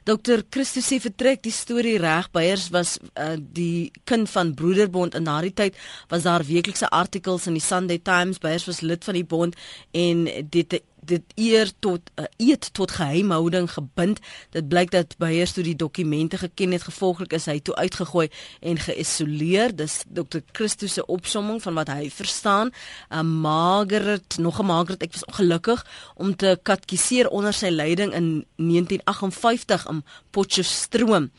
Dr. 0.05 0.45
Christus 0.51 0.89
sê 0.91 1.01
vertrek 1.01 1.43
die 1.45 1.55
storie 1.55 1.99
reg 2.03 2.31
beiers 2.35 2.69
was 2.75 2.97
uh, 3.15 3.35
die 3.39 3.93
kind 4.05 4.31
van 4.31 4.55
Broederbond 4.55 5.15
in 5.15 5.29
daardie 5.29 5.55
tyd 5.55 5.79
was 6.13 6.27
daar 6.29 6.45
weeklikse 6.45 6.91
artikels 6.91 7.47
in 7.47 7.59
die 7.59 7.65
Sunday 7.65 7.99
Times 7.99 8.43
beiers 8.43 8.69
was 8.69 8.83
lid 8.83 9.05
van 9.05 9.19
die 9.19 9.25
bond 9.25 9.57
en 9.93 10.27
dit 10.51 10.81
dit 11.05 11.23
eer 11.35 11.71
tot 11.79 12.01
'n 12.01 12.21
uh, 12.21 12.25
eh, 12.25 12.49
eet 12.49 12.75
tot 12.75 12.91
geheimhouding 12.91 13.73
gebind. 13.73 14.19
Dit 14.51 14.69
blyk 14.69 14.91
dat 14.91 15.17
Beyers 15.19 15.53
toe 15.53 15.63
die 15.63 15.77
dokumente 15.77 16.39
geken 16.39 16.73
het, 16.73 16.83
gevolglik 16.83 17.33
is 17.33 17.47
hy 17.47 17.61
toe 17.61 17.75
uitgegooi 17.75 18.29
en 18.61 18.79
geïsoleer. 18.79 19.77
Dis 19.77 20.05
Dr. 20.09 20.39
Christus 20.53 20.93
se 20.93 21.07
opsomming 21.07 21.63
van 21.63 21.75
wat 21.75 21.89
hy 21.89 22.11
verstaan. 22.11 22.71
'n 23.11 23.15
uh, 23.15 23.21
Margaret, 23.23 24.37
nog 24.39 24.59
'n 24.61 24.67
Margaret, 24.67 25.03
ek 25.03 25.13
was 25.13 25.25
ongelukkig 25.25 25.87
om 26.15 26.37
te 26.37 26.59
katkiseer 26.63 27.29
onder 27.29 27.53
sy 27.53 27.69
leiding 27.69 28.13
in 28.13 28.47
1958 28.57 29.87
in 29.87 30.05
Potchefstroom. 30.31 31.31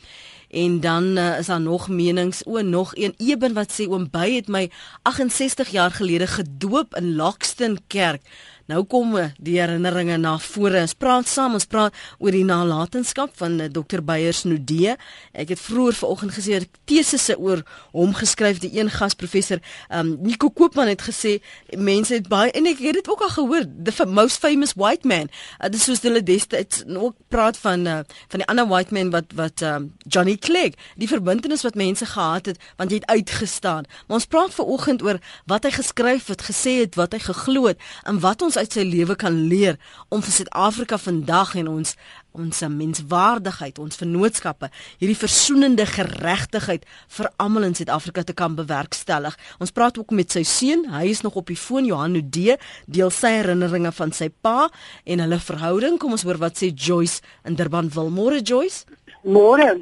En 0.50 0.80
dan 0.80 1.18
uh, 1.18 1.38
is 1.38 1.46
daar 1.46 1.60
nog 1.60 1.88
menings, 1.88 2.44
o 2.44 2.60
nog 2.60 2.96
een 2.96 3.14
Eben 3.16 3.52
wat 3.52 3.72
sê 3.72 3.88
oom 3.88 4.08
Bey 4.10 4.34
het 4.34 4.48
my 4.48 4.70
68 5.02 5.68
jaar 5.68 5.90
gelede 5.90 6.26
gedoop 6.26 6.96
in 6.96 7.14
Lockston 7.14 7.78
Kerk. 7.86 8.22
Nou 8.66 8.82
kom 8.90 9.14
eh, 9.16 9.30
die 9.38 9.60
herinneringe 9.60 10.16
na 10.18 10.34
vore. 10.42 10.80
Ons 10.82 10.96
praat 10.98 11.28
saam, 11.30 11.54
ons 11.54 11.68
praat 11.70 11.94
oor 12.18 12.34
die 12.34 12.44
nalatenskap 12.46 13.34
van 13.38 13.60
eh, 13.62 13.68
Dr 13.70 14.02
Beyers 14.02 14.42
Nudee. 14.48 14.96
Ek 15.30 15.52
het 15.54 15.62
vroeër 15.62 15.98
vanoggend 16.00 16.34
gesê 16.34 16.58
dat 16.58 16.80
tesisse 16.90 17.36
oor 17.38 17.62
hom 17.94 18.14
geskryf 18.16 18.58
die 18.64 18.72
een 18.74 18.90
gas 18.90 19.14
professor 19.14 19.62
um 19.94 20.16
Nico 20.26 20.50
Koopman 20.50 20.90
het 20.90 21.04
gesê 21.06 21.36
mense 21.78 22.14
het 22.14 22.26
baie 22.30 22.50
en 22.56 22.66
ek 22.66 22.82
het 22.82 22.98
dit 22.98 23.10
ook 23.10 23.22
al 23.22 23.32
gehoor 23.36 23.66
the 23.86 24.06
most 24.06 24.42
famous 24.42 24.74
white 24.74 25.06
man. 25.06 25.30
Uh, 25.60 25.70
dis 25.70 25.86
soos 25.86 26.02
hulle 26.06 26.22
destyds 26.26 26.82
ook 26.86 27.14
praat 27.30 27.58
van 27.62 27.86
uh, 27.86 28.00
van 28.32 28.42
die 28.42 28.48
ander 28.50 28.66
white 28.70 28.94
man 28.94 29.12
wat 29.14 29.30
wat 29.38 29.62
um 29.66 29.92
Johnny 30.02 30.36
Clegg, 30.36 30.74
die 30.98 31.08
verbintenis 31.10 31.62
wat 31.66 31.78
mense 31.78 32.06
gehad 32.06 32.50
het 32.50 32.58
want 32.80 32.90
jy 32.90 33.00
het 33.02 33.10
uitgestaan. 33.14 33.86
Maar 34.06 34.20
ons 34.20 34.30
praat 34.30 34.54
vanoggend 34.54 35.02
oor 35.06 35.22
wat 35.46 35.66
hy 35.68 35.74
geskryf 35.78 36.30
het, 36.32 36.42
gesê 36.50 36.78
het, 36.82 36.98
wat 36.98 37.14
hy 37.14 37.22
geglo 37.22 37.70
het 37.70 37.82
en 38.04 38.20
wat 38.22 38.42
ons 38.42 38.55
uit 38.56 38.72
sy 38.72 38.84
lewe 38.86 39.16
kan 39.18 39.34
leer 39.50 39.78
om 40.08 40.22
vir 40.24 40.34
Suid-Afrika 40.34 40.98
vandag 41.00 41.54
en 41.60 41.68
ons 41.78 41.96
ons 42.36 42.62
menswaardigheid, 42.68 43.78
ons 43.80 43.96
vennootskappe, 43.96 44.68
hierdie 45.00 45.16
versoenende 45.16 45.86
geregtigheid 45.88 46.84
vir 47.16 47.30
almal 47.40 47.68
in 47.70 47.76
Suid-Afrika 47.78 48.26
te 48.28 48.36
kan 48.36 48.56
bewerkstellig. 48.58 49.36
Ons 49.62 49.72
praat 49.72 49.96
ook 49.96 50.12
met 50.16 50.32
sy 50.36 50.44
seun, 50.44 50.84
hy 50.92 51.06
is 51.14 51.24
nog 51.24 51.38
op 51.40 51.48
die 51.48 51.56
foon 51.56 51.88
Johan 51.88 52.12
Nudee, 52.16 52.58
deel 52.84 53.12
sy 53.14 53.38
herinneringe 53.38 53.92
van 53.96 54.12
sy 54.12 54.28
pa 54.28 54.68
en 55.04 55.24
hulle 55.24 55.40
verhouding. 55.40 55.96
Kom 56.02 56.16
ons 56.16 56.26
hoor 56.28 56.40
wat 56.42 56.60
sê 56.60 56.72
Joyce 56.72 57.24
in 57.48 57.56
Durban 57.56 57.88
wil. 57.96 58.12
Môre 58.12 58.42
Joyce? 58.44 58.84
Môre. 59.24 59.78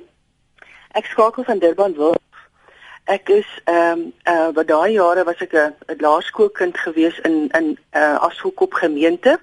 Ek 0.94 1.10
skakel 1.10 1.46
van 1.48 1.58
Durban 1.58 1.98
wil. 1.98 2.14
Ek 3.04 3.28
is 3.28 3.48
ehm 3.64 4.00
um, 4.00 4.12
uh 4.24 4.48
wat 4.56 4.68
daai 4.68 4.92
jare 4.92 5.24
was 5.24 5.40
ek 5.44 5.52
'n 5.52 6.00
laerskoolkind 6.00 6.78
gewees 6.78 7.18
in 7.28 7.50
in 7.58 7.76
uh 7.92 8.16
Ashoekop 8.26 8.72
gemeente. 8.72 9.38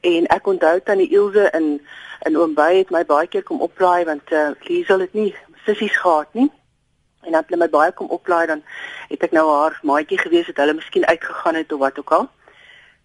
En 0.00 0.26
ek 0.26 0.46
onthou 0.46 0.80
tannie 0.80 1.10
Ilse 1.10 1.50
in 1.52 1.86
in 2.24 2.36
Oombay 2.36 2.78
het 2.78 2.90
my 2.90 3.04
baie 3.04 3.26
keer 3.26 3.42
kom 3.42 3.60
oplaai 3.60 4.04
want 4.04 4.32
uh 4.32 4.50
Liesel 4.64 5.00
het 5.00 5.12
nie 5.12 5.34
sissies 5.64 5.96
gehad 5.96 6.28
nie. 6.32 6.50
En 7.20 7.32
dan 7.32 7.40
het 7.40 7.50
hulle 7.50 7.64
my 7.64 7.68
baie 7.68 7.92
kom 7.92 8.08
oplaai 8.08 8.46
dan 8.46 8.62
het 9.08 9.22
ek 9.22 9.32
nou 9.32 9.44
haar 9.50 9.78
maatjie 9.82 10.18
gewees 10.18 10.46
het 10.46 10.56
hulle 10.56 10.74
miskien 10.74 11.06
uitgegaan 11.06 11.54
het 11.54 11.72
of 11.72 11.78
wat 11.78 11.98
ook 11.98 12.12
al. 12.12 12.28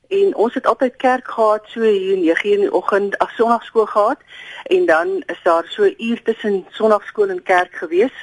En 0.08 0.36
ons 0.36 0.54
het 0.54 0.68
altyd 0.68 0.96
kerk 0.96 1.28
gehad 1.28 1.68
so 1.68 1.82
hier 1.82 2.16
9:00 2.16 2.42
in 2.56 2.60
die 2.60 2.74
oggend, 2.74 3.18
af 3.18 3.32
Sondagskool 3.32 3.86
gehad 3.86 4.20
en 4.64 4.86
dan 4.86 5.24
is 5.26 5.44
daar 5.44 5.66
so 5.68 5.84
'n 5.84 5.96
uur 5.98 6.24
tussen 6.24 6.66
Sondagskool 6.70 7.30
en 7.30 7.44
kerk 7.44 7.76
gewees 7.76 8.16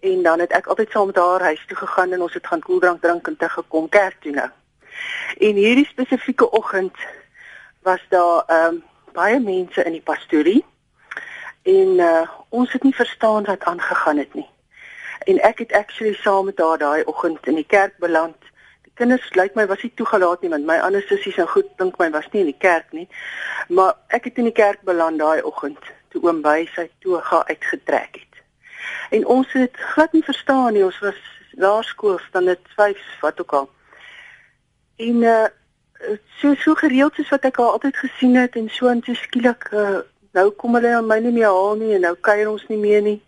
en 0.00 0.22
dan 0.22 0.38
het 0.38 0.52
ek 0.52 0.66
altyd 0.66 0.90
saam 0.90 1.06
met 1.06 1.16
haar 1.16 1.40
huis 1.40 1.64
toe 1.66 1.76
gegaan 1.76 2.12
en 2.12 2.22
ons 2.22 2.34
het 2.34 2.46
gaan 2.46 2.60
koeldrank 2.60 3.02
drink 3.02 3.26
en 3.26 3.36
te 3.36 3.48
gekom 3.48 3.88
kerk 3.88 4.16
toe 4.20 4.32
nou. 4.32 4.48
En 5.38 5.54
hierdie 5.54 5.86
spesifieke 5.86 6.50
oggend 6.50 6.96
was 7.82 8.04
daar 8.08 8.42
ehm 8.46 8.74
um, 8.74 8.82
baie 9.12 9.40
mense 9.40 9.82
in 9.82 9.92
die 9.92 10.04
pastorie 10.04 10.64
en 11.62 11.88
uh, 11.98 12.28
ons 12.48 12.72
het 12.72 12.82
nie 12.82 12.94
verstaan 12.94 13.44
wat 13.44 13.64
aangegaan 13.64 14.16
het 14.16 14.34
nie. 14.34 14.46
En 15.18 15.40
ek 15.42 15.58
het 15.58 15.72
actually 15.72 16.14
saam 16.14 16.44
met 16.44 16.58
haar 16.58 16.78
daai 16.78 17.02
oggend 17.04 17.46
in 17.46 17.54
die 17.54 17.66
kerk 17.66 17.96
beland. 17.98 18.36
Die 18.82 18.92
kinders 18.94 19.34
lyk 19.34 19.54
my 19.54 19.66
was 19.66 19.82
nie 19.82 19.92
toegelaat 19.94 20.40
nie 20.40 20.50
want 20.50 20.66
my 20.66 20.78
ander 20.78 21.02
sissies 21.02 21.36
en 21.36 21.48
goed 21.48 21.68
dink 21.76 21.98
my 21.98 22.10
was 22.10 22.30
nie 22.32 22.44
in 22.44 22.52
die 22.52 22.62
kerk 22.66 22.92
nie. 22.92 23.08
Maar 23.68 23.96
ek 24.08 24.30
het 24.30 24.38
in 24.38 24.50
die 24.52 24.58
kerk 24.62 24.80
beland 24.82 25.18
daai 25.18 25.42
oggend 25.42 25.92
toe 26.08 26.22
oom 26.22 26.42
by 26.42 26.62
sy 26.74 26.88
toga 27.04 27.42
uitgetrek 27.48 28.22
het 28.22 28.27
en 29.10 29.26
ons 29.26 29.52
het 29.52 29.76
glad 29.94 30.12
nie 30.12 30.24
verstaan 30.24 30.72
nie 30.72 30.84
ons 30.84 30.98
was 31.04 31.20
laerskool 31.58 32.20
dit 32.32 32.58
5 32.76 32.98
wat 33.20 33.40
ook 33.40 33.52
al. 33.52 33.70
En 34.96 35.22
uh, 35.22 35.44
so 36.38 36.54
so 36.54 36.74
gereeld 36.74 37.14
soos 37.14 37.28
wat 37.28 37.44
ek 37.44 37.56
haar 37.56 37.74
altyd 37.74 37.96
gesien 37.96 38.36
het 38.36 38.56
en 38.56 38.68
so 38.70 38.88
en 38.88 39.02
so 39.02 39.14
skielik 39.14 39.68
uh, 39.72 39.98
nou 40.32 40.50
kom 40.50 40.74
hulle 40.78 40.94
aan 40.94 41.06
my 41.06 41.18
nie 41.18 41.34
meer 41.34 41.50
haal 41.50 41.76
nie 41.80 41.94
en 41.96 42.06
nou 42.06 42.14
kuier 42.20 42.50
ons 42.50 42.66
nie 42.68 42.78
meer 42.78 43.02
nie. 43.02 43.20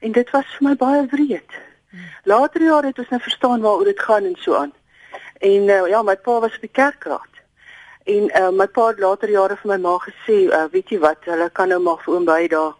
En 0.00 0.12
dit 0.12 0.30
was 0.30 0.56
vir 0.58 0.68
my 0.68 0.74
baie 0.76 1.06
wreed. 1.12 1.58
Later 2.24 2.62
jare 2.62 2.92
het 2.92 2.98
ons 2.98 3.12
nou 3.12 3.20
verstaan 3.20 3.60
waaroor 3.60 3.88
dit 3.88 4.00
gaan 4.00 4.24
en 4.24 4.36
so 4.40 4.56
aan. 4.58 4.72
En 5.40 5.68
uh, 5.68 5.86
ja 5.88 6.02
my 6.02 6.16
pa 6.16 6.40
was 6.40 6.54
op 6.54 6.66
die 6.66 6.76
kerkraad. 6.80 7.40
En 8.04 8.28
uh, 8.28 8.50
my 8.50 8.66
pa 8.66 8.88
het 8.90 9.00
later 9.00 9.30
jare 9.30 9.56
vir 9.56 9.74
my 9.74 9.80
ma 9.86 9.96
gesê 10.02 10.44
uh, 10.50 10.64
weet 10.72 10.90
jy 10.90 11.00
wat 11.02 11.28
hulle 11.30 11.48
kan 11.54 11.70
nou 11.72 11.80
maar 11.82 12.00
vir 12.04 12.14
oom 12.14 12.28
by 12.28 12.46
daar 12.52 12.72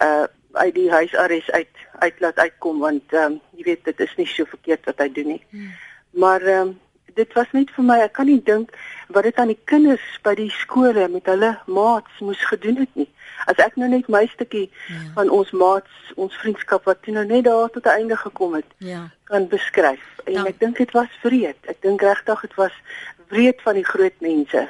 uh 0.00 0.26
uit 0.52 0.74
die 0.74 0.90
huisarrest 0.90 1.50
uit 1.50 1.86
uit 2.00 2.20
laat 2.20 2.38
uitkom 2.38 2.78
want 2.78 3.12
ehm 3.12 3.32
um, 3.32 3.40
jy 3.56 3.64
weet 3.64 3.84
dit 3.84 4.00
is 4.00 4.14
nie 4.16 4.26
so 4.26 4.44
verkeerd 4.44 4.84
wat 4.84 4.98
hy 4.98 5.08
doen 5.12 5.26
nie. 5.36 5.42
Hmm. 5.50 5.74
Maar 6.10 6.42
ehm 6.42 6.68
um, 6.68 6.78
dit 7.14 7.32
was 7.34 7.50
net 7.52 7.70
vir 7.74 7.84
my 7.84 7.98
ek 8.04 8.12
kan 8.18 8.28
nie 8.30 8.40
dink 8.46 8.72
wat 9.14 9.26
dit 9.26 9.38
aan 9.42 9.50
die 9.52 9.58
kinders 9.70 10.06
by 10.26 10.34
die 10.38 10.50
skole 10.54 11.08
met 11.12 11.26
hulle 11.30 11.50
maats 11.66 12.22
moes 12.24 12.42
gedoen 12.52 12.78
het 12.82 12.92
nie. 12.94 13.08
As 13.50 13.58
ek 13.62 13.76
nou 13.80 13.88
net 13.90 14.08
my 14.12 14.26
stukkie 14.30 14.68
ja. 14.70 15.00
van 15.16 15.30
ons 15.34 15.50
maats, 15.50 15.90
ons 16.16 16.36
vriendskap 16.42 16.86
wat 16.88 17.02
toe 17.02 17.14
nou 17.16 17.24
net 17.26 17.44
daar 17.48 17.70
tot 17.74 17.86
'n 17.86 17.96
einde 17.98 18.16
gekom 18.16 18.54
het, 18.54 18.70
ja. 18.78 19.10
kan 19.24 19.48
beskryf. 19.48 20.04
En 20.24 20.32
Dan, 20.32 20.46
ek 20.46 20.60
dink 20.60 20.76
dit 20.76 20.90
was 20.92 21.12
wreed. 21.22 21.60
Ek 21.66 21.82
dink 21.82 22.02
regtig 22.02 22.40
dit 22.40 22.54
was 22.54 22.76
wreed 23.28 23.62
van 23.62 23.74
die 23.74 23.84
groot 23.84 24.20
mense 24.20 24.68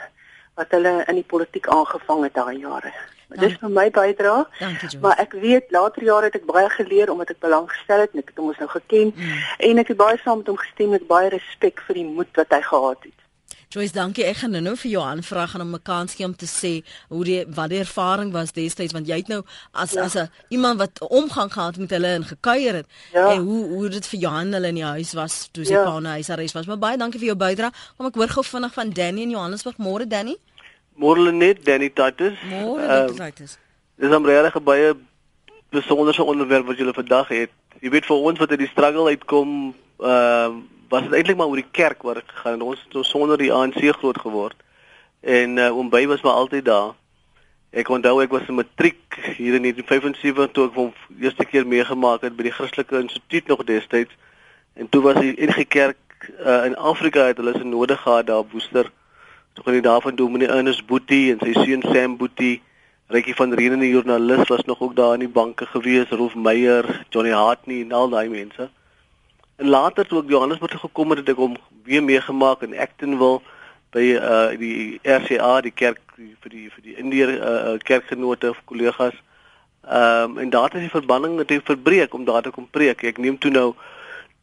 wat 0.54 0.70
hulle 0.70 1.04
in 1.08 1.14
die 1.14 1.26
politiek 1.26 1.68
aangevang 1.68 2.22
het 2.22 2.34
daai 2.34 2.58
jare. 2.58 2.92
Dis 3.38 3.56
vir 3.60 3.70
my 3.70 3.86
bydra. 3.94 4.34
Maar 5.00 5.18
ek 5.22 5.32
weet 5.38 5.70
later 5.70 6.02
jare 6.02 6.30
het 6.30 6.34
ek 6.40 6.46
baie 6.50 6.68
geleer 6.74 7.10
omdat 7.10 7.30
ek 7.30 7.40
belang 7.44 7.70
gestel 7.70 8.00
het 8.04 8.12
en 8.14 8.24
ek 8.24 8.32
het 8.32 8.42
hom 8.42 8.50
ons 8.50 8.58
nou 8.58 8.68
geken 8.68 9.12
mm. 9.14 9.40
en 9.70 9.78
ek 9.84 9.94
het 9.94 10.00
baie 10.00 10.18
saam 10.24 10.42
met 10.42 10.50
hom 10.50 10.58
gestem 10.58 10.94
met 10.96 11.06
baie 11.06 11.30
respek 11.30 11.82
vir 11.86 12.00
die 12.02 12.08
moed 12.08 12.30
wat 12.34 12.50
hy 12.56 12.62
gehad 12.66 13.06
het. 13.06 13.18
Joyce, 13.70 13.94
dankie. 13.94 14.24
Ek 14.26 14.40
gaan 14.40 14.56
nou 14.64 14.72
vir 14.74 14.90
Johan 14.90 15.20
vra 15.22 15.44
gaan 15.46 15.62
om 15.62 15.74
'n 15.74 15.82
kans 15.86 16.14
gee 16.18 16.26
om 16.26 16.34
te 16.34 16.46
sê 16.46 16.82
hoe 17.08 17.24
die 17.24 17.44
wat 17.46 17.70
die 17.70 17.78
ervaring 17.78 18.32
was 18.32 18.50
destyds 18.50 18.92
want 18.92 19.06
jy 19.06 19.16
het 19.22 19.28
nou 19.28 19.44
as 19.70 19.92
ja. 19.92 20.02
as 20.02 20.16
'n 20.16 20.30
iemand 20.48 20.78
wat 20.78 20.98
omgang 20.98 21.52
gehad 21.52 21.76
met 21.76 21.90
hulle 21.90 22.06
en 22.06 22.24
gekuier 22.24 22.74
het 22.74 22.86
ja. 23.12 23.30
en 23.30 23.38
hoe 23.38 23.68
hoe 23.68 23.88
dit 23.88 24.06
vir 24.06 24.20
Johan 24.20 24.52
hulle 24.52 24.68
in 24.68 24.74
die 24.74 24.84
huis 24.84 25.12
was 25.12 25.48
toe 25.52 25.64
sy 25.64 25.72
ja. 25.72 25.84
pa 25.84 26.00
na 26.00 26.10
huis 26.18 26.30
arrest 26.30 26.54
was. 26.54 26.66
Maar 26.66 26.78
baie 26.78 26.96
dankie 26.96 27.20
vir 27.20 27.28
jou 27.28 27.36
bydrae. 27.36 27.70
Kom 27.96 28.06
ek 28.06 28.14
hoor 28.14 28.28
gou 28.28 28.44
vinnig 28.44 28.72
van 28.72 28.90
Danny 28.90 29.22
in 29.22 29.30
Johannesburg. 29.30 29.78
Môre 29.78 30.06
Danny. 30.06 30.36
Môre 30.96 31.32
net 31.32 31.64
Danny 31.64 31.90
Titus. 31.90 32.38
Môre 32.48 32.82
uh, 32.82 33.06
Titus. 33.14 33.58
Dis 33.96 34.10
'n 34.10 34.24
regtig 34.24 34.62
baie 34.62 34.94
besonderse 35.70 36.22
onderwerp 36.22 36.66
wat 36.66 36.78
julle 36.78 36.92
vandag 36.92 37.28
het. 37.28 37.50
Jy 37.80 37.90
weet 37.90 38.06
vir 38.06 38.16
ons 38.16 38.38
wat 38.38 38.50
uit 38.50 38.58
die 38.58 38.72
struggle 38.72 39.08
uitkom, 39.08 39.74
ehm 39.98 40.56
uh, 40.56 40.78
was 40.90 41.02
dit 41.02 41.12
eintlik 41.12 41.36
maar 41.36 41.46
oor 41.46 41.60
die 41.62 41.70
kerk 41.70 42.02
waar 42.02 42.18
ek 42.18 42.32
gegaan 42.34 42.58
het. 42.58 42.62
Ons 42.62 42.80
het 42.88 43.06
sonder 43.06 43.38
die 43.38 43.52
ANC 43.52 43.78
groot 43.98 44.18
geword. 44.18 44.56
En 45.20 45.56
uh, 45.56 45.76
oom 45.76 45.90
By 45.90 46.06
was 46.06 46.20
maar 46.20 46.32
altyd 46.32 46.64
daar. 46.64 46.94
Ek 47.70 47.88
onthou 47.88 48.22
ek 48.22 48.32
was 48.34 48.48
in 48.48 48.58
matriek 48.58 49.14
hier 49.36 49.54
in 49.54 49.62
1975 49.62 50.50
toe 50.50 50.66
ek 50.66 50.74
hom 50.74 50.90
eerste 51.20 51.44
keer 51.46 51.66
meegemaak 51.66 52.26
het 52.26 52.34
by 52.36 52.48
die 52.48 52.54
Christelike 52.56 52.98
Instituut 52.98 53.46
nog 53.46 53.62
destyds. 53.64 54.16
En 54.74 54.88
toe 54.88 55.02
was 55.02 55.20
die 55.22 55.36
enige 55.38 55.64
kerk 55.64 55.98
uh, 56.42 56.64
in 56.66 56.76
Afrika 56.76 57.28
het 57.30 57.38
hulle 57.38 57.54
se 57.54 57.64
nodig 57.64 58.00
gehad 58.00 58.26
daar 58.26 58.42
op 58.42 58.50
Woester. 59.60 59.72
Toe 59.72 59.72
gaan 59.72 59.72
die 59.72 59.82
daar 59.82 60.00
van 60.00 60.14
Dominee 60.14 60.48
Ernest 60.48 60.86
Boetie 60.86 61.32
en 61.32 61.38
sy 61.40 61.52
seun 61.52 61.82
Sam 61.82 62.16
Boetie. 62.16 62.62
Rykie 63.08 63.34
van 63.34 63.52
Renen 63.52 63.80
die 63.80 63.90
joernalis 63.90 64.48
was 64.48 64.64
nog 64.64 64.80
ook 64.80 64.96
daar 64.96 65.14
in 65.14 65.20
die 65.20 65.28
banke 65.28 65.66
gewees, 65.66 66.08
Rolf 66.10 66.34
Meyer, 66.34 67.04
Johnny 67.10 67.32
Hartney 67.32 67.82
en 67.82 67.92
al 67.92 68.08
daai 68.08 68.28
mense. 68.28 68.70
En 69.56 69.68
later 69.68 70.06
toe 70.06 70.22
ek 70.22 70.30
Johannesburg 70.30 70.80
gekom 70.80 71.10
het, 71.10 71.18
het 71.18 71.28
ek 71.28 71.36
hom 71.42 71.56
weer 71.84 72.02
meegemaak 72.02 72.62
in 72.62 72.78
Actonville 72.78 73.40
by 73.90 74.04
uh 74.14 74.54
die 74.56 75.00
RCA 75.02 75.60
die 75.60 75.74
kerk 75.74 75.98
vir 76.16 76.50
die 76.50 76.70
vir 76.70 76.84
die 76.84 76.96
Indiër 77.02 77.34
uh 77.34 77.74
kerkgenote 77.82 78.54
of 78.54 78.62
kollegas. 78.64 79.18
Ehm 79.84 80.38
um, 80.38 80.38
en 80.38 80.50
daar 80.50 80.70
het 80.70 80.80
die 80.86 80.94
verbanning 80.94 81.36
natuurlik 81.36 81.66
verbreek 81.66 82.14
om 82.14 82.24
daar 82.24 82.42
te 82.42 82.54
kom 82.54 82.70
preek. 82.70 83.02
Ek 83.02 83.18
neem 83.18 83.38
toe 83.38 83.50
nou 83.50 83.74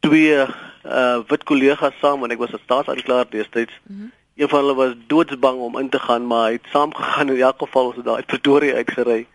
twee 0.04 0.36
uh 0.36 1.18
wit 1.32 1.44
kollegas 1.48 1.96
saam 2.04 2.22
en 2.24 2.30
ek 2.30 2.44
was 2.44 2.52
'n 2.52 2.62
staatsaanklaer 2.68 3.26
destyds. 3.30 3.74
Mm 3.88 3.96
-hmm. 3.96 4.12
Een 4.38 4.48
van 4.48 4.58
hulle 4.58 4.74
was 4.74 4.94
doodsbang 5.06 5.58
om 5.58 5.78
in 5.78 5.88
te 5.88 5.98
gaan, 5.98 6.26
maar 6.26 6.44
hy 6.46 6.52
het 6.52 6.70
saamgegaan 6.70 7.28
in 7.28 7.40
elk 7.40 7.58
geval 7.58 7.86
ons 7.86 7.96
het 7.96 8.04
daar 8.04 8.22
uit 8.22 8.26
Pretoria 8.26 8.74
uitgery. 8.74 9.26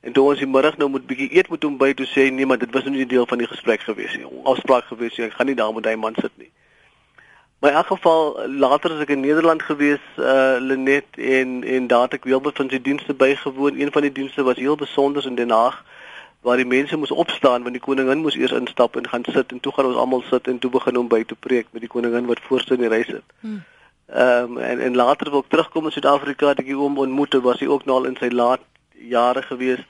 En 0.00 0.12
toe 0.12 0.24
ons 0.28 0.38
die 0.38 0.46
middag 0.46 0.76
nou 0.76 0.90
moet 0.90 1.06
bietjie 1.06 1.30
eet 1.36 1.48
met 1.48 1.62
hom 1.62 1.78
by 1.80 1.92
toe 1.96 2.06
sê 2.10 2.26
nee, 2.28 2.46
maar 2.46 2.58
dit 2.58 2.72
was 2.74 2.84
nou 2.84 2.92
nie 2.96 3.06
deel 3.06 3.26
van 3.26 3.40
die 3.40 3.48
gesprek 3.48 3.80
gewees 3.86 4.16
nie. 4.18 4.28
Afspraak 4.44 4.90
gewees, 4.90 5.16
ek 5.24 5.38
gaan 5.38 5.48
nie 5.48 5.56
daar 5.56 5.72
met 5.72 5.88
hy 5.88 5.94
man 5.96 6.18
sit 6.20 6.36
nie. 6.36 6.50
Maar 7.62 7.70
in 7.70 7.76
elk 7.76 7.86
geval 7.94 8.48
later 8.58 8.92
as 8.92 9.00
ek 9.06 9.14
in 9.14 9.24
Nederland 9.24 9.62
gewees 9.62 10.04
uh 10.18 10.60
Lenet 10.60 11.16
en 11.16 11.64
en 11.64 11.86
daar 11.86 12.08
het 12.08 12.20
ek 12.20 12.28
wel 12.28 12.44
van 12.52 12.70
sy 12.70 12.80
dienste 12.82 13.14
bygewoon. 13.14 13.80
Een 13.80 13.92
van 13.94 14.02
die 14.02 14.12
dienste 14.12 14.42
was 14.42 14.60
heel 14.60 14.76
besonder 14.76 15.26
in 15.26 15.38
Den 15.38 15.54
Haag 15.54 15.84
waar 16.42 16.56
die 16.58 16.66
mense 16.66 16.96
moes 16.96 17.10
opstaan 17.24 17.62
want 17.62 17.78
die 17.78 17.84
koningin 17.84 18.26
moes 18.26 18.36
eers 18.36 18.52
instap 18.52 18.96
en 18.96 19.08
gaan 19.08 19.24
sit 19.24 19.52
en 19.52 19.60
toe 19.60 19.72
gaan 19.72 19.86
ons 19.86 19.96
almal 19.96 20.24
sit 20.28 20.48
en 20.50 20.58
toe 20.58 20.70
begin 20.70 20.98
hom 20.98 21.08
by 21.08 21.22
te 21.24 21.38
preek 21.38 21.70
met 21.70 21.86
die 21.86 21.90
koningin 21.90 22.26
wat 22.26 22.42
voorste 22.50 22.74
in 22.74 22.82
die 22.82 22.90
ry 22.90 23.04
sit. 23.06 23.22
Hmm. 23.40 23.62
Ehm 24.06 24.56
um, 24.56 24.58
en 24.58 24.80
en 24.80 24.94
later 24.94 25.30
wil 25.30 25.40
ek 25.40 25.48
terugkom 25.48 25.84
in 25.84 25.92
Suid-Afrika 25.92 26.48
het 26.48 26.58
ek 26.58 26.70
hom 26.76 26.98
ontmoet 26.98 27.34
was 27.42 27.60
hy 27.60 27.66
ook 27.66 27.84
nou 27.84 27.96
al 27.96 28.08
in 28.10 28.16
sy 28.20 28.28
laat 28.28 28.60
jare 28.94 29.42
gewees. 29.42 29.80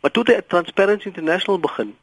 Maar 0.00 0.10
toe 0.10 0.24
het 0.26 0.48
Transparency 0.48 1.06
International 1.06 1.60
begin. 1.60 1.96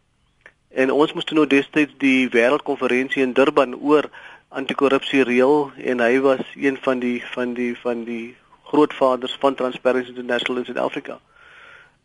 En 0.69 0.91
ons 0.91 1.13
moes 1.13 1.23
toe 1.23 1.37
nou 1.37 1.47
destyds 1.47 1.93
die 1.97 2.29
wêreldkonferensie 2.29 3.21
in 3.23 3.33
Durban 3.33 3.75
oor 3.75 4.09
anti-korrupsie 4.49 5.23
reël 5.23 5.71
en 5.77 5.99
hy 5.99 6.19
was 6.19 6.41
een 6.55 6.77
van 6.81 6.99
die 6.99 7.23
van 7.33 7.53
die 7.53 7.77
van 7.79 8.03
die 8.03 8.35
grootvaders 8.63 9.37
van 9.39 9.55
Transparency 9.55 10.09
International 10.09 10.57
in 10.57 10.65
Suid-Afrika. 10.65 11.19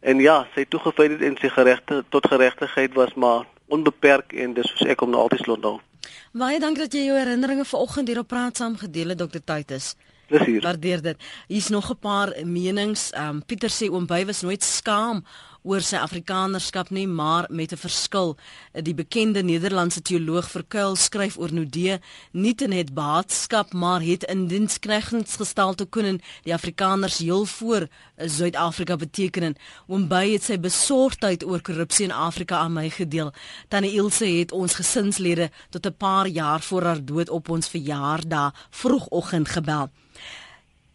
En 0.00 0.20
ja, 0.20 0.46
sy 0.54 0.64
toegewydheid 0.68 1.22
en 1.26 1.36
sy 1.40 1.48
geregte 1.48 2.04
tot 2.08 2.28
geregtigheid 2.28 2.94
was 2.94 3.14
maar 3.14 3.46
onbeperk 3.66 4.32
en 4.32 4.54
dis 4.54 4.68
soos 4.70 4.86
ek 4.86 5.00
hom 5.00 5.10
nou 5.10 5.26
altyd 5.26 5.48
onthou. 5.48 5.78
Baie 6.32 6.60
dankie 6.60 6.82
dat 6.82 6.92
jy 6.92 7.04
jou 7.08 7.18
herinneringe 7.18 7.64
vanoggend 7.64 8.08
hier 8.08 8.18
op 8.18 8.28
praat 8.28 8.56
saam 8.56 8.76
gedeel 8.76 9.08
het 9.08 9.18
Dr. 9.18 9.40
Titus. 9.44 9.94
Plezier. 10.28 10.62
Waardeer 10.62 11.02
dit. 11.02 11.16
Hier's 11.48 11.68
nog 11.68 11.90
'n 11.90 11.98
paar 11.98 12.32
menings. 12.44 13.10
Ehm 13.10 13.28
um, 13.28 13.44
Pieter 13.44 13.70
sê 13.70 13.88
oom 13.90 14.06
by 14.06 14.24
was 14.24 14.42
nooit 14.42 14.62
skaam 14.64 15.24
oor 15.62 15.82
sy 15.84 15.96
afrikanerskap 15.96 16.90
nie, 16.90 17.06
maar 17.06 17.46
met 17.50 17.72
'n 17.72 17.76
verskil. 17.76 18.36
Die 18.72 18.94
bekende 18.94 19.42
Nederlandse 19.42 20.02
teoloog 20.02 20.50
Verkuil 20.50 20.96
skryf 20.96 21.38
oor 21.38 21.52
Nudee 21.52 22.00
nie 22.32 22.54
net 22.54 22.94
baatskap, 22.94 23.72
maar 23.72 24.00
het 24.00 24.24
in 24.24 24.46
diensknegings 24.46 25.36
gestel 25.36 25.74
te 25.74 25.86
kunnen 25.86 26.20
die 26.42 26.54
Afrikaners 26.54 27.18
heel 27.18 27.44
voor 27.44 27.88
Suid-Afrika 28.16 28.96
beteken. 28.96 29.56
Oom 29.86 30.08
by 30.08 30.32
het 30.32 30.42
sy 30.42 30.58
besorgdheid 30.58 31.44
oor 31.44 31.60
korrupsie 31.60 32.04
in 32.04 32.12
Afrika 32.12 32.56
aan 32.56 32.72
my 32.72 32.90
gedeel. 32.90 33.32
Tannie 33.68 33.92
Ilse 33.92 34.26
het 34.26 34.52
ons 34.52 34.74
gesinslede 34.74 35.50
tot 35.70 35.86
'n 35.86 35.96
paar 35.96 36.26
jaar 36.26 36.60
voor 36.60 36.82
haar 36.82 37.04
dood 37.04 37.28
op 37.28 37.48
ons 37.48 37.68
verjaardag 37.68 38.52
vroegoggend 38.70 39.48
gebel 39.48 39.90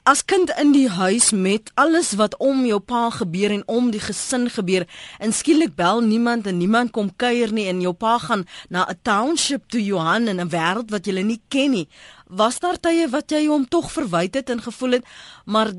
as 0.03 0.25
kind 0.25 0.51
in 0.59 0.73
die 0.75 0.89
huis 0.89 1.31
met 1.31 1.71
alles 1.79 2.13
wat 2.19 2.35
om 2.43 2.65
jou 2.67 2.79
pa 2.79 3.09
gebeur 3.09 3.53
en 3.55 3.63
om 3.71 3.89
die 3.91 4.01
gesin 4.03 4.49
gebeur 4.51 4.85
en 5.19 5.31
skielik 5.31 5.75
bel 5.75 6.01
niemand 6.01 6.47
en 6.47 6.57
niemand 6.57 6.91
kom 6.91 7.09
kuier 7.15 7.53
nie 7.55 7.69
en 7.71 7.81
jou 7.81 7.93
pa 7.93 8.17
gaan 8.17 8.45
na 8.69 8.85
'n 8.89 8.99
township 9.01 9.69
toe 9.69 9.83
Johan 9.83 10.27
in 10.27 10.41
'n 10.41 10.49
wêreld 10.49 10.91
wat 10.91 11.05
jy 11.05 11.23
nie 11.23 11.41
ken 11.49 11.71
nie. 11.71 11.87
Was 12.27 12.59
daar 12.59 12.79
tye 12.79 13.07
wat 13.09 13.31
jy 13.31 13.47
hom 13.47 13.65
tog 13.67 13.91
verwyd 13.91 14.35
het 14.35 14.49
en 14.49 14.61
gevoel 14.61 14.91
het 14.91 15.05
maar 15.45 15.71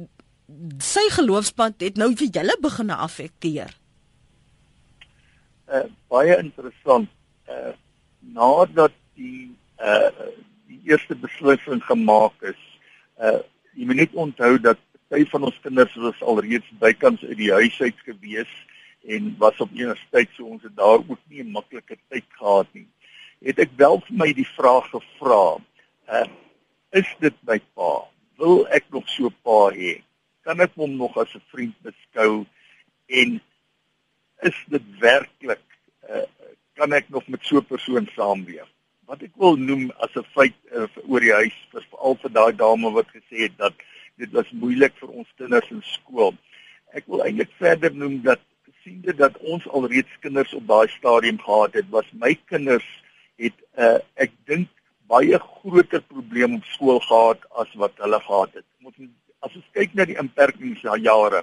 sy 0.78 1.08
geloofspad 1.10 1.80
het 1.80 1.96
nou 1.96 2.14
vir 2.14 2.28
julle 2.28 2.56
begin 2.60 2.90
afekteer 2.90 3.84
uh, 5.72 5.86
baie 6.08 6.36
interessant. 6.38 7.10
Uh, 7.48 7.72
nadat 8.34 8.94
die 9.18 9.50
uh, 9.78 10.10
die 10.68 10.80
eerste 10.88 11.16
beslissing 11.20 11.82
gemaak 11.84 12.36
is 12.42 12.60
uh, 13.20 13.40
jy 13.74 13.86
moet 13.86 13.96
net 14.02 14.14
onthou 14.14 14.58
dat 14.62 14.80
baie 15.12 15.26
van 15.30 15.46
ons 15.48 15.58
kinders 15.62 15.94
was 16.02 16.22
alreeds 16.22 16.70
bykans 16.80 17.22
uit 17.24 17.38
die 17.38 17.52
huis 17.52 17.76
uit 17.80 17.98
gewees 18.06 18.52
en 19.04 19.34
was 19.38 19.60
op 19.60 19.72
universiteit 19.74 20.30
so 20.34 20.48
ons 20.48 20.62
het 20.64 20.76
daar 20.76 21.02
ook 21.02 21.20
nie 21.28 21.42
'n 21.42 21.52
maklike 21.52 21.96
tyd 22.08 22.24
gehad 22.28 22.68
nie. 22.72 22.88
Het 23.44 23.58
ek 23.58 23.70
wel 23.76 24.00
vir 24.00 24.16
my 24.16 24.32
die 24.32 24.48
vraag 24.56 24.88
gevra, 24.90 25.60
uh, 26.08 26.26
is 26.92 27.08
dit 27.20 27.34
my 27.46 27.60
pa? 27.74 28.08
Wil 28.38 28.66
ek 28.68 28.84
nog 28.90 29.08
so 29.08 29.28
pa 29.28 29.70
hê? 29.74 30.02
Kan 30.42 30.60
ek 30.60 30.72
hom 30.74 30.96
nog 30.96 31.16
as 31.16 31.34
'n 31.34 31.42
vriend 31.52 31.76
beskou 31.82 32.46
en 33.06 33.40
is 34.42 34.64
dit 34.68 34.82
werklik 35.00 35.62
uh, 36.08 36.26
kan 36.74 36.92
ek 36.92 37.08
nog 37.08 37.26
met 37.28 37.40
so 37.42 37.56
'n 37.58 37.66
persoon 37.66 38.08
saamleef? 38.16 38.73
Wat 39.06 39.22
ek 39.22 39.34
wil 39.36 39.56
noem 39.56 39.90
as 40.04 40.14
'n 40.16 40.26
feit 40.36 40.56
uh, 40.72 40.88
oor 41.08 41.20
die 41.20 41.34
huis 41.34 41.56
vir 41.72 41.84
veral 41.90 42.16
vir 42.22 42.32
daai 42.38 42.52
dame 42.56 42.90
wat 42.92 43.08
gesê 43.12 43.46
het 43.46 43.56
dat 43.58 43.74
dit 44.16 44.30
was 44.32 44.50
moeilik 44.52 44.94
vir 45.00 45.10
ons 45.10 45.28
kinders 45.36 45.70
in 45.70 45.82
skool. 45.82 46.34
Ek 46.94 47.04
wil 47.06 47.24
eintlik 47.24 47.50
verder 47.58 47.92
noem 47.94 48.22
dat 48.22 48.40
siende 48.84 49.14
dat 49.16 49.36
ons 49.38 49.66
alreeds 49.68 50.20
kinders 50.20 50.54
op 50.54 50.66
daai 50.68 50.88
stadium 50.88 51.38
gehad 51.40 51.74
het, 51.74 51.88
was 51.90 52.08
my 52.12 52.34
kinders 52.52 52.86
het 53.40 53.56
uh, 53.76 53.98
ek 54.14 54.32
dink 54.46 54.68
baie 55.08 55.38
groter 55.38 56.02
probleme 56.02 56.60
op 56.60 56.68
skool 56.76 57.00
gehad 57.00 57.40
as 57.60 57.70
wat 57.80 57.96
hulle 58.04 58.20
gehad 58.20 58.60
het. 58.60 58.66
Ons 58.84 58.96
as 59.44 59.56
ons 59.56 59.72
kyk 59.76 59.92
na 59.94 60.06
die 60.08 60.20
inperkingsjare 60.20 61.42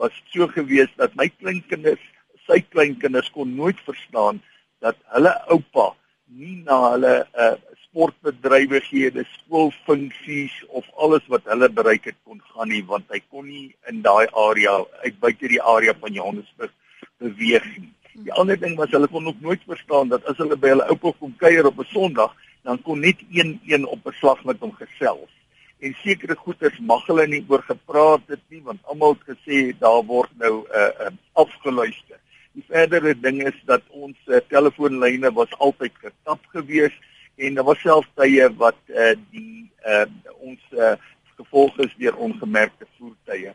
was 0.00 0.14
so 0.32 0.48
gewees 0.48 0.92
dat 0.96 1.16
my 1.16 1.28
kleinkinders, 1.40 2.00
sy 2.48 2.62
kleinkinders 2.72 3.28
kon 3.34 3.52
nooit 3.56 3.80
verstaan 3.86 4.40
dat 4.80 4.96
hulle 5.12 5.32
oupa 5.52 5.92
nie 6.38 6.62
na 6.64 6.78
hulle 6.92 7.14
uh, 7.38 7.54
sportbedrywighede, 7.92 9.24
skoolfunksies 9.36 10.54
of 10.68 10.86
alles 10.96 11.24
wat 11.32 11.44
hulle 11.50 11.68
bereik 11.68 12.06
het 12.08 12.16
kon 12.24 12.40
gaan 12.52 12.70
nie 12.72 12.82
want 12.88 13.10
hy 13.12 13.20
kon 13.28 13.48
nie 13.48 13.66
in 13.90 14.00
daai 14.06 14.26
area 14.44 14.78
uit 15.04 15.18
buite 15.20 15.50
die 15.52 15.60
area 15.74 15.94
van 16.00 16.16
Johannesburg 16.16 16.72
beweeg 17.20 17.66
nie. 17.76 17.90
Die 18.24 18.32
ander 18.36 18.58
ding 18.60 18.78
was 18.80 18.92
hulle 18.92 19.08
kon 19.12 19.28
ook 19.28 19.40
nooit 19.44 19.60
verstaan 19.68 20.08
dat 20.12 20.24
as 20.30 20.40
hulle 20.40 20.56
by 20.56 20.72
hulle 20.72 20.88
oupa 20.94 21.12
kom 21.18 21.36
kuier 21.40 21.68
op 21.68 21.78
'n 21.80 21.92
Sondag, 21.92 22.32
dan 22.64 22.82
kon 22.82 23.00
net 23.00 23.20
een 23.30 23.60
een 23.66 23.86
op 23.86 24.06
'n 24.06 24.18
slag 24.20 24.44
met 24.44 24.60
hom 24.60 24.72
gesels. 24.80 25.32
En 25.80 25.96
sekere 26.02 26.36
goeters 26.36 26.78
mag 26.78 27.06
hulle 27.06 27.26
nie 27.26 27.44
oor 27.48 27.62
gepraat 27.62 28.24
het 28.26 28.42
nie 28.48 28.62
want 28.62 28.80
almal 28.84 29.16
het 29.18 29.36
gesê 29.36 29.78
daar 29.78 30.02
word 30.04 30.30
nou 30.38 30.54
'n 30.64 30.66
uh, 30.80 31.06
uh, 31.06 31.12
afgeluister. 31.32 32.18
Die 32.52 32.64
verdere 32.68 33.14
ding 33.16 33.40
is 33.48 33.56
dat 33.64 33.82
ons 33.90 34.16
uh, 34.26 34.40
telefoonlyne 34.52 35.32
was 35.32 35.52
altyd 35.58 35.94
getap 36.04 36.44
gewees 36.52 36.94
en 37.40 37.56
daar 37.56 37.64
was 37.64 37.80
selfs 37.80 38.10
tye 38.20 38.48
wat 38.60 38.78
uh, 38.92 39.14
die 39.32 39.70
uh, 39.88 40.04
ons 40.44 40.60
uh, 40.76 40.96
gevolg 41.38 41.78
is 41.86 41.94
deur 41.98 42.18
ongemerkte 42.26 42.86
voertuie. 42.98 43.54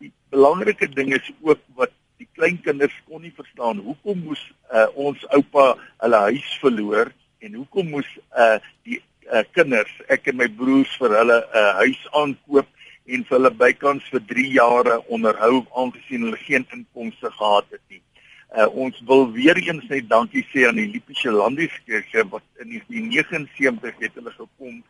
Die 0.00 0.12
belangrike 0.32 0.88
ding 0.88 1.12
is 1.14 1.28
ook 1.44 1.60
wat 1.76 1.92
die 2.20 2.28
kleinkinders 2.36 2.96
kon 3.08 3.22
nie 3.24 3.34
verstaan 3.36 3.80
hoekom 3.84 4.24
moes 4.24 4.42
uh, 4.72 4.88
ons 4.94 5.22
oupa 5.36 5.74
hulle 6.02 6.24
huis 6.30 6.50
verloor 6.64 7.12
en 7.44 7.56
hoekom 7.60 7.92
moes 7.94 8.08
uh, 8.36 8.58
die 8.88 9.00
uh, 9.30 9.44
kinders 9.56 9.92
ek 10.12 10.28
en 10.32 10.40
my 10.40 10.48
broers 10.60 10.92
vir 11.00 11.16
hulle 11.20 11.38
'n 11.40 11.60
uh, 11.60 11.72
huis 11.84 12.02
aankoop 12.22 12.68
en 13.10 13.24
vir 13.28 13.36
hulle 13.36 13.52
bykans 13.62 14.10
vir 14.12 14.22
3 14.32 14.46
jare 14.56 14.96
onderhou 15.16 15.64
aangesien 15.82 16.28
hulle 16.28 16.40
geen 16.44 16.66
inkomste 16.76 17.30
gehad 17.38 17.66
het 17.76 17.84
nie. 17.88 18.02
Uh, 18.50 18.66
ons 18.74 18.96
wil 19.06 19.28
weer 19.32 19.56
eens 19.62 19.86
net 19.88 20.08
dankie 20.10 20.42
sê 20.50 20.64
aan 20.66 20.78
die 20.80 20.88
Lipiese 20.90 21.30
Landeskerke 21.30 22.24
wat 22.32 22.42
in 22.58 22.72
1979 22.74 24.00
het 24.02 24.16
hulle 24.18 24.32
gekom 24.34 24.80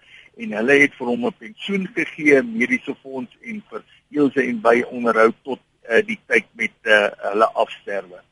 en 0.40 0.54
hulle 0.56 0.76
het 0.80 0.94
vir 0.96 1.10
hom 1.12 1.26
'n 1.26 1.36
pensioen 1.38 1.84
gegee, 1.94 2.42
mediese 2.42 2.94
fonds 3.02 3.36
en 3.44 3.60
vir 3.70 3.84
eelse 4.16 4.42
en 4.42 4.60
by 4.60 4.80
onderhoud 4.88 5.36
tot 5.42 5.60
uh, 5.90 6.00
die 6.06 6.18
tyd 6.26 6.46
met 6.56 6.72
uh, 6.88 7.10
hulle 7.32 7.48
afsterwe. 7.52 8.22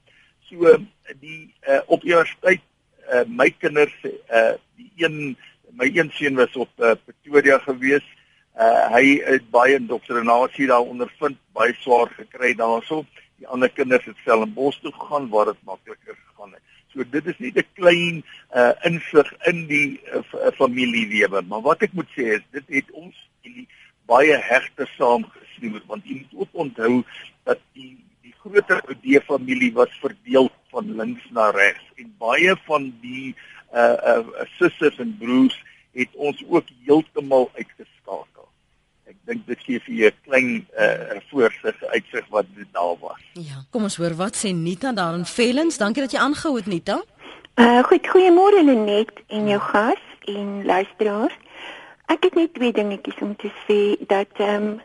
So 0.48 0.78
die 1.20 1.52
uh, 1.68 1.80
op 1.86 2.04
universiteit 2.04 2.64
uh, 3.12 3.24
my 3.26 3.50
kinders 3.50 3.94
uh, 4.04 4.56
die 4.76 4.90
een 4.96 5.36
My 5.78 5.90
een 5.94 6.10
seun 6.12 6.34
was 6.34 6.56
op 6.56 6.68
uh, 6.78 6.92
Pretoria 7.04 7.58
gewees. 7.58 8.04
Uh, 8.58 8.88
hy 8.90 9.20
het 9.22 9.44
baie 9.54 9.76
indoktrinasie 9.78 10.66
daar 10.66 10.82
ondervind, 10.82 11.38
baie 11.54 11.74
swaar 11.78 12.10
gekry 12.16 12.54
daarso. 12.58 13.04
Die 13.38 13.46
ander 13.46 13.70
kinders 13.70 14.04
het 14.04 14.16
Stellenbosch 14.22 14.80
toe 14.82 14.92
gegaan 14.92 15.28
waar 15.28 15.52
dit 15.52 15.64
makliker 15.64 16.16
gegaan 16.16 16.52
het. 16.52 16.62
So 16.92 17.04
dit 17.04 17.26
is 17.26 17.38
nie 17.38 17.52
'n 17.54 17.66
klein 17.74 18.24
uh, 18.54 18.72
insig 18.82 19.32
in 19.46 19.66
die 19.66 20.00
uh, 20.12 20.22
familielewe, 20.56 21.42
maar 21.42 21.60
wat 21.62 21.82
ek 21.82 21.92
moet 21.92 22.08
sê 22.16 22.38
is 22.38 22.44
dit 22.50 22.64
het 22.68 22.90
ons 22.90 23.14
baie 24.08 24.36
hegte 24.50 24.86
saamgesnoer 24.96 25.82
want 25.86 26.06
jy 26.08 26.22
moet 26.22 26.42
ook 26.42 26.62
onthou 26.64 26.92
dat 27.48 27.60
die 27.76 27.96
die 28.24 28.34
groter 28.42 28.80
Odee 28.88 29.20
familie 29.26 29.70
was 29.76 29.92
verdeel 30.00 30.50
van 30.72 30.94
links 31.00 31.26
na 31.36 31.50
regs 31.56 31.84
en 32.00 32.10
baie 32.22 32.56
van 32.68 32.90
die 33.04 33.34
uh 33.72 33.96
uh 34.14 34.46
susters 34.56 34.98
en 35.04 35.16
broers 35.20 35.56
het 35.98 36.14
ons 36.14 36.40
ook 36.48 36.68
heeltemal 36.86 37.50
uitgeskakel. 37.54 38.37
Dink 39.28 39.44
dit 39.46 39.60
gee 39.66 39.80
vir 39.84 39.94
jou 39.94 40.10
'n 40.10 40.20
klein 40.24 40.50
uh 40.78 41.20
voorsig 41.30 41.84
uitsig 41.84 42.24
wat 42.32 42.46
dit 42.56 42.68
daar 42.72 42.96
was. 43.00 43.22
Ja, 43.32 43.60
kom 43.70 43.82
ons 43.82 43.96
hoor 43.96 44.14
wat 44.16 44.36
sê 44.36 44.52
Nita 44.52 44.92
daar 44.92 45.14
in 45.14 45.24
Vellens. 45.24 45.78
Dankie 45.78 46.02
dat 46.02 46.12
jy 46.12 46.18
aangehou 46.18 46.56
het 46.56 46.66
Nita. 46.66 47.02
Uh 47.58 47.82
goed, 47.82 48.06
goeiemôre 48.08 48.64
Lenet 48.64 49.12
en 49.28 49.48
jou 49.48 49.60
gas 49.60 50.04
en 50.24 50.64
luisteraars. 50.64 51.36
Ek 52.06 52.24
het 52.24 52.34
net 52.34 52.54
twee 52.54 52.72
dingetjies 52.72 53.20
om 53.20 53.36
te 53.36 53.50
sê 53.66 54.06
dat 54.06 54.32
ehm 54.40 54.62
um, 54.62 54.80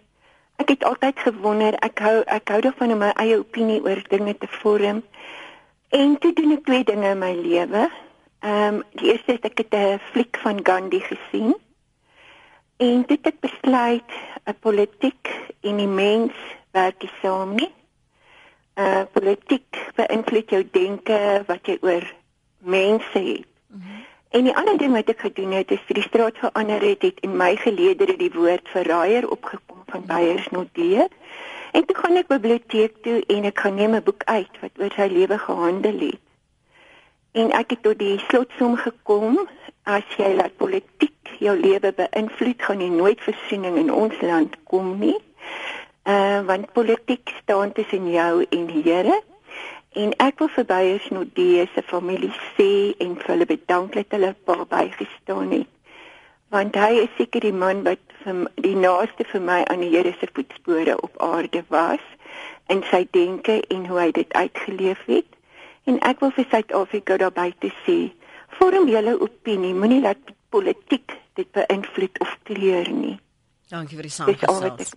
ek 0.56 0.70
het 0.70 0.84
altyd 0.84 1.20
gewonder, 1.20 1.74
ek 1.80 2.00
hou 2.00 2.24
ek 2.28 2.50
hou 2.50 2.60
daarvan 2.62 2.92
om 2.92 3.00
my 3.04 3.12
eie 3.22 3.38
opinie 3.40 3.80
oor 3.84 4.02
dinge 4.10 4.38
te 4.38 4.48
vorm. 4.60 5.04
En 5.90 6.18
toe 6.20 6.34
doen 6.34 6.52
ek 6.58 6.66
twee 6.66 6.84
dinge 6.84 7.14
in 7.16 7.22
my 7.22 7.32
lewe. 7.38 7.88
Ehm 8.44 8.76
um, 8.76 8.84
die 9.00 9.14
eerste 9.14 9.38
is 9.38 9.46
ek 9.48 9.64
het 9.64 9.74
'n 9.74 10.00
fliek 10.12 10.38
van 10.44 10.60
Gandhi 10.64 11.00
gesien. 11.00 11.56
En 12.78 13.04
dit 13.08 13.20
het 13.22 13.40
besluit 13.40 14.12
'n 14.46 14.56
politiek 14.60 15.30
en 15.62 15.76
die 15.78 15.88
mens 15.88 16.34
werk 16.72 17.02
nie 17.02 17.12
saam 17.22 17.56
nie. 17.56 17.72
uh, 18.76 19.02
Politiek 19.12 19.92
beïnvloed 19.96 20.50
jou 20.50 20.64
denke 20.72 21.44
wat 21.48 21.68
jy 21.68 21.78
oor 21.82 22.14
mense 22.58 23.20
het. 23.20 23.46
Mm 23.68 23.82
-hmm. 23.82 24.06
En 24.34 24.44
die 24.44 24.56
ander 24.58 24.78
ding 24.78 24.94
wat 24.98 25.10
ek 25.10 25.20
gedoen 25.20 25.52
het 25.52 25.72
is 25.72 25.82
vir 25.86 26.00
die 26.00 26.08
straat 26.08 26.38
verander 26.42 26.82
het, 26.82 27.02
het 27.06 27.20
in 27.22 27.36
my 27.38 27.52
geleedere 27.56 28.16
die 28.18 28.32
woord 28.34 28.70
verraaier 28.74 29.30
opgekom 29.30 29.84
van 29.86 30.06
Beyers 30.06 30.48
Notee. 30.50 31.06
En 31.72 31.86
toe 31.86 31.98
gaan 31.98 32.18
ek 32.18 32.28
biblioteek 32.28 32.96
toe 33.06 33.20
en 33.28 33.46
ek 33.46 33.60
gaan 33.60 33.76
neem 33.76 33.94
'n 33.96 34.04
boek 34.04 34.24
uit 34.24 34.60
wat 34.62 34.72
oor 34.82 34.94
sy 34.96 35.08
lewe 35.12 35.38
gehandel 35.38 36.00
het. 36.00 36.24
En 37.34 37.50
ek 37.58 37.72
het 37.74 37.82
tot 37.82 37.98
die 37.98 38.20
slotsom 38.28 38.76
gekom 38.78 39.40
as 39.90 40.06
jy 40.20 40.36
laat 40.38 40.54
politiek 40.62 41.32
jou 41.42 41.56
lewe 41.58 41.90
beïnvloed, 41.98 42.62
gaan 42.62 42.84
jy 42.84 42.92
nooit 42.94 43.24
versoening 43.26 43.80
in 43.82 43.90
ons 43.90 44.22
land 44.22 44.54
kom 44.70 44.92
nie. 45.02 45.18
Uh 46.06 46.44
want 46.46 46.70
politiek 46.78 47.34
staan 47.42 47.74
tussen 47.74 48.06
jou 48.12 48.46
en 48.50 48.70
die 48.70 48.84
Here. 48.86 49.18
En 49.98 50.14
ek 50.22 50.40
wil 50.44 50.52
verby 50.60 50.82
is 50.94 51.10
nou 51.10 51.26
die 51.34 51.66
se 51.74 51.82
familie 51.90 52.32
sê 52.54 52.70
en 53.02 53.18
vir 53.18 53.34
hulle 53.34 53.50
bedank 53.50 53.98
dat 53.98 54.14
hulle 54.14 54.34
pa 54.46 54.62
bygestaan 54.70 55.58
het. 55.58 55.70
Want 56.54 56.78
hy 56.78 57.04
is 57.08 57.14
seker 57.18 57.42
die 57.50 57.58
man 57.66 57.82
wat 57.90 58.02
vir 58.22 58.46
die 58.62 58.78
naaste 58.78 59.26
vir 59.34 59.42
my 59.42 59.64
aan 59.74 59.82
die 59.82 59.94
Here 59.98 60.14
se 60.20 60.30
voetspore 60.30 61.02
op 61.02 61.18
aarde 61.34 61.66
was 61.74 62.06
in 62.70 62.86
sy 62.94 63.08
denke 63.10 63.64
en 63.74 63.90
hoe 63.90 64.04
hy 64.06 64.12
dit 64.22 64.34
uitgeleef 64.38 65.02
het. 65.10 65.33
En 65.90 66.00
ek 66.08 66.22
wil 66.24 66.32
vir 66.32 66.48
Suid-Afrika 66.52 67.18
daarby 67.18 67.52
te 67.60 67.72
sê, 67.84 67.98
vorm 68.60 68.88
julle 68.88 69.18
opinie, 69.20 69.74
moenie 69.76 70.02
laat 70.04 70.34
politiek 70.54 71.18
dit 71.36 71.50
beïnvloed 71.52 72.20
of 72.24 72.38
kleur 72.48 72.90
nie. 72.94 73.18
Dankie 73.74 73.98
vir 73.98 74.06
die 74.06 74.14
saamgesels. 74.14 74.94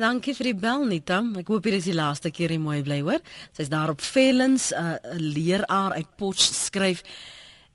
Dankie 0.00 0.34
vir 0.34 0.48
die 0.50 0.56
bel 0.58 0.84
Nita. 0.90 1.20
Ek 1.38 1.50
hoop 1.52 1.68
dit 1.68 1.76
is 1.78 1.86
die 1.86 1.94
laaste 1.94 2.32
keer 2.34 2.50
jy 2.50 2.58
mooi 2.58 2.80
bly 2.82 2.98
hoor. 3.06 3.22
Sy's 3.54 3.70
daar 3.70 3.92
op 3.92 4.02
Vellens, 4.02 4.72
'n 4.72 4.98
uh, 4.98 5.18
leraar 5.36 5.94
uit 5.94 6.10
Potch 6.18 6.42
skryf. 6.42 7.04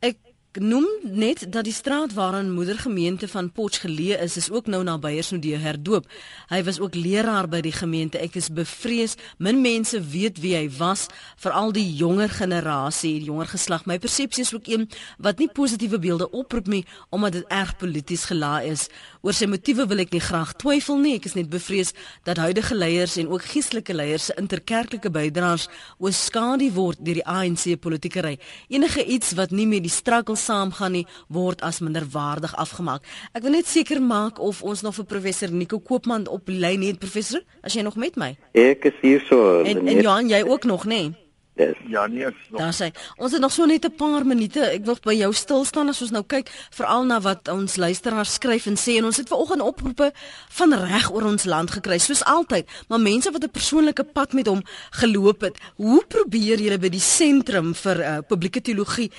Ek 0.02 0.18
noem 0.62 0.86
net 1.02 1.46
dat 1.52 1.64
die 1.66 1.74
straat 1.74 2.14
waarin 2.14 2.52
moedergemeente 2.54 3.28
van 3.28 3.48
Potch 3.52 3.80
geleë 3.82 4.20
is, 4.22 4.36
is 4.38 4.50
ook 4.52 4.68
nou 4.70 4.84
na 4.86 4.98
Beyersnodee 5.02 5.58
herdoop. 5.58 6.06
Hy 6.52 6.60
was 6.68 6.78
ook 6.80 6.94
leraar 6.96 7.48
by 7.50 7.64
die 7.66 7.74
gemeente. 7.74 8.20
Ek 8.22 8.36
is 8.38 8.52
bevrees 8.54 9.16
min 9.42 9.62
mense 9.64 9.98
weet 9.98 10.38
wie 10.44 10.54
hy 10.54 10.68
was, 10.78 11.08
veral 11.42 11.74
die 11.74 11.88
jonger 11.98 12.30
generasie, 12.30 13.16
die 13.24 13.32
jonger 13.32 13.50
geslag. 13.50 13.88
My 13.90 13.98
persepsie 13.98 14.44
is 14.46 14.54
ook 14.54 14.70
een 14.70 14.86
wat 15.18 15.42
nie 15.42 15.50
positiewe 15.50 15.98
beelde 16.00 16.30
oproep 16.30 16.70
nie 16.70 16.84
omdat 17.10 17.40
dit 17.40 17.50
erg 17.50 17.74
polities 17.82 18.28
gelaai 18.30 18.70
is. 18.70 18.90
Oor 19.26 19.34
sy 19.34 19.50
motiewe 19.50 19.88
wil 19.90 20.06
ek 20.06 20.14
nie 20.14 20.22
graag 20.22 20.54
twyfel 20.62 21.02
nie. 21.02 21.16
Ek 21.18 21.26
is 21.32 21.38
net 21.40 21.50
bevrees 21.50 21.96
dat 22.30 22.38
huidige 22.38 22.78
leiers 22.78 23.18
en 23.18 23.32
ook 23.34 23.50
geestelike 23.56 23.94
leiers 23.94 24.30
se 24.30 24.38
interkerklike 24.38 25.10
bydraers 25.10 25.70
oorskadu 25.98 26.70
word 26.78 27.02
deur 27.02 27.22
die 27.22 27.26
ANC 27.26 27.66
politiekery. 27.82 28.38
Enige 28.70 29.02
iets 29.06 29.34
wat 29.40 29.52
nie 29.52 29.68
met 29.68 29.82
die 29.86 29.94
struggles 29.94 30.43
saamgaan 30.44 30.98
nie 30.98 31.06
word 31.28 31.62
as 31.62 31.80
minderwaardig 31.80 32.56
afgemaak. 32.56 33.08
Ek 33.34 33.44
wil 33.44 33.58
net 33.58 33.68
seker 33.72 34.02
maak 34.02 34.40
of 34.40 34.62
ons 34.64 34.84
nog 34.86 34.96
vir 35.00 35.10
professor 35.16 35.52
Nico 35.52 35.80
Koopman 35.80 36.28
op 36.28 36.52
lyn 36.52 36.84
het 36.84 37.00
professor, 37.00 37.44
as 37.64 37.74
jy 37.74 37.84
nog 37.88 37.96
met 37.96 38.20
my. 38.20 38.34
Ek 38.54 38.86
is 38.92 39.02
hier 39.02 39.24
so. 39.30 39.62
En, 39.64 39.88
en 39.88 40.02
Johan, 40.02 40.32
jy 40.32 40.44
ook 40.44 40.70
nog, 40.70 40.86
nê? 40.86 41.04
Nee? 41.08 41.24
Yes. 41.56 41.78
Ja, 41.86 42.08
nee, 42.08 42.26
ek 42.26 42.38
nog. 42.50 42.62
Daar 42.64 42.74
sê, 42.74 42.88
ons 43.22 43.32
het 43.32 43.42
nog 43.42 43.52
so 43.54 43.66
net 43.66 43.86
'n 43.86 43.96
paar 43.96 44.26
minute. 44.26 44.60
Ek 44.60 44.86
wil 44.86 44.98
by 45.02 45.14
jou 45.14 45.34
stil 45.34 45.66
staan 45.66 45.90
as 45.90 46.02
ons 46.02 46.12
nou 46.12 46.24
kyk 46.24 46.50
veral 46.70 47.04
na 47.06 47.22
wat 47.22 47.48
ons 47.48 47.76
luisteraars 47.76 48.34
skryf 48.34 48.66
en 48.66 48.76
sê 48.76 48.98
en 48.98 49.06
ons 49.06 49.18
het 49.18 49.28
vanoggend 49.28 49.62
oproepe 49.62 50.12
van 50.50 50.74
reg 50.74 51.12
oor 51.12 51.24
ons 51.24 51.44
land 51.44 51.72
gekry, 51.72 51.98
soos 51.98 52.24
altyd, 52.24 52.66
maar 52.88 53.00
mense 53.00 53.32
wat 53.32 53.44
'n 53.44 53.50
persoonlike 53.50 54.04
pad 54.04 54.34
met 54.34 54.48
hom 54.48 54.62
geloop 54.90 55.42
het. 55.42 55.58
Hoe 55.76 56.04
probeer 56.08 56.60
julle 56.60 56.78
by 56.80 56.90
die 56.90 57.00
sentrum 57.00 57.76
vir 57.76 58.00
uh, 58.00 58.18
publieke 58.28 58.62
teologie 58.62 59.12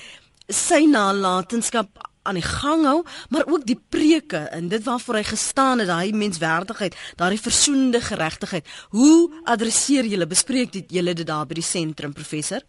sy 0.47 0.85
nalatenskap 0.89 1.99
aan 2.25 2.39
die 2.39 2.45
gang 2.45 2.85
hou, 2.85 3.03
maar 3.29 3.45
ook 3.45 3.65
die 3.69 3.77
preke 3.89 4.47
en 4.49 4.69
dit 4.69 4.83
waarvoor 4.83 5.19
hy 5.19 5.25
gestaan 5.29 5.79
het, 5.79 5.89
daai 5.89 6.13
menswaardigheid, 6.13 6.95
daai 7.19 7.37
versoenende 7.37 8.01
geregtigheid. 8.01 8.65
Hoe 8.89 9.29
adresseer 9.43 10.09
julle 10.09 10.27
bespreek 10.27 10.73
dit 10.73 10.89
julle 10.97 11.13
dit 11.13 11.27
daar 11.27 11.45
by 11.45 11.59
die 11.59 11.65
sentrum 11.65 12.13
professor? 12.13 12.65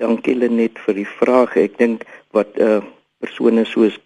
Dankie 0.00 0.36
net 0.36 0.78
vir 0.84 0.94
die 0.94 1.08
vraag. 1.18 1.56
Ek 1.56 1.78
dink 1.78 2.04
wat 2.32 2.56
'n 2.56 2.62
uh, 2.62 2.84
persone 3.20 3.64
soos 3.64 3.98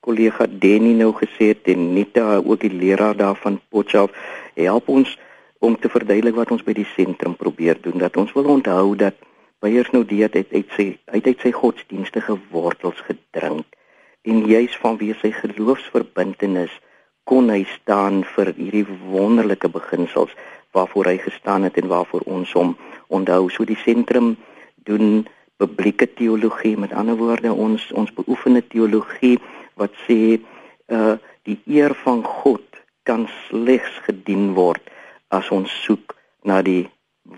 kollega 0.00 0.46
Denny 0.46 0.92
nou 0.92 1.12
gesê 1.12 1.52
het 1.52 1.68
en 1.68 1.94
Nita 1.94 2.36
ook 2.36 2.60
die 2.60 2.72
leraar 2.72 3.16
daarvan 3.16 3.60
Potchefstroom 3.68 4.12
help 4.54 4.88
ons 4.88 5.18
om 5.58 5.76
te 5.80 5.88
verduidelik 5.88 6.36
wat 6.36 6.50
ons 6.54 6.64
by 6.64 6.74
die 6.76 6.88
sentrum 6.94 7.36
probeer 7.36 7.80
doen 7.80 7.98
dat 7.98 8.16
ons 8.20 8.32
wil 8.36 8.50
onthou 8.56 8.94
dat 8.96 9.16
Beiers 9.64 9.88
nou 9.94 10.02
dit 10.04 10.20
het 10.20 10.50
uit 10.52 10.72
sy 10.76 10.84
uit 11.08 11.26
uit 11.26 11.40
sy 11.40 11.50
godsdienstige 11.56 12.34
wortels 12.52 12.98
gedrink. 13.06 13.64
En 14.28 14.42
juis 14.44 14.74
vanweë 14.82 15.14
sy 15.22 15.30
geloofsverbintenis 15.38 16.74
kon 17.24 17.48
hy 17.48 17.62
staan 17.70 18.26
vir 18.34 18.50
hierdie 18.58 18.84
wonderlike 19.08 19.70
beginsels 19.72 20.34
waarvoor 20.76 21.08
hy 21.08 21.16
gestaan 21.22 21.64
het 21.64 21.78
en 21.80 21.88
waarvoor 21.88 22.26
ons 22.28 22.52
hom 22.52 22.74
onthou. 23.08 23.48
So 23.48 23.64
die 23.64 23.78
sentrum 23.80 24.34
doen 24.84 25.24
publieke 25.56 26.10
teologie 26.12 26.76
met 26.76 26.92
ander 26.92 27.16
woorde 27.16 27.52
ons 27.52 27.86
ons 27.96 28.12
beoefene 28.12 28.60
teologie 28.68 29.38
wat 29.80 29.96
sê 30.04 30.40
uh 30.92 31.16
die 31.44 31.60
eer 31.68 31.92
van 32.04 32.22
God 32.24 32.64
kan 33.04 33.26
slegs 33.48 33.96
gedien 34.04 34.54
word 34.56 34.80
as 35.28 35.50
ons 35.52 35.72
soek 35.84 36.14
na 36.48 36.62
die 36.64 36.86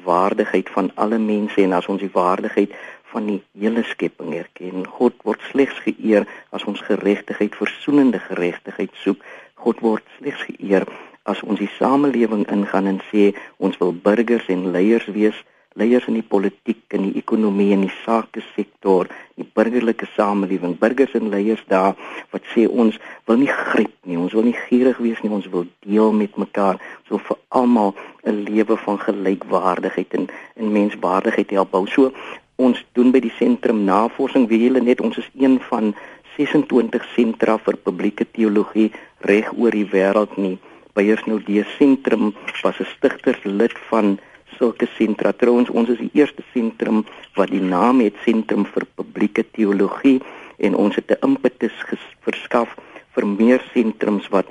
waardigheid 0.05 0.71
van 0.71 0.91
alle 0.95 1.19
mense 1.19 1.63
en 1.63 1.73
as 1.73 1.87
ons 1.87 2.01
die 2.01 2.13
waardigheid 2.13 2.75
van 3.13 3.27
die 3.27 3.43
hele 3.59 3.83
skepping 3.83 4.35
erken. 4.35 4.87
God 4.99 5.15
word 5.25 5.43
slegs 5.51 5.79
geëer 5.85 6.27
as 6.51 6.65
ons 6.65 6.81
geregtigheid, 6.81 7.55
versoenende 7.55 8.19
geregtigheid 8.19 8.95
soek. 9.03 9.23
God 9.55 9.81
word 9.81 10.05
slegs 10.19 10.43
geëer 10.51 10.87
as 11.27 11.43
ons 11.43 11.59
die 11.59 11.71
samelewing 11.79 12.45
ingaan 12.53 12.91
en 12.91 13.01
sê 13.11 13.31
ons 13.57 13.79
wil 13.83 13.95
burgers 13.95 14.51
en 14.53 14.71
leiers 14.75 15.07
wees 15.15 15.39
leiers 15.77 16.07
in 16.09 16.17
die 16.19 16.25
politiek 16.25 16.95
en 16.97 17.05
die 17.07 17.19
ekonomie 17.21 17.73
en 17.77 17.85
die 17.85 17.95
sake 18.05 18.43
sektor, 18.55 19.09
die 19.37 19.47
burgerlike 19.57 20.09
samelewing, 20.15 20.77
burgers 20.81 21.15
en 21.19 21.31
leiers 21.33 21.63
daar 21.69 21.95
wat 22.33 22.47
sê 22.55 22.67
ons 22.67 22.97
wil 23.29 23.41
nie 23.43 23.53
gryp 23.53 23.95
nie, 24.09 24.19
ons 24.19 24.35
wil 24.37 24.49
nie 24.49 24.57
gierig 24.67 24.99
wees 25.05 25.21
nie, 25.23 25.33
ons 25.33 25.49
wil 25.53 25.67
deel 25.85 26.13
met 26.17 26.37
mekaar, 26.41 26.81
so 27.09 27.21
vir 27.29 27.39
almal 27.49 27.95
'n 28.25 28.45
lewe 28.49 28.77
van 28.77 28.99
gelykwaardigheid 28.99 30.15
en 30.15 30.29
en 30.57 30.73
menswaardigheid 30.73 31.51
help 31.51 31.71
bou. 31.71 31.87
So 31.87 32.13
ons 32.57 32.85
doen 32.93 33.13
by 33.13 33.21
die 33.21 33.35
sentrum 33.39 33.85
navorsing, 33.85 34.49
wie 34.49 34.63
julle 34.65 34.81
net 34.81 35.01
ons 35.01 35.19
is 35.19 35.29
een 35.37 35.61
van 35.69 35.95
26 36.37 37.05
sentra 37.15 37.59
vir 37.59 37.77
publieke 37.77 38.25
teologie 38.25 38.91
reg 39.29 39.53
oor 39.57 39.71
die 39.71 39.89
wêreld 39.93 40.37
nie. 40.37 40.59
Beiers 40.97 41.25
nou 41.29 41.39
die 41.45 41.65
sentrum 41.77 42.35
was 42.63 42.81
'n 42.81 42.89
stigterslid 42.97 43.77
van 43.91 44.19
sulke 44.59 44.89
sentra. 44.97 45.33
Trouwens, 45.33 45.71
ons 45.71 45.89
is 45.89 45.99
die 45.99 46.11
eerste 46.15 46.43
sentrum 46.53 47.05
wat 47.37 47.51
die 47.51 47.63
naam 47.63 48.01
het 48.01 48.17
Sentrum 48.25 48.67
vir 48.75 48.87
Publieke 48.95 49.45
Teologie 49.53 50.21
en 50.59 50.75
ons 50.75 50.97
het 50.97 51.11
'n 51.11 51.27
impetus 51.27 51.77
verskaf 52.25 52.77
vir 53.15 53.27
meer 53.27 53.63
sentrums 53.73 54.29
wat 54.29 54.47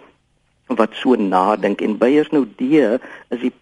wat 0.67 0.93
so 0.97 1.15
nadink 1.15 1.81
en 1.81 1.97
Beyers 1.97 2.31
nou 2.31 2.45
D 2.57 2.61
is 3.29 3.41
die 3.41 3.53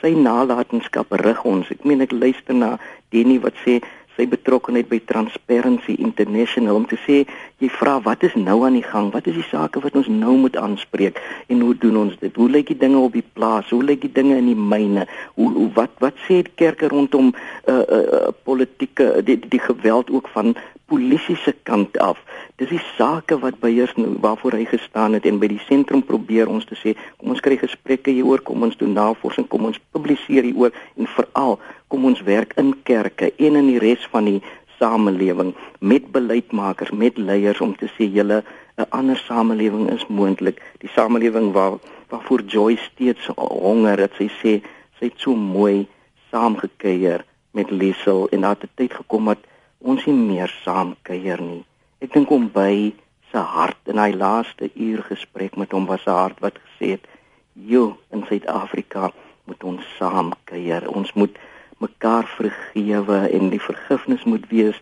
sy 0.00 0.14
nalatenskap 0.18 1.12
rig 1.22 1.44
ons. 1.44 1.70
Ek 1.70 1.84
meen 1.84 2.02
ek 2.02 2.12
luister 2.12 2.54
na 2.54 2.78
Denny 3.10 3.38
wat 3.42 3.54
sê 3.64 3.80
sy 4.16 4.26
betrokkeheid 4.28 4.88
by 4.90 5.00
Transparency 5.08 5.96
International 5.98 6.76
om 6.76 6.86
te 6.86 6.98
sê 7.06 7.22
jy 7.62 7.70
vra 7.70 7.98
wat 8.02 8.24
is 8.26 8.34
nou 8.34 8.58
aan 8.66 8.76
die 8.78 8.86
gang? 8.86 9.12
Wat 9.14 9.28
is 9.30 9.38
die 9.38 9.46
sake 9.46 9.80
wat 9.84 9.96
ons 9.98 10.10
nou 10.10 10.34
moet 10.40 10.56
aanspreek 10.58 11.20
en 11.52 11.62
hoe 11.62 11.74
doen 11.78 11.96
ons 12.04 12.18
dit? 12.18 12.34
Hoe 12.36 12.50
lyk 12.50 12.72
die 12.72 12.78
dinge 12.80 12.98
op 12.98 13.14
die 13.14 13.24
plaas? 13.36 13.70
Hoe 13.70 13.82
lyk 13.86 14.02
die 14.02 14.12
dinge 14.12 14.36
in 14.40 14.50
die 14.50 14.58
myne? 14.58 15.06
Hoe, 15.38 15.50
hoe 15.54 15.70
wat 15.78 15.94
wat 16.02 16.18
sê 16.26 16.42
die 16.42 16.56
kerke 16.58 16.90
rondom 16.90 17.30
uh 17.32 17.78
uh, 17.78 18.02
uh 18.18 18.28
politieke 18.42 19.22
die, 19.22 19.38
die 19.38 19.52
die 19.56 19.62
geweld 19.62 20.10
ook 20.10 20.30
van 20.34 20.56
polisie 20.92 21.36
se 21.40 21.54
kant 21.64 21.96
af. 21.98 22.18
Dis 22.60 22.68
die 22.68 22.82
sake 22.98 23.38
wat 23.40 23.60
beheers 23.62 23.94
nou 23.96 24.16
waarvoor 24.24 24.58
hy 24.58 24.66
gestaan 24.68 25.16
het 25.16 25.26
en 25.28 25.38
by 25.40 25.48
die 25.48 25.62
sentrum 25.64 26.02
probeer 26.04 26.50
ons 26.52 26.66
te 26.68 26.76
sê 26.76 26.92
kom 27.16 27.32
ons 27.32 27.40
kry 27.44 27.56
gesprekke 27.60 28.12
hieroor, 28.12 28.42
kom 28.44 28.66
ons 28.66 28.76
doen 28.80 28.92
navorsing, 28.96 29.48
kom 29.48 29.70
ons 29.70 29.80
publiseer 29.94 30.44
hieroor 30.50 30.74
en 31.00 31.08
veral 31.16 31.56
kom 31.92 32.04
ons 32.08 32.20
werk 32.24 32.54
in 32.60 32.74
kerke 32.88 33.32
en 33.36 33.56
in 33.60 33.70
die 33.72 33.80
res 33.80 34.04
van 34.12 34.28
die 34.28 34.38
samelewing 34.82 35.54
met 35.78 36.10
beleidsmakers, 36.12 36.90
met 36.90 37.16
leiers 37.16 37.60
om 37.60 37.76
te 37.78 37.88
sê 37.94 38.08
julle 38.18 38.42
'n 38.76 38.90
ander 38.98 39.16
samelewing 39.16 39.90
is 39.90 40.06
moontlik. 40.06 40.62
Die 40.82 40.90
samelewing 40.98 41.52
waar 41.52 41.78
waarvoor 42.08 42.42
Joy 42.46 42.76
steeds 42.76 43.26
honger 43.36 43.98
het. 43.98 44.14
Sy 44.18 44.28
sê 44.40 44.52
sy 44.98 45.04
het 45.08 45.18
so 45.20 45.34
mooi 45.34 45.86
saamgekeier 46.30 47.24
met 47.52 47.70
Liesel 47.70 48.28
en 48.28 48.40
daar 48.40 48.56
het 48.56 48.64
'n 48.64 48.74
tyd 48.74 48.92
gekom 48.92 49.24
wat 49.24 49.42
ons 49.78 50.06
nie 50.06 50.14
meer 50.14 50.52
saam 50.64 50.94
kuier 51.02 51.40
nie. 51.40 51.64
Ek 52.00 52.12
dink 52.12 52.30
om 52.30 52.50
by 52.52 52.92
sy 53.32 53.38
hart 53.38 53.82
in 53.84 53.98
hy 53.98 54.12
laaste 54.12 54.70
uur 54.74 55.02
gesprek 55.02 55.56
met 55.56 55.72
hom 55.72 55.86
was 55.86 56.06
'n 56.06 56.10
hart 56.10 56.40
wat 56.40 56.56
gesê 56.64 56.86
het: 56.90 57.04
"Jo, 57.52 57.96
in 58.10 58.24
Suid-Afrika 58.28 59.12
moet 59.44 59.64
ons 59.64 59.82
saam 59.98 60.32
kuier. 60.44 60.88
Ons 60.88 61.12
moet 61.12 61.38
mekaar 61.82 62.26
vergewe 62.38 63.18
en 63.28 63.50
die 63.52 63.60
vergifnis 63.60 64.24
moet 64.28 64.46
wees 64.50 64.78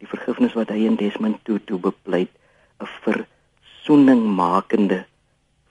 die 0.00 0.08
vergifnis 0.08 0.54
wat 0.56 0.70
hy 0.72 0.86
in 0.88 0.96
Desmond 0.96 1.44
Tutu 1.44 1.76
bepleit, 1.78 2.32
'n 2.80 2.88
versoeningmakende 3.04 5.04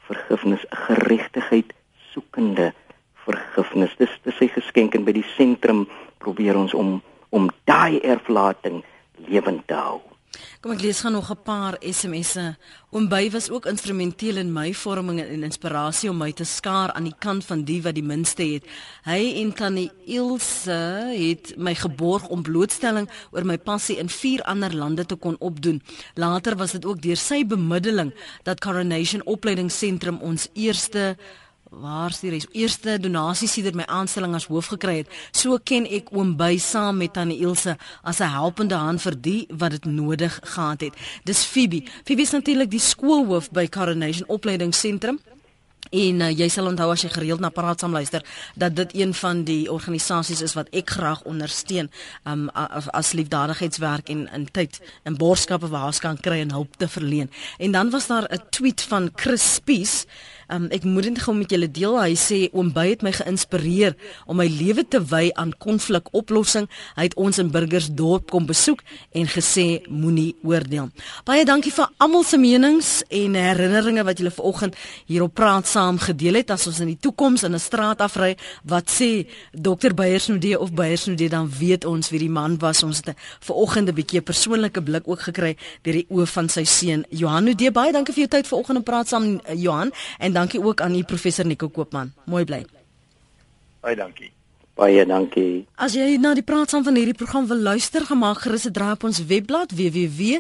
vergifnis, 0.08 0.66
'n 0.70 0.76
geregtigheid 0.88 1.74
soekende 2.12 2.74
vergifnis. 3.26 3.96
Dis 3.98 4.14
dis 4.24 4.38
sy 4.38 4.48
geskenk 4.48 4.96
en 4.96 5.04
by 5.04 5.12
die 5.12 5.30
sentrum 5.36 5.88
probeer 6.18 6.58
ons 6.58 6.74
om 6.74 7.02
om 7.30 7.50
daai 7.70 8.02
erflating 8.02 8.84
lewend 9.28 9.68
te 9.68 9.74
hou. 9.74 10.09
Kom 10.62 10.74
ek 10.76 10.82
lees 10.84 11.00
gaan 11.02 11.16
nog 11.16 11.32
'n 11.32 11.44
paar 11.44 11.78
SMS'e. 11.82 12.58
Oom 12.92 13.08
By 13.08 13.30
was 13.32 13.50
ook 13.50 13.66
instrumenteel 13.66 14.38
in 14.38 14.54
my 14.54 14.74
vorming 14.74 15.20
en 15.22 15.44
inspirasie 15.44 16.10
om 16.10 16.18
my 16.18 16.32
te 16.32 16.44
skaar 16.44 16.92
aan 16.92 17.04
die 17.04 17.16
kant 17.20 17.46
van 17.46 17.64
die 17.64 17.82
wat 17.82 17.96
die 17.96 18.04
minste 18.04 18.44
het. 18.44 18.64
Hy 19.04 19.42
en 19.42 19.54
Tannie 19.54 19.92
Ilse 20.06 20.72
het 21.18 21.58
my 21.58 21.76
geborg 21.76 22.28
om 22.28 22.42
blootstelling 22.42 23.10
oor 23.32 23.46
my 23.46 23.58
passie 23.58 23.98
in 23.98 24.10
vier 24.10 24.42
ander 24.44 24.76
lande 24.76 25.06
te 25.06 25.16
kon 25.16 25.36
opdoen. 25.40 25.82
Later 26.16 26.56
was 26.56 26.72
dit 26.72 26.86
ook 26.86 27.02
deur 27.02 27.18
sy 27.18 27.46
bemiddeling 27.46 28.14
dat 28.44 28.60
Coronation 28.60 29.22
Opleidingsentrum 29.26 30.20
ons 30.22 30.48
eerste 30.54 31.18
waar 31.70 32.14
sy 32.14 32.32
die 32.34 32.42
eerste 32.58 32.98
donasie 33.02 33.48
sedert 33.48 33.78
my 33.78 33.86
aanstelling 33.86 34.34
as 34.36 34.48
hoof 34.50 34.72
gekry 34.74 35.00
het. 35.04 35.12
So 35.32 35.60
ken 35.64 35.86
ek 35.86 36.10
oom 36.16 36.36
by 36.40 36.58
saam 36.58 36.98
met 36.98 37.14
Tannie 37.14 37.40
Ilse 37.46 37.78
as 38.04 38.20
'n 38.22 38.34
helpende 38.34 38.76
hand 38.76 39.02
vir 39.02 39.16
die 39.22 39.48
wat 39.50 39.72
dit 39.72 39.86
nodig 39.86 40.40
gehad 40.44 40.82
het. 40.82 40.94
Dis 41.24 41.46
Phoebe. 41.46 41.84
Phoebe 42.06 42.22
is 42.22 42.32
natuurlik 42.32 42.72
die 42.72 42.80
skoolhoof 42.80 43.52
by 43.52 43.68
Coronation 43.68 44.28
Opleidingsentrum. 44.28 45.20
En 45.90 46.22
uh, 46.22 46.30
jy 46.30 46.48
sal 46.50 46.68
onthou 46.70 46.92
as 46.92 47.02
jy 47.02 47.10
gereeld 47.10 47.42
na 47.42 47.50
praat 47.50 47.82
saam 47.82 47.96
luister 47.96 48.22
dat 48.56 48.76
dit 48.76 48.94
een 48.94 49.14
van 49.14 49.44
die 49.44 49.72
organisasies 49.72 50.42
is 50.46 50.54
wat 50.54 50.70
ek 50.76 50.90
graag 50.90 51.24
ondersteun 51.26 51.90
um, 52.30 52.50
as 52.94 53.14
liefdadigheidswerk 53.18 54.10
en 54.14 54.28
in 54.36 54.46
tyd 54.54 54.78
in 55.10 55.18
borgskappe 55.18 55.68
waar 55.68 55.90
ons 55.90 56.02
kan 56.04 56.18
kry 56.18 56.44
en 56.44 56.52
hulp 56.52 56.78
te 56.78 56.88
verleen. 56.88 57.32
En 57.58 57.72
dan 57.72 57.90
was 57.90 58.08
daar 58.08 58.30
'n 58.30 58.50
tweet 58.50 58.82
van 58.82 59.10
Chris 59.16 59.54
Spies 59.54 60.06
Um, 60.50 60.66
ek 60.74 60.82
moet 60.84 61.06
dit 61.06 61.20
gou 61.22 61.36
met 61.38 61.52
julle 61.54 61.68
deel. 61.70 61.94
Hy 62.02 62.16
sê 62.18 62.38
oom 62.58 62.72
By 62.74 62.88
het 62.90 63.04
my 63.06 63.12
geïnspireer 63.14 63.94
om 64.26 64.40
my 64.42 64.48
lewe 64.50 64.82
te 64.82 64.98
wy 65.12 65.30
aan 65.38 65.52
konflikoplossing. 65.62 66.66
Hy 66.98 67.06
het 67.06 67.16
ons 67.22 67.38
in 67.38 67.52
Burgersdorp 67.54 68.32
kom 68.34 68.48
besoek 68.50 68.82
en 69.14 69.30
gesê 69.30 69.84
moenie 69.94 70.32
oordeel. 70.42 70.90
Baie 71.28 71.46
dankie 71.46 71.74
vir 71.76 71.92
almal 72.02 72.26
se 72.26 72.40
menings 72.42 72.90
en 73.14 73.38
herinneringe 73.38 74.06
wat 74.08 74.18
julle 74.18 74.34
vanoggend 74.34 74.80
hier 75.06 75.28
op 75.28 75.36
praat 75.38 75.70
saam 75.70 76.00
gedeel 76.02 76.42
het. 76.42 76.50
As 76.56 76.66
ons 76.72 76.82
in 76.82 76.90
die 76.96 76.98
toekoms 76.98 77.46
in 77.46 77.54
'n 77.54 77.60
straat 77.60 78.02
afry, 78.02 78.36
wat 78.64 78.90
sê 78.90 79.30
dokter 79.54 79.94
Beyersnoede 79.94 80.60
of 80.60 80.74
Beyersnoede 80.74 81.30
dan 81.30 81.52
weet 81.60 81.86
ons 81.86 82.10
wie 82.10 82.20
die 82.20 82.30
man 82.30 82.58
was. 82.58 82.84
Ons 82.84 83.02
het 83.04 83.16
vanoggend 83.40 83.90
'n 83.90 83.94
bietjie 83.94 84.20
'n 84.20 84.24
persoonlike 84.24 84.82
blik 84.82 85.08
ook 85.08 85.22
gekry 85.22 85.58
deur 85.84 85.94
die 85.94 86.08
oë 86.10 86.28
van 86.28 86.50
sy 86.50 86.64
seun 86.64 87.06
Johan 87.10 87.44
Noede. 87.44 87.72
Baie 87.72 87.92
dankie 87.92 88.14
vir 88.14 88.28
jou 88.28 88.30
tyd 88.30 88.48
vanoggend 88.48 88.78
om 88.78 88.84
praat 88.84 89.08
saam 89.08 89.42
Johan 89.56 89.92
en 90.18 90.39
dankie 90.40 90.64
ook 90.64 90.82
aan 90.82 90.96
u 90.96 91.04
professor 91.04 91.46
Nico 91.46 91.70
Koopman. 91.70 92.12
Mooi 92.26 92.44
bly. 92.46 92.66
Baie 93.82 93.96
dankie. 93.96 94.32
Baie 94.80 95.06
dankie. 95.06 95.68
As 95.76 95.94
jy 95.98 96.18
na 96.24 96.34
die 96.38 96.44
praat 96.48 96.70
saam 96.72 96.84
van 96.88 96.96
hierdie 96.96 97.18
program 97.20 97.48
wil 97.52 97.62
luister, 97.72 98.06
gemaak 98.08 98.40
gerus 98.46 98.66
'n 98.68 98.72
draai 98.72 98.96
op 98.96 99.04
ons 99.04 99.26
webblad 99.26 99.70
www.rsg.co.za. 99.76 100.40